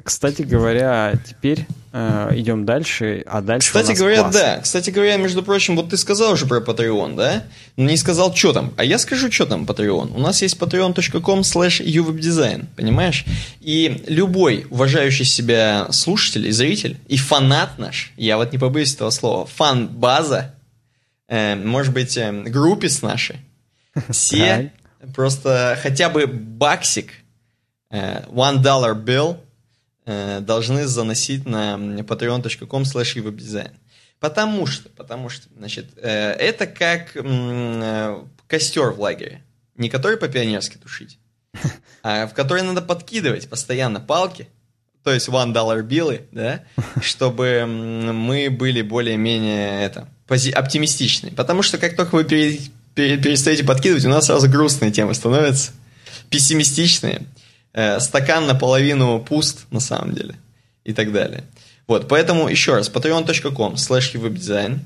[0.05, 4.35] Кстати говоря, теперь э, идем дальше, а дальше Кстати говоря, класс.
[4.35, 4.61] да.
[4.61, 7.45] Кстати говоря, между прочим, вот ты сказал уже про Patreon, да?
[7.77, 8.73] Но не сказал, что там.
[8.77, 10.15] А я скажу, что там Patreon.
[10.15, 13.25] У нас есть patreon.com slash uwebdesign, понимаешь?
[13.61, 19.11] И любой уважающий себя слушатель и зритель, и фанат наш, я вот не побоюсь этого
[19.11, 20.55] слова, фан-база,
[21.29, 23.37] э, может быть, э, группис наши,
[24.11, 24.73] все
[25.15, 27.13] просто хотя бы баксик,
[27.91, 29.39] э, one dollar bill–
[30.41, 33.73] должны заносить на patreon.com slash webdesign.
[34.21, 39.43] Потому что, потому что, значит, э, это как э, костер в лагере.
[39.77, 41.19] Не который по-пионерски тушить,
[42.03, 44.47] а в который надо подкидывать постоянно палки,
[45.03, 46.63] то есть one dollar биллы, да,
[47.01, 51.31] чтобы мы были более-менее это, оптимистичны.
[51.31, 55.73] Потому что как только вы перестаете подкидывать, у нас сразу грустные темы становятся,
[56.29, 57.23] пессимистичные.
[57.73, 60.35] Э, стакан наполовину пуст, на самом деле,
[60.85, 61.45] и так далее.
[61.87, 64.79] Вот, поэтому еще раз, patreon.com slash webdesign.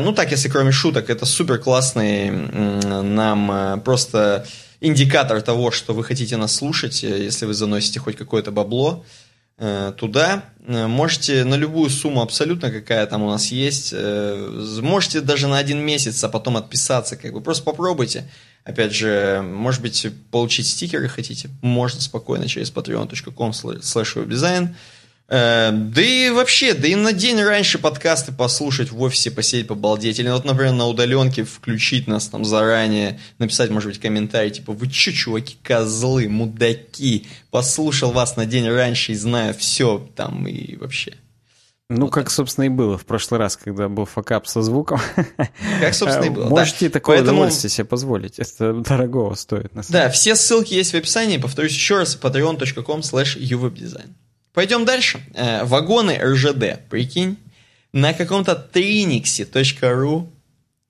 [0.00, 4.46] Ну так, если кроме шуток, это супер классный нам э, просто
[4.80, 9.04] индикатор того, что вы хотите нас слушать, э, если вы заносите хоть какое-то бабло
[9.96, 10.44] туда.
[10.68, 16.22] Можете на любую сумму абсолютно, какая там у нас есть, можете даже на один месяц,
[16.22, 18.30] а потом отписаться, как бы просто попробуйте.
[18.68, 24.74] Опять же, может быть, получить стикеры хотите, можно спокойно через patreon.com slash webdesign.
[25.30, 30.18] Э, да и вообще, да и на день раньше подкасты послушать в офисе, посидеть, побалдеть.
[30.18, 34.88] Или, вот, например, на удаленке включить нас там заранее, написать, может быть, комментарий, типа, вы
[34.88, 41.14] че, чуваки, козлы, мудаки, послушал вас на день раньше и знаю все там и вообще.
[41.90, 45.00] Ну, вот как, собственно, и было в прошлый раз, когда был факап со звуком.
[45.80, 46.50] Как, собственно, и было.
[46.50, 46.92] Можете да.
[46.92, 47.38] такое Поэтому...
[47.38, 48.38] удовольствие себе позволить.
[48.38, 51.38] Это дорогого стоит, на самом Да, все ссылки есть в описании.
[51.38, 54.10] Повторюсь еще раз, patreon.com slash uwebdesign.
[54.52, 55.20] Пойдем дальше.
[55.34, 57.38] Э, вагоны РЖД, прикинь,
[57.94, 60.28] на каком-то trinikse.ru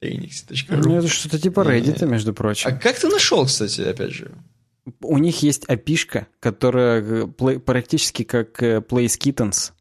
[0.02, 2.70] Trinix.ru Ну, это что-то типа Reddit, между прочим.
[2.70, 4.32] А как ты нашел, кстати, опять же?
[5.00, 9.72] У них есть опишка, которая практически как э, Place Kittens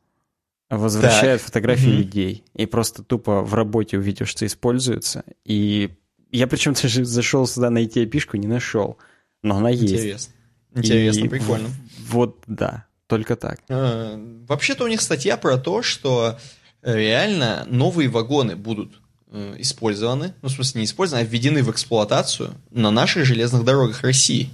[0.70, 1.48] возвращает так.
[1.48, 1.98] фотографии mm-hmm.
[1.98, 2.44] людей.
[2.54, 5.24] И просто тупо в работе увидел, что используется.
[5.46, 5.92] И
[6.32, 8.98] я причем даже зашел сюда найти опишку, не нашел.
[9.44, 9.94] Но она есть.
[9.94, 10.34] Интересно.
[10.76, 11.70] Интересно, и прикольно.
[12.10, 12.86] Вот, да.
[13.08, 13.62] Только так.
[13.70, 16.38] А, вообще-то у них статья про то, что
[16.82, 19.00] э, реально новые вагоны будут
[19.32, 24.02] э, использованы, ну, в смысле, не использованы, а введены в эксплуатацию на наших железных дорогах
[24.02, 24.50] России.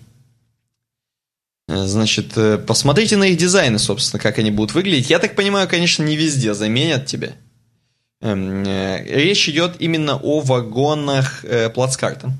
[1.67, 2.33] Э, значит,
[2.65, 5.09] посмотрите на их дизайны, собственно, как они будут выглядеть.
[5.09, 7.33] Я так понимаю, конечно, не везде заменят тебя.
[8.21, 12.31] Эм, речь идет именно о вагонах плацкарта.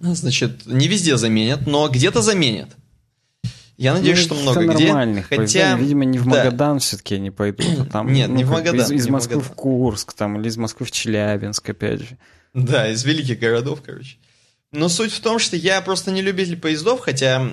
[0.00, 2.68] Значит, не везде заменят, но где-то заменят.
[3.78, 4.86] Я надеюсь, ну, что много где.
[4.86, 6.78] Нормальных хотя, видимо, не в Магадан да.
[6.80, 7.64] все-таки они пойдут.
[7.78, 8.80] А там, Нет, ну, не в Магадан.
[8.80, 9.52] Из, из не Москвы Магадан.
[9.52, 12.18] в Курск, там, или из Москвы в Челябинск, опять же.
[12.54, 14.16] Да, из великих городов, короче.
[14.72, 17.44] Но суть в том, что я просто не любитель поездов, хотя у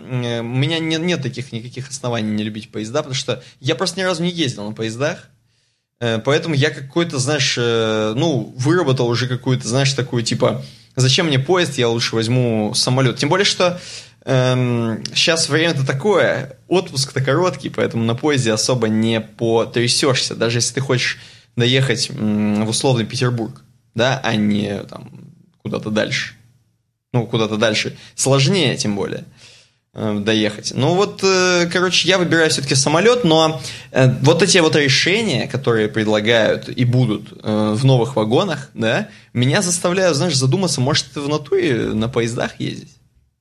[0.44, 4.24] меня нет, нет таких никаких оснований не любить поезда, потому что я просто ни разу
[4.24, 5.30] не ездил на поездах.
[6.02, 10.66] Э, поэтому я какой-то, знаешь, э, ну, выработал уже какую-то, знаешь, такую, типа,
[10.98, 13.18] зачем мне поезд, я лучше возьму самолет.
[13.18, 13.80] Тем более, что
[14.28, 20.82] Эм, сейчас время-то такое, отпуск-то короткий, поэтому на поезде особо не потрясешься, даже если ты
[20.82, 21.20] хочешь
[21.56, 23.62] доехать в условный Петербург,
[23.94, 25.12] да, а не там
[25.62, 26.34] куда-то дальше.
[27.16, 27.96] Ну, куда-то дальше.
[28.14, 29.24] Сложнее, тем более,
[29.94, 30.74] э, доехать.
[30.76, 33.62] Ну вот, э, короче, я выбираю все-таки самолет, но
[33.92, 40.18] э, вот эти вот решения, которые предлагают и будут в новых вагонах, да, меня заставляют,
[40.18, 42.92] знаешь, задуматься, может, в натуре на поездах ездить.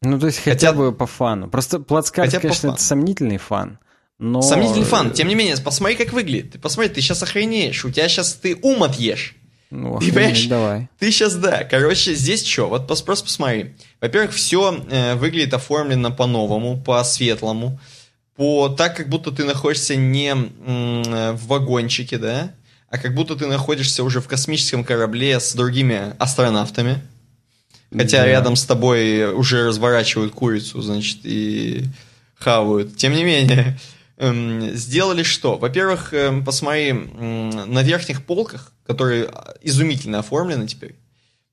[0.01, 1.49] Ну, то есть хотя, хотя бы по фану.
[1.49, 3.81] Просто плацкарт, хотя конечно, это сомнительный фан.
[4.21, 4.41] Но...
[4.41, 5.11] Сомнительный фан.
[5.11, 6.53] Тем не менее, посмотри, как выглядит.
[6.53, 7.85] Ты посмотри, ты сейчас охренеешь.
[7.85, 9.35] У тебя сейчас ты ум отъешь.
[9.75, 10.47] Ну, ты понимаешь?
[10.47, 10.89] Давай.
[11.01, 11.65] Ты сейчас, да.
[11.65, 12.69] Короче, здесь что?
[12.69, 13.75] Вот просто посмотри.
[14.01, 17.81] Во-первых, все э, выглядит оформлено по-новому, по-светлому.
[18.37, 22.55] По так, как будто ты находишься не э, в вагончике, да?
[22.89, 27.03] А как будто ты находишься уже в космическом корабле с другими астронавтами.
[27.93, 28.27] Хотя да.
[28.27, 31.85] рядом с тобой уже разворачивают курицу, значит, и
[32.37, 32.97] хавают.
[32.97, 33.77] Тем не менее,
[34.19, 35.57] эм, сделали что?
[35.57, 39.31] Во-первых, эм, посмотри, на верхних полках, которые
[39.63, 40.97] изумительно оформлены теперь,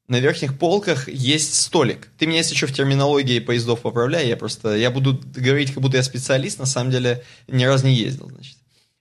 [0.08, 2.10] на верхних полках есть столик.
[2.18, 5.98] Ты меня, если что, в терминологии поездов поправляй, я просто, я буду говорить, как будто
[5.98, 8.58] я специалист, на самом деле ни разу не ездил, значит.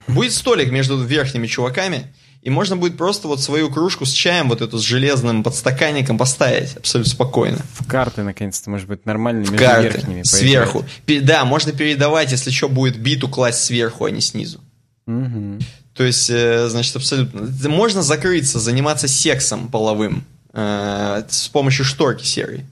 [0.07, 4.63] Будет столик между верхними чуваками, и можно будет просто вот свою кружку с чаем, вот
[4.63, 7.59] эту с железным подстаканником поставить абсолютно спокойно.
[7.75, 10.23] В карты, наконец-то, может быть, нормально в между карты, верхними.
[10.23, 10.85] Сверху.
[11.07, 14.61] Да, можно передавать, если что, будет биту класть сверху, а не снизу.
[15.07, 15.59] Угу.
[16.01, 17.47] То есть, э, значит, абсолютно.
[17.69, 20.25] Можно закрыться, заниматься сексом половым
[20.55, 22.65] э, с помощью шторки серой.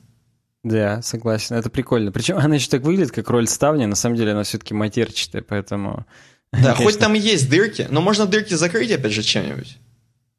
[0.64, 1.56] Да, согласен.
[1.56, 2.10] Это прикольно.
[2.10, 3.84] Причем она еще так выглядит, как роль ставни.
[3.84, 6.06] На самом деле она все-таки матерчатая, поэтому
[6.52, 9.76] да, хоть там есть дырки, но можно дырки закрыть, опять же, чем-нибудь.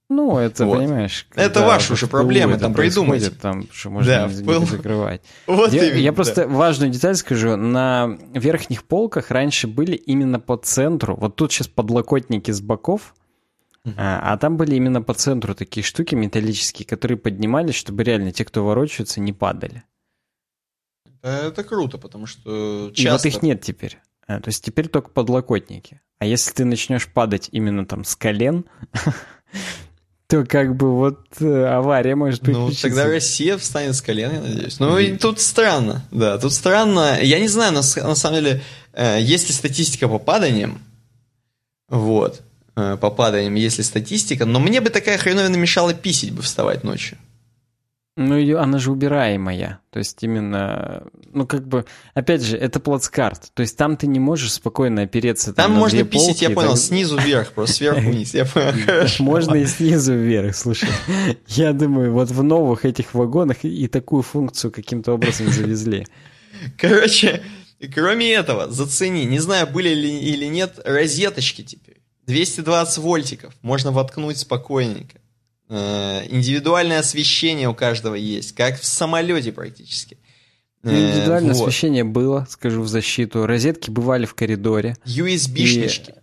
[0.09, 0.79] Ну, это, вот.
[0.79, 1.27] понимаешь...
[1.35, 3.29] Это ваши уже проблемы, там придумайте.
[3.29, 5.21] Там, что можно да, не, не закрывать.
[5.47, 6.47] Вот я, именно, я просто да.
[6.47, 7.55] важную деталь скажу.
[7.55, 11.15] На верхних полках раньше были именно по центру.
[11.15, 13.13] Вот тут сейчас подлокотники с боков.
[13.97, 18.45] А, а там были именно по центру такие штуки металлические, которые поднимались, чтобы реально те,
[18.45, 19.83] кто ворочаются, не падали.
[21.21, 23.27] Это круто, потому что часто...
[23.27, 23.99] И вот их нет теперь.
[24.27, 26.01] А, то есть теперь только подлокотники.
[26.17, 28.65] А если ты начнешь падать именно там с колен,
[30.29, 32.55] то как бы вот э, авария может быть.
[32.55, 34.79] Ну, тогда Россия встанет с колен, я надеюсь.
[34.79, 37.17] Ну, и тут странно, да, тут странно.
[37.19, 38.61] Я не знаю, на, на самом деле,
[38.93, 40.83] э, есть ли статистика по паданиям,
[41.89, 42.43] вот,
[42.75, 46.83] э, по паданиям есть ли статистика, но мне бы такая хреновина мешала писить бы вставать
[46.83, 47.17] ночью.
[48.21, 49.79] Ну, ее, она же убираемая.
[49.91, 53.53] То есть именно, ну, как бы, опять же, это плацкарт.
[53.53, 55.53] То есть там ты не можешь спокойно опереться.
[55.53, 56.79] Там, там можно писить, я понял, так...
[56.79, 58.33] снизу вверх, просто сверху вниз.
[58.33, 58.73] Я понял,
[59.19, 60.89] Можно и снизу вверх, слушай.
[61.47, 66.05] Я думаю, вот в новых этих вагонах и такую функцию каким-то образом завезли.
[66.77, 67.41] Короче,
[67.95, 72.01] кроме этого, зацени, не знаю, были ли или нет, розеточки теперь.
[72.27, 75.21] 220 вольтиков, можно воткнуть спокойненько.
[75.69, 80.17] Э, индивидуальное освещение у каждого есть, как в самолете практически.
[80.81, 81.61] Ну, индивидуальное вот.
[81.61, 83.45] освещение было, скажу в защиту.
[83.45, 84.97] Розетки бывали в коридоре.
[85.05, 86.13] USB-шнички.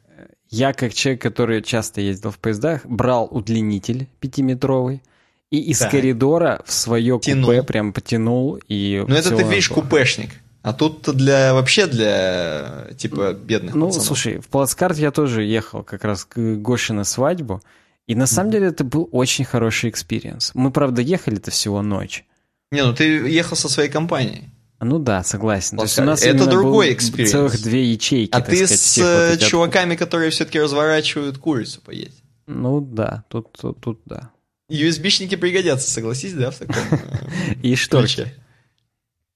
[0.49, 5.03] Я, как человек, который часто ездил в поездах, брал удлинитель пятиметровый
[5.51, 5.91] и из да.
[5.91, 7.47] коридора в свое Тянул.
[7.47, 8.59] купе прям потянул.
[8.69, 10.31] И ну, это ты видишь купешник.
[10.63, 14.07] А тут для вообще для типа бедных Ну, пацанов.
[14.07, 17.63] слушай, в плацкарт я тоже ехал как раз к Гоше на свадьбу.
[18.07, 20.53] И на самом деле это был очень хороший experience.
[20.55, 22.25] Мы, правда, ехали-то всего ночь.
[22.71, 24.51] Не, ну ты ехал со своей компанией.
[24.81, 25.79] Ну да, согласен.
[25.79, 27.33] То есть у нас это другой experience.
[27.33, 28.31] Целых две ячейки.
[28.33, 29.99] А ты сказать, с вот э, чуваками, от...
[29.99, 32.15] которые все-таки разворачивают курицу поедешь.
[32.47, 34.31] Ну да, тут, тут, тут да.
[34.71, 38.35] USB-шники пригодятся, согласись, да, в таком э, И шторки.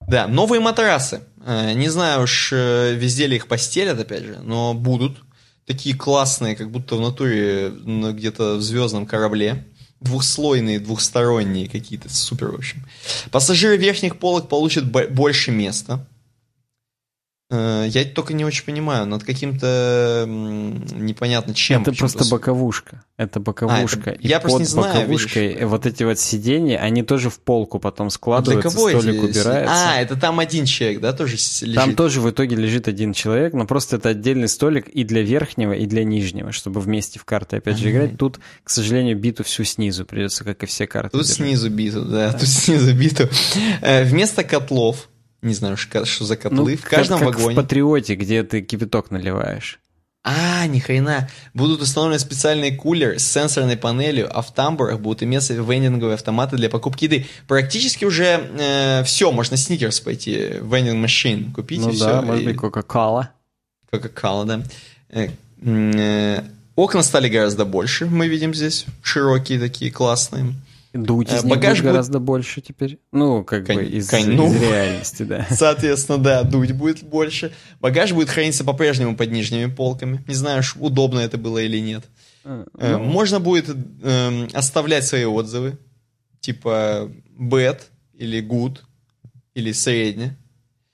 [0.07, 1.23] Да, новые матрасы.
[1.45, 5.19] Э, не знаю уж, везде ли их постелят, опять же, но будут
[5.71, 9.65] такие классные, как будто в натуре где-то в звездном корабле.
[10.01, 12.85] Двухслойные, двухсторонние какие-то, супер, в общем.
[13.31, 16.09] Пассажиры верхних полок получат больше места.
[17.51, 21.83] Э, я только не очень понимаю, над каким-то непонятно чем.
[21.83, 23.03] Это просто боковушка.
[23.17, 24.11] Это боковушка.
[24.11, 24.23] А, это...
[24.23, 25.67] И я под просто не знаю, боковушкой видишь.
[25.67, 29.31] вот эти вот сиденья, они тоже в полку потом складываются, а для кого столик эти...
[29.31, 29.75] убирается.
[29.75, 31.75] А, это там один человек, да, тоже лежит?
[31.75, 35.73] Там тоже в итоге лежит один человек, но просто это отдельный столик и для верхнего,
[35.73, 38.17] и для нижнего, чтобы вместе в карты опять же играть.
[38.17, 41.11] Тут, к сожалению, биту всю снизу придется, как и все карты.
[41.11, 41.37] Тут держать.
[41.37, 43.29] снизу биту, да, да, тут снизу биту.
[43.83, 45.09] Э, вместо котлов
[45.43, 46.73] не знаю, что за котлы.
[46.73, 47.55] Ну, в каждом как, как вагоне.
[47.55, 49.81] в Патриоте, где ты кипяток наливаешь.
[50.23, 51.31] А, ни хрена.
[51.55, 56.69] Будут установлены специальные кулеры с сенсорной панелью, а в тамбурах будут иметься вендинговые автоматы для
[56.69, 57.27] покупки еды.
[57.49, 62.23] Практически уже э, все, можно сникерс пойти, вендинг машин купить ну и да, все.
[62.23, 63.31] может быть, Кока-Кола.
[63.91, 64.62] Кока-Кола, да.
[65.09, 65.31] Э,
[65.62, 66.43] э,
[66.77, 70.53] окна стали гораздо больше, мы видим здесь, широкие такие, классные.
[70.93, 72.99] Дуть из Багаж будет гораздо больше теперь.
[73.12, 75.47] Ну, как кон, бы из, кон, ну, из реальности, да.
[75.51, 77.53] Соответственно, да, дуть будет больше.
[77.81, 80.25] Багаж будет храниться по-прежнему под нижними полками.
[80.27, 82.05] Не знаю, удобно это было или нет.
[82.45, 83.05] А, э, ну...
[83.05, 83.69] Можно будет
[84.03, 85.79] э, оставлять свои отзывы.
[86.41, 87.09] Типа
[87.39, 87.81] bad
[88.15, 88.79] или good
[89.55, 90.37] или средне.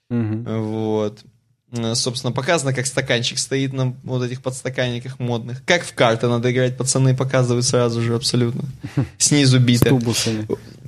[0.09, 0.43] Угу.
[0.45, 1.23] Вот.
[1.71, 5.63] Э, собственно, показано, как стаканчик стоит на вот этих подстаканниках модных.
[5.65, 8.63] Как в карты надо играть, пацаны показывают сразу же абсолютно.
[9.17, 9.85] Снизу биты.
[9.85, 10.47] С тубусами.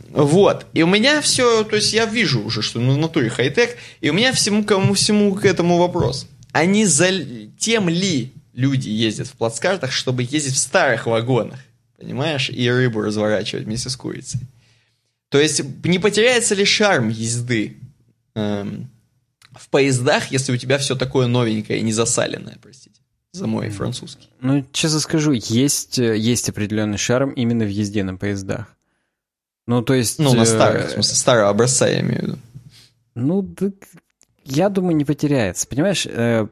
[0.09, 0.65] Вот.
[0.73, 4.13] И у меня все, то есть я вижу уже, что на натуре хай-тек, и у
[4.13, 6.27] меня всему, кому всему к этому вопрос.
[6.51, 7.09] Они за
[7.59, 11.59] тем ли люди ездят в плацкартах, чтобы ездить в старых вагонах,
[11.97, 14.39] понимаешь, и рыбу разворачивать вместе с курицей.
[15.29, 17.77] То есть не потеряется ли шарм езды
[18.33, 18.89] эм,
[19.53, 23.01] в поездах, если у тебя все такое новенькое и не засаленное, простите,
[23.31, 24.29] за мой французский.
[24.41, 28.75] Ну, честно скажу, есть, э, есть определенный шарм именно в езде на поездах.
[29.67, 30.19] Ну, то есть...
[30.19, 32.39] Ну, на э, старых, в смысле, старого образца я имею в виду.
[33.15, 33.71] Ну, да,
[34.45, 35.67] я думаю, не потеряется.
[35.67, 36.47] Понимаешь, э,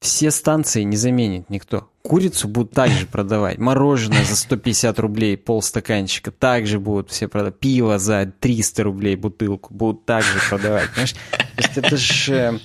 [0.00, 1.89] все станции не заменит никто.
[2.02, 3.58] Курицу будут также продавать.
[3.58, 7.58] Мороженое за 150 рублей полстаканчика также будут все продавать.
[7.58, 10.88] Пиво за 300 рублей бутылку будут также продавать.
[10.90, 11.12] Понимаешь?
[11.12, 12.58] То есть это же э,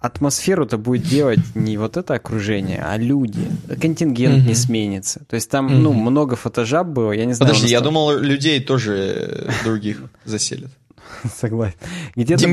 [0.00, 3.50] атмосферу-то будет делать не вот это окружение, а люди.
[3.80, 4.48] Контингент mm-hmm.
[4.48, 5.24] не сменится.
[5.24, 5.78] То есть там, mm-hmm.
[5.78, 7.52] ну, много фотожаб было, я не знаю.
[7.52, 7.86] Подожди, я там...
[7.86, 10.70] думал, людей тоже других заселят.
[11.34, 11.76] Согласен.
[12.14, 12.46] Где-то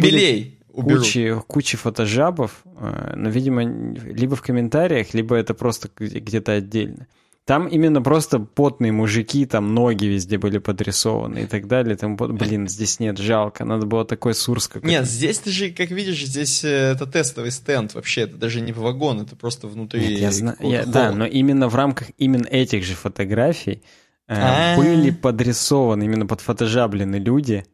[0.76, 7.08] Дембелей кучи, кучи фотожабов, э, но, видимо, либо в комментариях, либо это просто где-то отдельно.
[7.46, 11.98] Там именно просто потные мужики, там ноги везде были подрисованы и так далее.
[11.98, 13.66] Там, блин, здесь нет, жалко.
[13.66, 14.88] Надо было такой сурс какой-то.
[14.88, 18.22] Нет, здесь ты же, как видишь, здесь э, это тестовый стенд вообще.
[18.22, 21.76] Это даже не вагон, это просто внутри Нет, я знаю, я, Да, но именно в
[21.76, 23.84] рамках именно этих же фотографий
[24.30, 27.66] э, были подрисованы, именно под фотожаблены люди,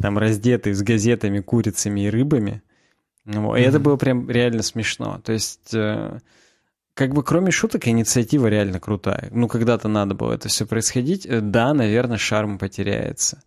[0.00, 2.62] там раздетые с газетами, курицами и рыбами.
[3.24, 5.20] Ну, и это было прям реально смешно.
[5.24, 6.18] То есть, э,
[6.94, 9.28] как бы кроме шуток, инициатива реально крутая.
[9.30, 11.24] Ну, когда-то надо было это все происходить.
[11.26, 13.42] Э, да, наверное, шарм потеряется.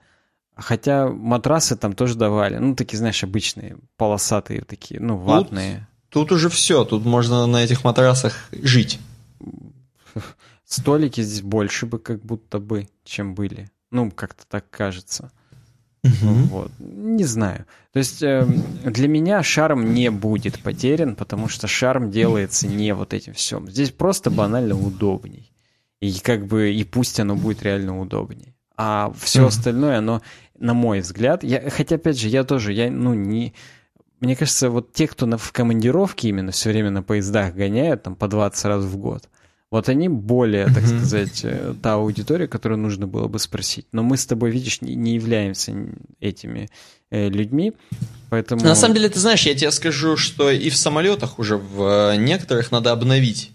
[0.56, 2.58] Хотя матрасы там тоже давали.
[2.58, 5.88] Ну, такие, знаешь, обычные, полосатые такие, ну, ватные.
[6.10, 6.84] Тут, тут уже все.
[6.84, 9.00] Тут можно на этих матрасах жить.
[10.66, 13.70] Столики здесь больше бы как будто бы, чем были.
[13.92, 15.32] Ну, как-то так кажется.
[16.04, 16.34] Угу.
[16.50, 16.72] Вот.
[16.80, 17.66] Не знаю.
[17.92, 18.48] То есть э,
[18.84, 23.70] для меня шарм не будет потерян, потому что шарм делается не вот этим всем.
[23.70, 25.52] Здесь просто банально удобней.
[26.00, 28.54] И как бы и пусть оно будет реально удобней.
[28.76, 29.48] А все угу.
[29.48, 30.22] остальное, оно,
[30.58, 33.54] на мой взгляд, я, хотя опять же, я тоже, я, ну, не...
[34.20, 38.16] Мне кажется, вот те, кто на, в командировке именно все время на поездах гоняют, там
[38.16, 39.30] по 20 раз в год,
[39.70, 40.98] вот они более, так mm-hmm.
[41.00, 43.86] сказать, э, та аудитория, которую нужно было бы спросить.
[43.92, 45.74] Но мы с тобой, видишь, не, не являемся
[46.22, 46.70] этими
[47.12, 47.74] э, людьми,
[48.30, 48.64] поэтому...
[48.64, 52.16] На самом деле, ты знаешь, я тебе скажу, что и в самолетах уже в э,
[52.16, 53.52] некоторых надо обновить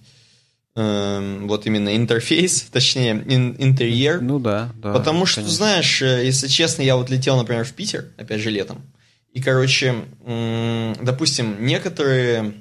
[0.77, 4.21] э, вот именно интерфейс, точнее, ин, интерьер.
[4.21, 4.93] Ну да, да.
[4.93, 5.57] Потому что, конечно.
[5.57, 8.83] знаешь, э, если честно, я вот летел, например, в Питер, опять же, летом,
[9.33, 9.95] и, короче,
[11.01, 12.53] допустим, некоторые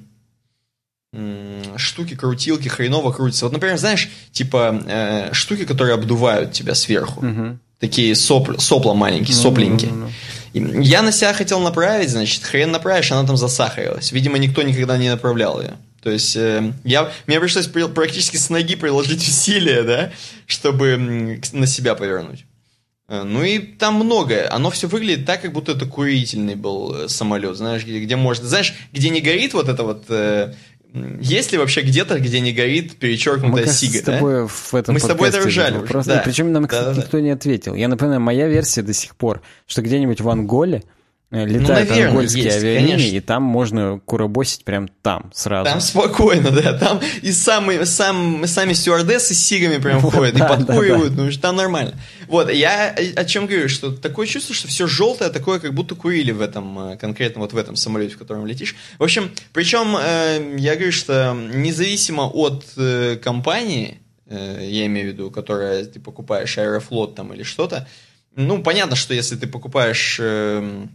[1.76, 3.44] штуки, крутилки хреново крутятся.
[3.44, 7.24] Вот, например, знаешь, типа э, штуки, которые обдувают тебя сверху.
[7.24, 7.58] Угу.
[7.78, 9.90] Такие сопл, сопла маленькие, ну, сопленькие.
[9.90, 10.08] Ну,
[10.54, 10.80] ну, ну.
[10.80, 14.12] Я на себя хотел направить, значит, хрен направишь, она там засахарилась.
[14.12, 15.74] Видимо, никто никогда не направлял ее.
[16.02, 20.12] То есть э, я, мне пришлось при, практически с ноги приложить усилия, да,
[20.46, 22.44] чтобы на себя повернуть.
[23.08, 24.52] Э, ну и там многое.
[24.52, 28.46] Оно все выглядит так, как будто это курительный был э, самолет, знаешь, где, где можно,
[28.46, 30.54] знаешь, где не горит вот это вот э,
[31.20, 33.98] есть ли вообще где-то, где не горит перечеркнутая Мы, сига?
[33.98, 34.46] с тобой да?
[34.46, 36.02] в этом Мы с тобой это ржали уже.
[36.04, 36.22] Да.
[36.24, 37.74] Причем нам, кстати, да, да, никто не ответил.
[37.74, 40.82] Я напоминаю, моя версия до сих пор, что где-нибудь в Анголе
[41.32, 43.16] летают ну, наверное, ангольские есть, авиалинии, конечно.
[43.16, 45.70] и там можно куробосить прям там сразу.
[45.70, 46.76] Там спокойно, да.
[46.76, 51.22] Там и самые, сам, сами стюардессы с сигами прям вот, ходят да, и подкуривают, да,
[51.22, 51.30] да.
[51.30, 51.94] ну там нормально.
[52.28, 56.32] Вот, я о чем говорю, что такое чувство, что все желтое, такое, как будто курили
[56.32, 58.76] в этом, э, конкретно вот в этом самолете, в котором летишь.
[58.98, 65.12] В общем, причем э, я говорю, что независимо от э, компании, э, я имею в
[65.14, 67.88] виду, которая ты покупаешь Аэрофлот там или что-то,
[68.34, 70.18] ну, понятно, что если ты покупаешь...
[70.20, 70.86] Э,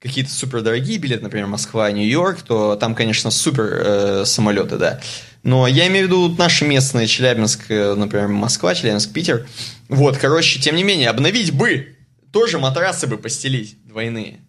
[0.00, 5.00] какие-то супер дорогие билеты, например, Москва, Нью-Йорк, то там, конечно, супер э, самолеты, да.
[5.42, 9.46] Но я имею в виду наши местные, Челябинск, э, например, Москва, Челябинск, Питер.
[9.88, 11.96] Вот, короче, тем не менее, обновить бы,
[12.32, 14.40] тоже матрасы бы постелить двойные.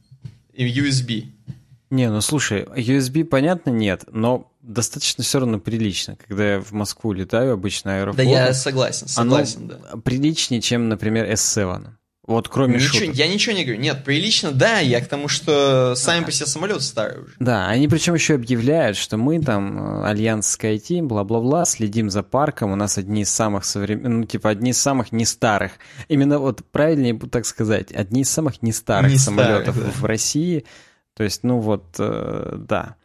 [0.53, 1.25] И USB.
[1.89, 6.17] Не, ну слушай, USB, понятно, нет, но достаточно все равно прилично.
[6.27, 8.17] Когда я в Москву летаю, обычно аэрофлот.
[8.17, 9.97] Да я согласен, согласен, да.
[10.03, 11.91] приличнее, чем, например, S7.
[12.27, 13.15] Вот кроме ничего, шуток.
[13.15, 13.79] Я ничего не говорю.
[13.79, 17.33] Нет, прилично, да, я к тому, что сами по себе самолеты старые уже.
[17.39, 22.73] Да, они причем еще объявляют, что мы там, э, Альянс SkyTeam, бла-бла-бла, следим за парком,
[22.73, 25.71] у нас одни из самых современных, ну, типа, одни из самых не старых.
[26.09, 30.01] Именно вот правильнее так сказать, одни из самых не старых не самолетов старых, да.
[30.01, 30.65] в России.
[31.15, 32.95] То есть, ну вот, э, да.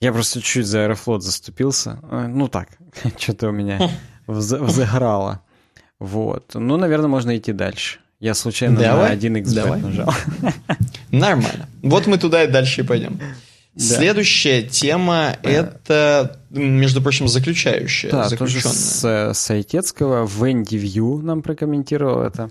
[0.00, 2.00] Я просто чуть-чуть за Аэрофлот заступился.
[2.10, 2.68] Э, ну так,
[3.18, 3.90] что-то у меня
[4.26, 5.42] взыграло.
[5.98, 6.52] Вот.
[6.54, 8.01] Ну, наверное, можно идти дальше.
[8.22, 9.08] Я случайно Давай.
[9.08, 9.80] на один x Давай.
[9.80, 10.14] нажал.
[11.10, 11.68] Нормально.
[11.82, 13.18] Вот мы туда и дальше и пойдем.
[13.74, 13.84] Да.
[13.84, 15.50] Следующая тема да.
[15.50, 18.12] это, между прочим, заключающая.
[18.12, 20.24] Да, тоже с Сайтецкого.
[20.24, 22.48] Венди View нам прокомментировал это.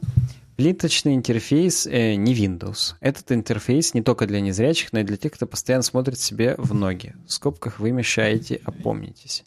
[0.58, 2.96] Плиточный интерфейс э, не Windows.
[3.00, 6.74] Этот интерфейс не только для незрячих, но и для тех, кто постоянно смотрит себе в
[6.74, 7.16] ноги.
[7.26, 9.46] В скобках вы мешаете, опомнитесь.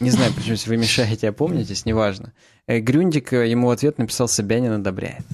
[0.00, 2.32] Не знаю, почему вы мешаете, опомнитесь, неважно.
[2.66, 5.24] Э, Грюндик э, ему в ответ написал «Собянин одобряет».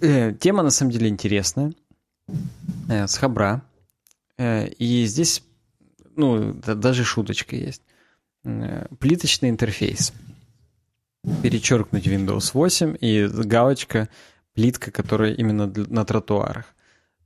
[0.00, 1.72] Э, тема на самом деле интересная,
[2.88, 3.62] с хабра.
[4.36, 5.42] И здесь,
[6.16, 7.82] ну, даже шуточка есть.
[8.98, 10.12] Плиточный интерфейс.
[11.42, 14.08] Перечеркнуть Windows 8 и галочка
[14.54, 16.66] плитка, которая именно на тротуарах.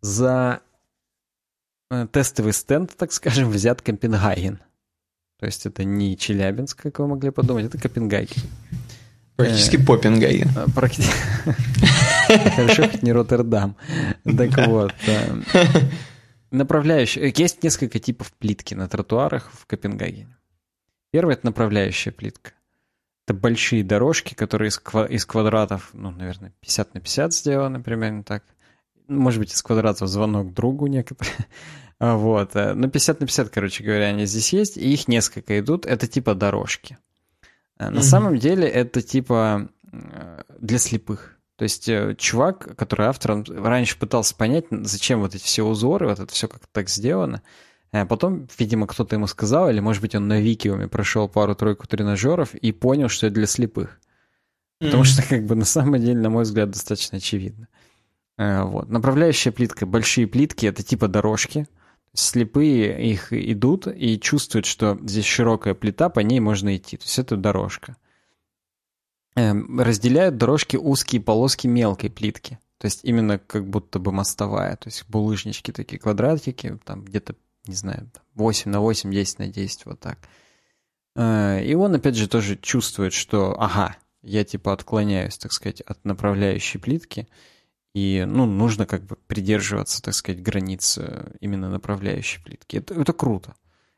[0.02, 0.60] За
[2.12, 4.60] тестовый стенд, так скажем, взят Копенгаген.
[5.38, 8.42] То есть это не Челябинск, как вы могли подумать, это Копенгаген.
[9.36, 9.80] Практически э.
[10.56, 11.14] А, практически.
[12.56, 13.76] Хорошо, не Роттердам.
[14.24, 14.92] Так вот.
[15.06, 15.40] Э,
[16.50, 17.32] направляющие.
[17.36, 20.36] Есть несколько типов плитки на тротуарах в Копенгагене.
[21.12, 22.50] Первая— это направляющая плитка.
[23.26, 28.42] Это большие дорожки, которые из квадратов, ну, наверное, 50 на 50 сделаны, примерно так.
[29.08, 31.34] Может быть, из квадратов звонок другу некоторые.
[32.00, 32.54] А, вот.
[32.54, 35.84] Э, ну, 50 на 50, короче говоря, они здесь есть, и их несколько идут.
[35.84, 36.96] Это типа дорожки.
[37.76, 41.36] Э, на mm самом деле это типа э, для слепых.
[41.56, 46.32] То есть чувак, который автор, раньше пытался понять, зачем вот эти все узоры, вот это
[46.32, 47.42] все как-то так сделано.
[47.90, 52.70] Потом, видимо, кто-то ему сказал, или, может быть, он на Викиуме прошел пару-тройку тренажеров и
[52.70, 53.98] понял, что это для слепых.
[54.78, 57.67] Потому mm что, как бы, на самом деле, на мой взгляд, достаточно очевидно.
[58.38, 58.88] Вот.
[58.88, 61.66] Направляющая плитка, большие плитки, это типа дорожки
[62.14, 66.96] слепые их идут и чувствуют, что здесь широкая плита, по ней можно идти.
[66.96, 67.96] То есть это дорожка.
[69.36, 72.58] Эм, разделяют дорожки узкие полоски мелкой плитки.
[72.78, 74.76] То есть именно как будто бы мостовая.
[74.76, 77.34] То есть булыжнички такие, квадратики, там где-то,
[77.66, 80.18] не знаю, 8 на 8, 10 на 10, вот так.
[81.16, 86.04] Э, и он, опять же, тоже чувствует, что, ага, я типа отклоняюсь, так сказать, от
[86.04, 87.28] направляющей плитки–
[87.98, 92.76] и, ну, нужно как бы придерживаться, так сказать, границ э, именно направляющей плитки.
[92.76, 93.56] Это, это круто.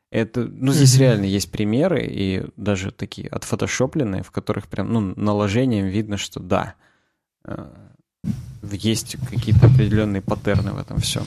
[0.09, 5.85] Это, ну, здесь реально есть примеры, и даже такие отфотошопленные, в которых прям, ну, наложением
[5.85, 6.73] видно, что да,
[7.45, 7.71] э,
[8.63, 11.25] есть какие-то определенные паттерны в этом всем.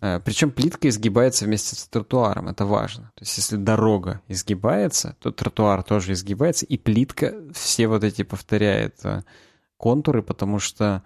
[0.00, 3.12] Э, Причем плитка изгибается вместе с тротуаром, это важно.
[3.14, 9.00] То есть если дорога изгибается, то тротуар тоже изгибается, и плитка все вот эти повторяет
[9.76, 11.04] контуры, потому что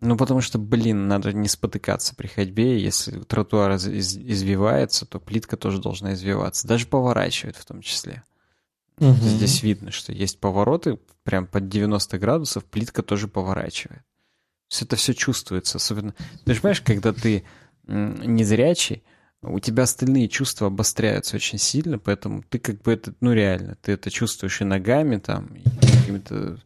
[0.00, 2.78] ну, потому что, блин, надо не спотыкаться при ходьбе.
[2.78, 6.68] Если тротуар из- извивается, то плитка тоже должна извиваться.
[6.68, 8.22] Даже поворачивает в том числе.
[8.98, 9.14] Угу.
[9.14, 14.00] Здесь видно, что есть повороты, прям под 90 градусов плитка тоже поворачивает.
[14.00, 15.78] То есть это все чувствуется.
[15.78, 17.44] Особенно, ты понимаешь, когда ты
[17.86, 19.02] незрячий,
[19.42, 23.92] у тебя остальные чувства обостряются очень сильно, поэтому ты как бы это, ну реально, ты
[23.92, 26.58] это чувствуешь и ногами там, и какими-то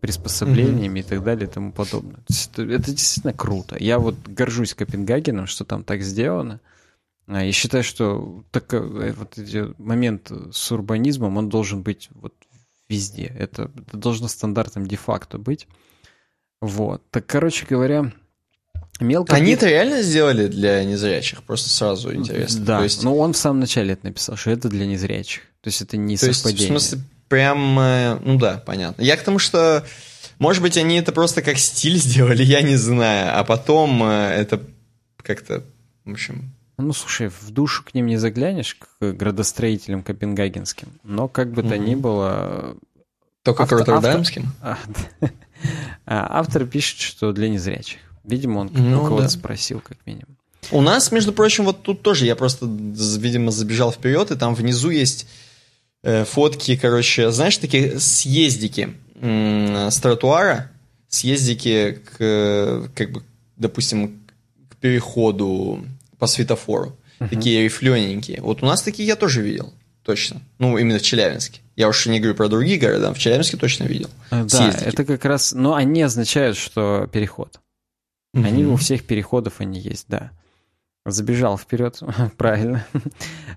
[0.00, 1.06] приспособлениями mm-hmm.
[1.06, 2.20] и так далее и тому подобное.
[2.28, 3.76] Это, это действительно круто.
[3.80, 6.60] Я вот горжусь Копенгагеном, что там так сделано.
[7.26, 9.36] А, я считаю, что так, э, вот
[9.78, 12.34] момент с урбанизмом, он должен быть вот
[12.88, 13.34] везде.
[13.38, 15.66] Это, это должно стандартом де-факто быть.
[16.60, 17.02] Вот.
[17.10, 18.12] Так, короче говоря,
[19.00, 19.34] мелко...
[19.34, 21.42] Они это реально сделали для незрячих?
[21.42, 22.64] Просто сразу интересно.
[22.64, 23.02] Да, есть...
[23.02, 25.42] ну он в самом начале это написал, что это для незрячих.
[25.60, 26.72] То есть это не То совпадение.
[26.72, 27.74] Есть, в смысле, прям,
[28.24, 29.02] ну да, понятно.
[29.02, 29.84] Я к тому, что,
[30.38, 34.60] может быть, они это просто как стиль сделали, я не знаю, а потом э, это
[35.22, 35.62] как-то,
[36.04, 36.52] в общем...
[36.78, 41.74] Ну, слушай, в душу к ним не заглянешь, к градостроителям копенгагенским, но как бы то
[41.74, 41.78] mm-hmm.
[41.78, 42.76] ни было...
[43.42, 44.52] Только автор, к роттердамским?
[44.62, 45.06] Автор,
[46.06, 47.98] а, автор пишет, что для незрячих.
[48.22, 49.28] Видимо, он ну, кого-то да.
[49.28, 50.36] спросил, как минимум.
[50.70, 54.90] У нас, между прочим, вот тут тоже я просто, видимо, забежал вперед, и там внизу
[54.90, 55.47] есть Э,
[56.26, 60.70] фотки, короче, знаешь, такие съездики с тротуара,
[61.08, 63.22] съездики к, как бы,
[63.56, 64.20] допустим,
[64.68, 65.84] к переходу
[66.18, 66.96] по светофору.
[67.18, 67.28] Uh-huh.
[67.28, 68.40] Такие рифлененькие.
[68.42, 69.72] Вот у нас такие я тоже видел.
[70.04, 70.40] Точно.
[70.58, 71.60] Ну, именно в Челябинске.
[71.76, 74.08] Я уж не говорю про другие города, в Челябинске точно видел.
[74.30, 74.84] Э, да, съездики.
[74.84, 75.52] это как раз...
[75.52, 77.60] Но они означают, что переход.
[78.34, 78.46] Uh-huh.
[78.46, 80.30] Они у всех переходов они есть, да.
[81.10, 82.00] Забежал вперед,
[82.36, 82.86] правильно.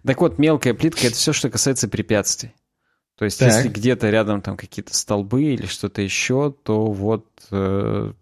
[0.05, 2.53] так вот, мелкая плитка это все, что касается препятствий.
[3.17, 3.49] То есть, так.
[3.49, 8.13] если где-то рядом там какие-то столбы или что-то еще, то вот э,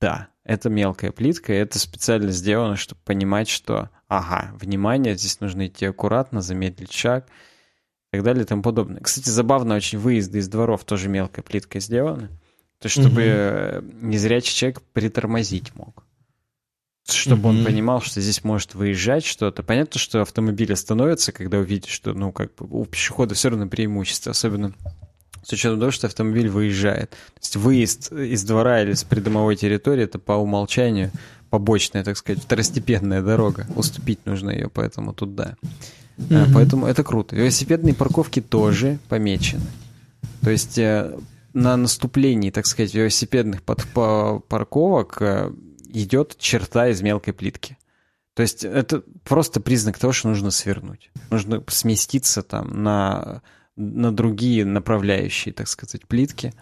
[0.00, 5.86] да, это мелкая плитка, это специально сделано, чтобы понимать, что ага, внимание, здесь нужно идти
[5.86, 7.26] аккуратно, замедлить шаг
[8.12, 9.00] и так далее и тому подобное.
[9.00, 12.28] Кстати, забавно очень выезды из дворов тоже мелкой плиткой сделаны.
[12.80, 14.06] То есть, чтобы угу.
[14.06, 16.03] незрячий человек притормозить мог
[17.06, 17.58] чтобы mm-hmm.
[17.58, 19.62] он понимал, что здесь может выезжать что-то.
[19.62, 24.30] Понятно, что автомобиль остановится, когда увидит, что, ну, как бы у пешехода все равно преимущество,
[24.30, 24.72] особенно
[25.42, 27.10] с учетом того, что автомобиль выезжает.
[27.10, 31.10] То есть выезд из двора или с придомовой территории это по умолчанию
[31.50, 33.66] побочная, так сказать, второстепенная дорога.
[33.76, 35.56] Уступить нужно ее, поэтому тут да.
[36.16, 36.50] Mm-hmm.
[36.54, 37.36] Поэтому это круто.
[37.36, 39.66] Велосипедные парковки тоже помечены.
[40.40, 41.16] То есть э,
[41.52, 43.84] на наступлении, так сказать, велосипедных под
[44.48, 45.52] парковок э,
[45.94, 47.78] идет черта из мелкой плитки.
[48.34, 51.10] То есть это просто признак того, что нужно свернуть.
[51.30, 53.42] Нужно сместиться там на,
[53.76, 56.52] на другие направляющие, так сказать, плитки.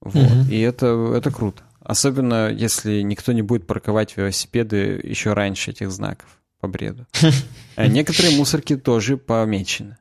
[0.00, 0.14] Вот.
[0.14, 0.50] Угу.
[0.50, 1.62] И это, это круто.
[1.80, 7.06] Особенно, если никто не будет парковать велосипеды еще раньше этих знаков по бреду.
[7.76, 9.98] А некоторые мусорки тоже помечены.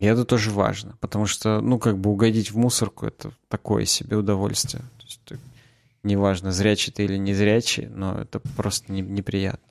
[0.00, 4.16] И это тоже важно, потому что, ну, как бы угодить в мусорку— это такое себе
[4.16, 4.82] удовольствие.
[6.02, 9.66] Неважно, зрячий ты или не зрячий, но это просто не, неприятно.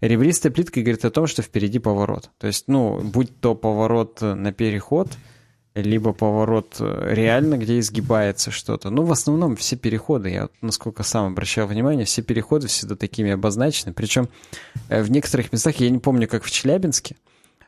[0.00, 2.30] Ребристая плитка говорит о том, что впереди поворот.
[2.38, 5.08] То есть, ну, будь то поворот на переход,
[5.74, 8.90] либо поворот э, реально, где изгибается что-то.
[8.90, 13.92] Ну, в основном все переходы, я насколько сам обращал внимание, все переходы всегда такими обозначены.
[13.92, 14.28] Причем
[14.88, 17.16] э, в некоторых местах, я не помню, как в Челябинске,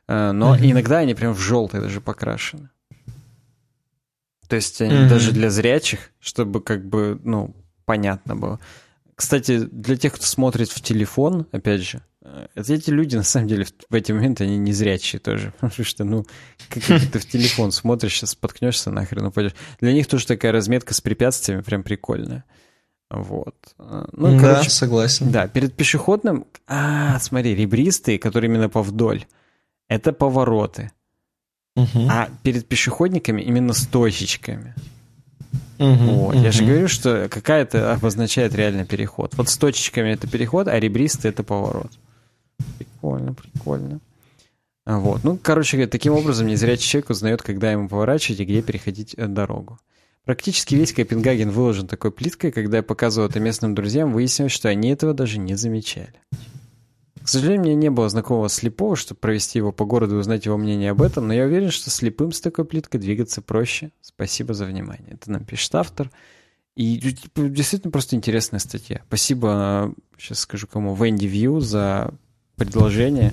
[0.09, 0.71] э, но mm-hmm.
[0.71, 2.71] иногда они прям в желтый даже покрашены.
[4.49, 5.09] То есть они mm-hmm.
[5.09, 7.55] даже для зрячих, чтобы как бы, ну,
[7.91, 8.61] понятно было.
[9.17, 13.67] Кстати, для тех, кто смотрит в телефон, опять же, э, эти люди, на самом деле,
[13.89, 15.53] в эти моменты, они не зрячие тоже.
[15.61, 16.25] Потому что, ну,
[16.69, 19.57] как ты в телефон смотришь, сейчас споткнешься нахрен упадешь.
[19.81, 22.45] Для них тоже такая разметка с препятствиями прям прикольная.
[23.11, 23.57] Вот.
[23.77, 25.33] Ну, да, короче, согласен.
[25.33, 26.47] Да, перед пешеходным...
[26.69, 29.27] А, смотри, ребристые, которые именно повдоль,
[29.89, 30.93] это повороты.
[31.75, 32.07] Угу.
[32.09, 34.77] А перед пешеходниками именно с точечками.
[35.79, 36.35] Угу, вот.
[36.35, 36.43] угу.
[36.43, 39.35] Я же говорю, что какая-то обозначает реально переход.
[39.37, 41.91] Вот с точечками это переход, а ребристый это поворот.
[42.79, 44.01] Прикольно, прикольно.
[44.87, 45.25] Вот.
[45.25, 49.27] Ну, короче говоря, таким образом незрячий человек узнает, когда ему поворачивать и где переходить э,
[49.27, 49.79] дорогу.
[50.25, 54.91] Практически весь Копенгаген выложен такой плиткой, когда я показывал это местным друзьям, выяснилось, что они
[54.91, 56.15] этого даже не замечали.
[57.31, 60.57] К сожалению, мне не было знакомого слепого, чтобы провести его по городу и узнать его
[60.57, 63.93] мнение об этом, но я уверен, что слепым с такой плиткой двигаться проще.
[64.01, 65.13] Спасибо за внимание.
[65.13, 66.11] Это нам пишет автор.
[66.75, 69.03] И типа, действительно просто интересная статья.
[69.07, 72.13] Спасибо, сейчас скажу кому, Венди Вью за
[72.57, 73.33] предложение.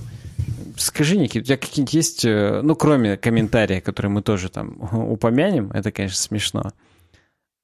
[0.77, 5.72] Скажи, Никит, у тебя какие-нибудь есть, э, ну, кроме комментариев, которые мы тоже там упомянем,
[5.72, 6.72] это, конечно, смешно.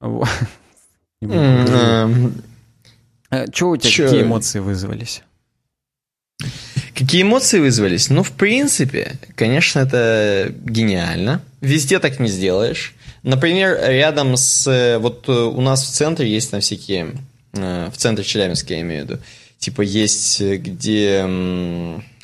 [1.20, 2.34] Эм,
[3.30, 5.22] э, Чего у тебя, какие эмоции вызвались?
[6.94, 8.08] Какие эмоции вызвались?
[8.08, 11.42] Ну, в принципе, конечно, это гениально.
[11.60, 12.94] Везде так не сделаешь.
[13.24, 14.66] Например, рядом с...
[14.70, 17.14] Э, вот э, у нас в центре есть там всякие...
[17.54, 19.20] Э, в центре Челябинска, я имею в виду.
[19.58, 21.26] Типа есть где...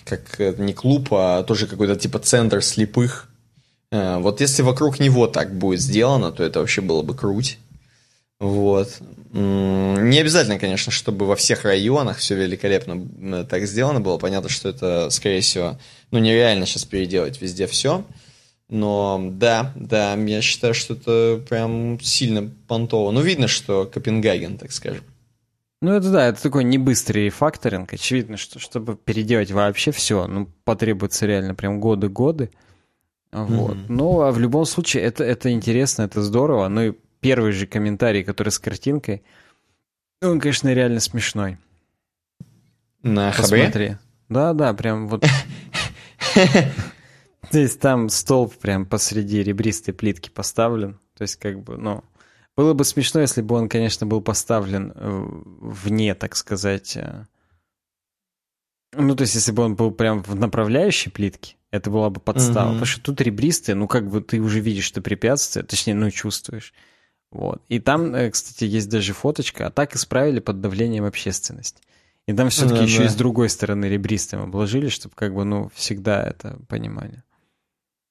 [0.05, 3.29] Как не клуб, а тоже какой-то типа центр слепых.
[3.93, 7.59] Вот если вокруг него так будет сделано, то это вообще было бы круть.
[8.41, 8.99] Вот.
[9.33, 14.19] Не обязательно, конечно, чтобы во всех районах все великолепно так сделано было.
[14.19, 15.79] Понятно, что это, скорее всего,
[16.11, 18.05] ну, нереально сейчас переделать везде все.
[18.69, 23.11] Но да, да, я считаю, что это прям сильно понтово.
[23.13, 25.05] Ну, видно, что Копенгаген, так скажем.
[25.83, 27.93] Ну, это да, это такой небыстрый факторинг.
[27.93, 32.51] Очевидно, что чтобы переделать вообще все, ну, потребуется реально прям годы-годы.
[33.33, 33.77] Вот.
[33.77, 33.87] Mm-hmm.
[33.89, 36.69] Ну, а в любом случае, это, это интересно, это здорово.
[36.69, 39.23] Ну и первый же комментарий, который с картинкой,
[40.23, 41.59] он, конечно, реально смешной.
[43.03, 43.97] На Посмотри.
[44.29, 45.25] Да, да, прям вот.
[47.51, 51.01] То есть там столб прям посреди ребристой плитки поставлен.
[51.17, 52.05] То есть как бы, ну...
[52.57, 55.27] Было бы смешно, если бы он, конечно, был поставлен э,
[55.61, 56.97] вне, так сказать...
[56.97, 57.25] Э,
[58.93, 62.69] ну, то есть, если бы он был прям в направляющей плитке, это была бы подстава.
[62.69, 62.73] Mm-hmm.
[62.73, 66.75] Потому что тут ребристые, ну, как бы ты уже видишь, что препятствие, точнее, ну, чувствуешь.
[67.31, 67.63] Вот.
[67.69, 71.83] И там, э, кстати, есть даже фоточка, а так исправили под давлением общественности.
[72.27, 73.05] И там все-таки да, еще да.
[73.05, 77.23] и с другой стороны ребристым обложили, чтобы как бы, ну, всегда это понимали.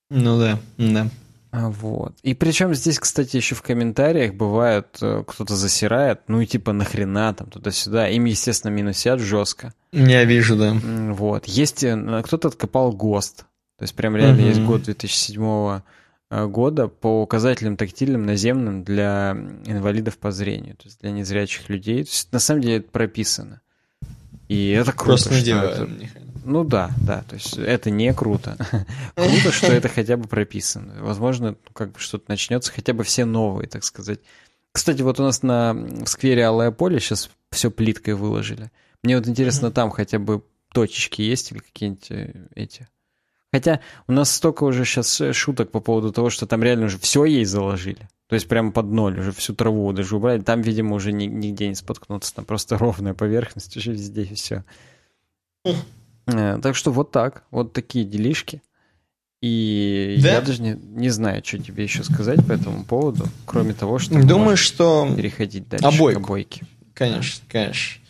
[0.10, 1.10] Ну да, да.
[1.52, 2.16] А, вот.
[2.22, 7.34] И причем здесь, кстати, еще в комментариях бывает, э, кто-то засирает, ну и типа нахрена
[7.34, 8.08] там туда-сюда.
[8.10, 9.74] Им, естественно, минусят жестко.
[9.92, 10.74] Я вижу, да.
[10.74, 11.46] Вот.
[11.46, 13.46] Есть, э, кто-то откопал ГОСТ.
[13.78, 14.48] То есть прям реально угу.
[14.48, 15.82] есть год 2007 Э,
[16.30, 19.32] года по указателям тактильным наземным для
[19.66, 22.04] инвалидов по зрению, то есть для незрячих людей.
[22.04, 23.62] То есть, на самом деле это прописано.
[24.48, 25.30] И это круто.
[25.30, 25.90] Просто не это...
[26.46, 28.58] Ну да, да, то есть это не круто.
[29.16, 31.04] круто, что это хотя бы прописано.
[31.04, 34.20] Возможно, как бы что-то начнется, хотя бы все новые, так сказать.
[34.72, 38.72] Кстати, вот у нас на в сквере Алая Поле сейчас все плиткой выложили.
[39.04, 40.44] Мне вот интересно, там хотя бы
[40.74, 42.88] точечки есть или какие-нибудь э, эти
[43.52, 47.00] Хотя у нас столько уже сейчас э, шуток по поводу того, что там реально уже
[47.00, 48.08] все ей заложили.
[48.28, 50.40] То есть прямо под ноль, уже всю траву даже убрали.
[50.42, 52.36] Там, видимо, уже нигде не споткнуться.
[52.36, 54.64] Там просто ровная поверхность уже везде и все.
[56.28, 57.44] Э, так что вот так.
[57.50, 58.62] Вот такие делишки.
[59.42, 60.34] И да?
[60.34, 64.22] я даже не, не знаю, что тебе еще сказать по этому поводу, кроме того, что
[64.22, 66.20] Думаю, что переходить дальше обойку.
[66.20, 66.66] к обойке.
[66.94, 68.02] Конечно, конечно.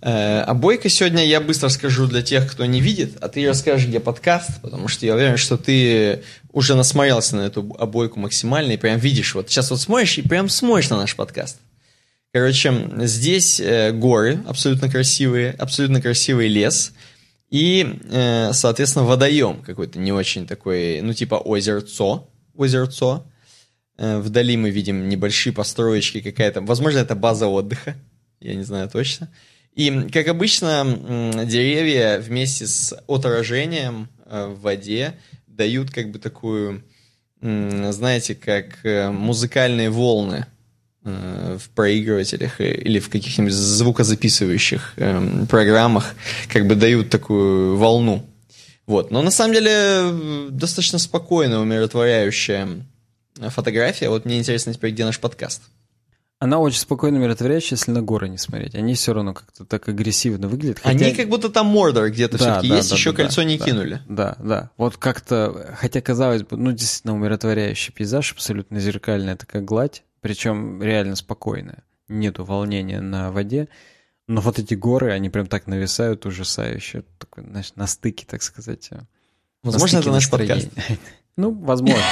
[0.00, 4.00] Э, обойка сегодня я быстро скажу для тех, кто не видит, а ты расскажешь, где
[4.00, 6.22] подкаст, потому что я уверен, что ты
[6.52, 10.48] уже насмотрелся на эту обойку максимально и прям видишь, вот сейчас вот смотришь и прям
[10.48, 11.58] смотришь на наш подкаст.
[12.32, 16.92] Короче, здесь э, горы абсолютно красивые, абсолютно красивый лес
[17.50, 23.26] и, э, соответственно, водоем какой-то не очень такой, ну типа озерцо, озерцо.
[23.98, 27.94] Вдали мы видим небольшие построечки какая-то, возможно, это база отдыха,
[28.40, 29.28] я не знаю точно.
[29.74, 30.84] И, как обычно,
[31.46, 35.14] деревья вместе с отражением э, в воде
[35.46, 36.84] дают как бы такую
[37.40, 40.46] знаете, как э, музыкальные волны
[41.04, 44.94] э, в проигрывателях или в каких-нибудь звукозаписывающих
[45.48, 46.14] программах
[46.48, 48.24] как бы дают такую волну.
[48.86, 49.10] Вот.
[49.10, 52.68] Но на самом деле достаточно спокойная, умиротворяющая
[53.48, 54.08] фотография.
[54.08, 55.62] Вот мне интересно теперь, где наш подкаст.
[56.42, 58.74] Она очень спокойно умиротворяющая, если на горы не смотреть.
[58.74, 60.80] Они все равно как-то так агрессивно выглядят.
[60.80, 61.06] Хотя...
[61.06, 63.44] Они как будто там Мордор где-то да, все-таки да, есть, да, еще да, кольцо да,
[63.44, 64.02] не да, кинули.
[64.08, 64.70] Да, да.
[64.76, 71.14] Вот как-то, хотя казалось бы, ну действительно умиротворяющий пейзаж, абсолютно зеркальная такая гладь, причем реально
[71.14, 71.84] спокойная.
[72.08, 73.68] Нету волнения на воде.
[74.26, 77.04] Но вот эти горы, они прям так нависают ужасающе.
[77.18, 78.88] Такой, знаешь, на стыке, так сказать.
[78.90, 79.02] Э,
[79.62, 80.68] Возможно, это наш подкаст.
[81.36, 82.02] Ну, возможно.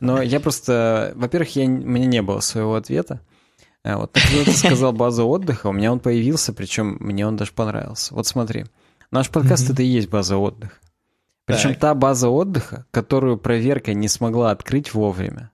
[0.00, 1.12] Но я просто...
[1.14, 1.64] Во-первых, я...
[1.64, 3.22] у меня не было своего ответа.
[3.84, 7.52] А вот, когда ты сказал база отдыха, у меня он появился, причем мне он даже
[7.52, 8.14] понравился.
[8.14, 8.66] Вот смотри,
[9.10, 10.74] наш подкаст это и есть база отдыха.
[11.48, 11.80] Причем так.
[11.80, 15.50] та база отдыха, которую проверка не смогла открыть вовремя.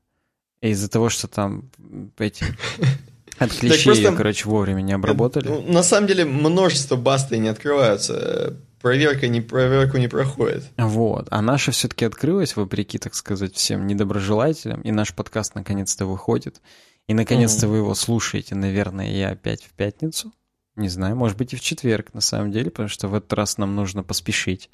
[0.60, 1.70] Из-за того, что там
[2.18, 2.44] эти
[3.38, 5.46] от клещей просто, ее, короче, вовремя не обработали.
[5.46, 8.56] Ну, на самом деле множество басты не открываются.
[8.80, 10.64] Проверка не, проверку не проходит.
[10.76, 11.28] Вот.
[11.30, 14.80] А наша все-таки открылась, вопреки, так сказать, всем недоброжелателям.
[14.82, 16.60] И наш подкаст наконец-то выходит.
[17.06, 20.32] И наконец-то вы его слушаете, наверное, я опять в пятницу.
[20.76, 23.58] Не знаю, может быть и в четверг, на самом деле, потому что в этот раз
[23.58, 24.70] нам нужно поспешить.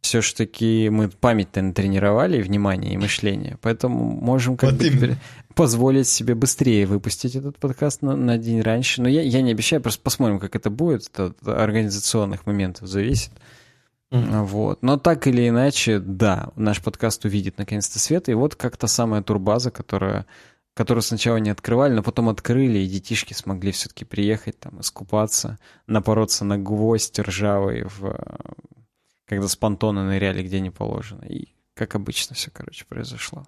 [0.00, 3.58] Все ж таки мы память-то натренировали, и внимание, и мышление.
[3.62, 5.16] Поэтому можем как вот бы
[5.54, 9.00] позволить себе быстрее выпустить этот подкаст на, на день раньше.
[9.00, 11.08] Но я, я не обещаю, просто посмотрим, как это будет.
[11.08, 13.30] Это от организационных моментов зависит.
[14.10, 14.44] Mm-hmm.
[14.44, 14.82] Вот.
[14.82, 18.28] Но так или иначе, да, наш подкаст увидит наконец-то свет.
[18.28, 20.26] И вот как то самая турбаза, которая
[20.74, 26.44] которую сначала не открывали, но потом открыли, и детишки смогли все-таки приехать, там, искупаться, напороться
[26.44, 28.18] на гвоздь ржавый, в...
[29.26, 31.22] когда с понтона ныряли, где не положено.
[31.22, 33.46] И, как обычно, все, короче, произошло.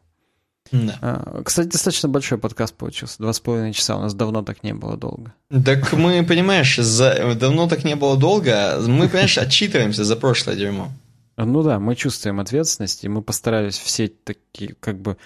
[0.73, 0.99] Да.
[1.01, 3.19] А, кстати, достаточно большой подкаст получился.
[3.19, 3.97] Два с половиной часа.
[3.97, 5.33] У нас давно так не было долго.
[5.65, 7.35] Так мы, понимаешь, за...
[7.35, 8.79] давно так не было долго.
[8.81, 10.91] Мы, понимаешь, отчитываемся за прошлое дерьмо.
[11.37, 15.19] Ну да, мы чувствуем ответственность, и мы постарались все такие, как бы,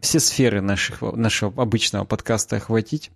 [0.00, 3.10] все сферы наших, нашего обычного подкаста охватить,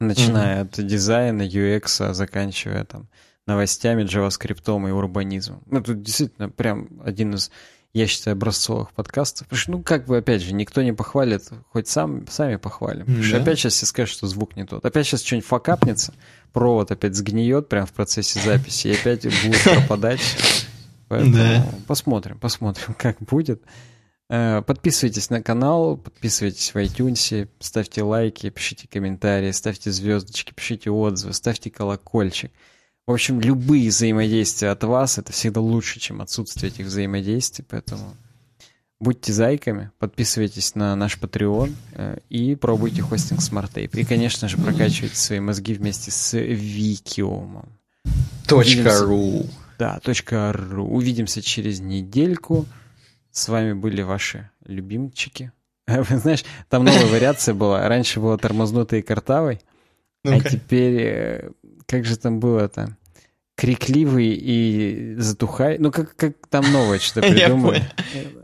[0.00, 0.80] начиная mm-hmm.
[0.80, 3.08] от дизайна, UX, заканчивая там
[3.46, 5.62] новостями, JavaScript и урбанизмом.
[5.66, 7.50] Ну, тут действительно прям один из,
[7.92, 9.48] я считаю, образцовых подкастов.
[9.48, 13.06] Потому что, ну, как бы, опять же, никто не похвалит, хоть сам, сами похвалим.
[13.06, 14.84] Потому что опять сейчас все скажут, что звук не тот.
[14.84, 16.14] Опять сейчас что-нибудь факапнется,
[16.52, 20.20] провод опять сгниет прямо в процессе записи, и опять будет пропадать.
[21.08, 23.62] Поэтому посмотрим, посмотрим, как будет.
[24.30, 31.32] Э, подписывайтесь на канал, подписывайтесь в iTunes, ставьте лайки, пишите комментарии, ставьте звездочки, пишите отзывы,
[31.34, 32.50] ставьте колокольчик.
[33.06, 38.16] В общем, любые взаимодействия от вас это всегда лучше, чем отсутствие этих взаимодействий, поэтому
[38.98, 44.00] будьте зайками, подписывайтесь на наш Patreon э, и пробуйте хостинг SmartTape.
[44.00, 47.68] И, конечно же, прокачивайте свои мозги вместе с Викиумом.
[48.48, 49.46] .ру
[49.78, 50.00] Да,
[50.52, 50.86] .ру.
[50.86, 52.66] Увидимся через недельку.
[53.34, 55.50] С вами были ваши любимчики.
[55.86, 57.86] Знаешь, там новая вариация была.
[57.88, 59.60] Раньше было тормознутый картавый,
[60.24, 61.50] а теперь, э,
[61.86, 62.96] как же там было-то?
[63.56, 65.78] Крикливый и затухай.
[65.78, 67.82] Ну, как, как там новое что-то придумали.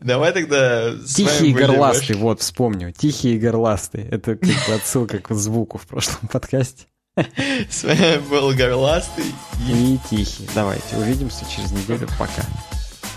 [0.03, 2.91] Давай тогда Тихий и горластый, вот, вспомню.
[2.91, 4.03] Тихий и горластый.
[4.03, 6.87] Это как бы отсылка к звуку в прошлом подкасте.
[7.71, 9.27] С вами был горластый
[9.69, 10.49] и тихий.
[10.53, 12.09] Давайте, увидимся через неделю.
[12.19, 12.43] Пока.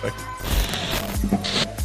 [0.03, 0.82] Пока.
[1.25, 1.82] Thank you.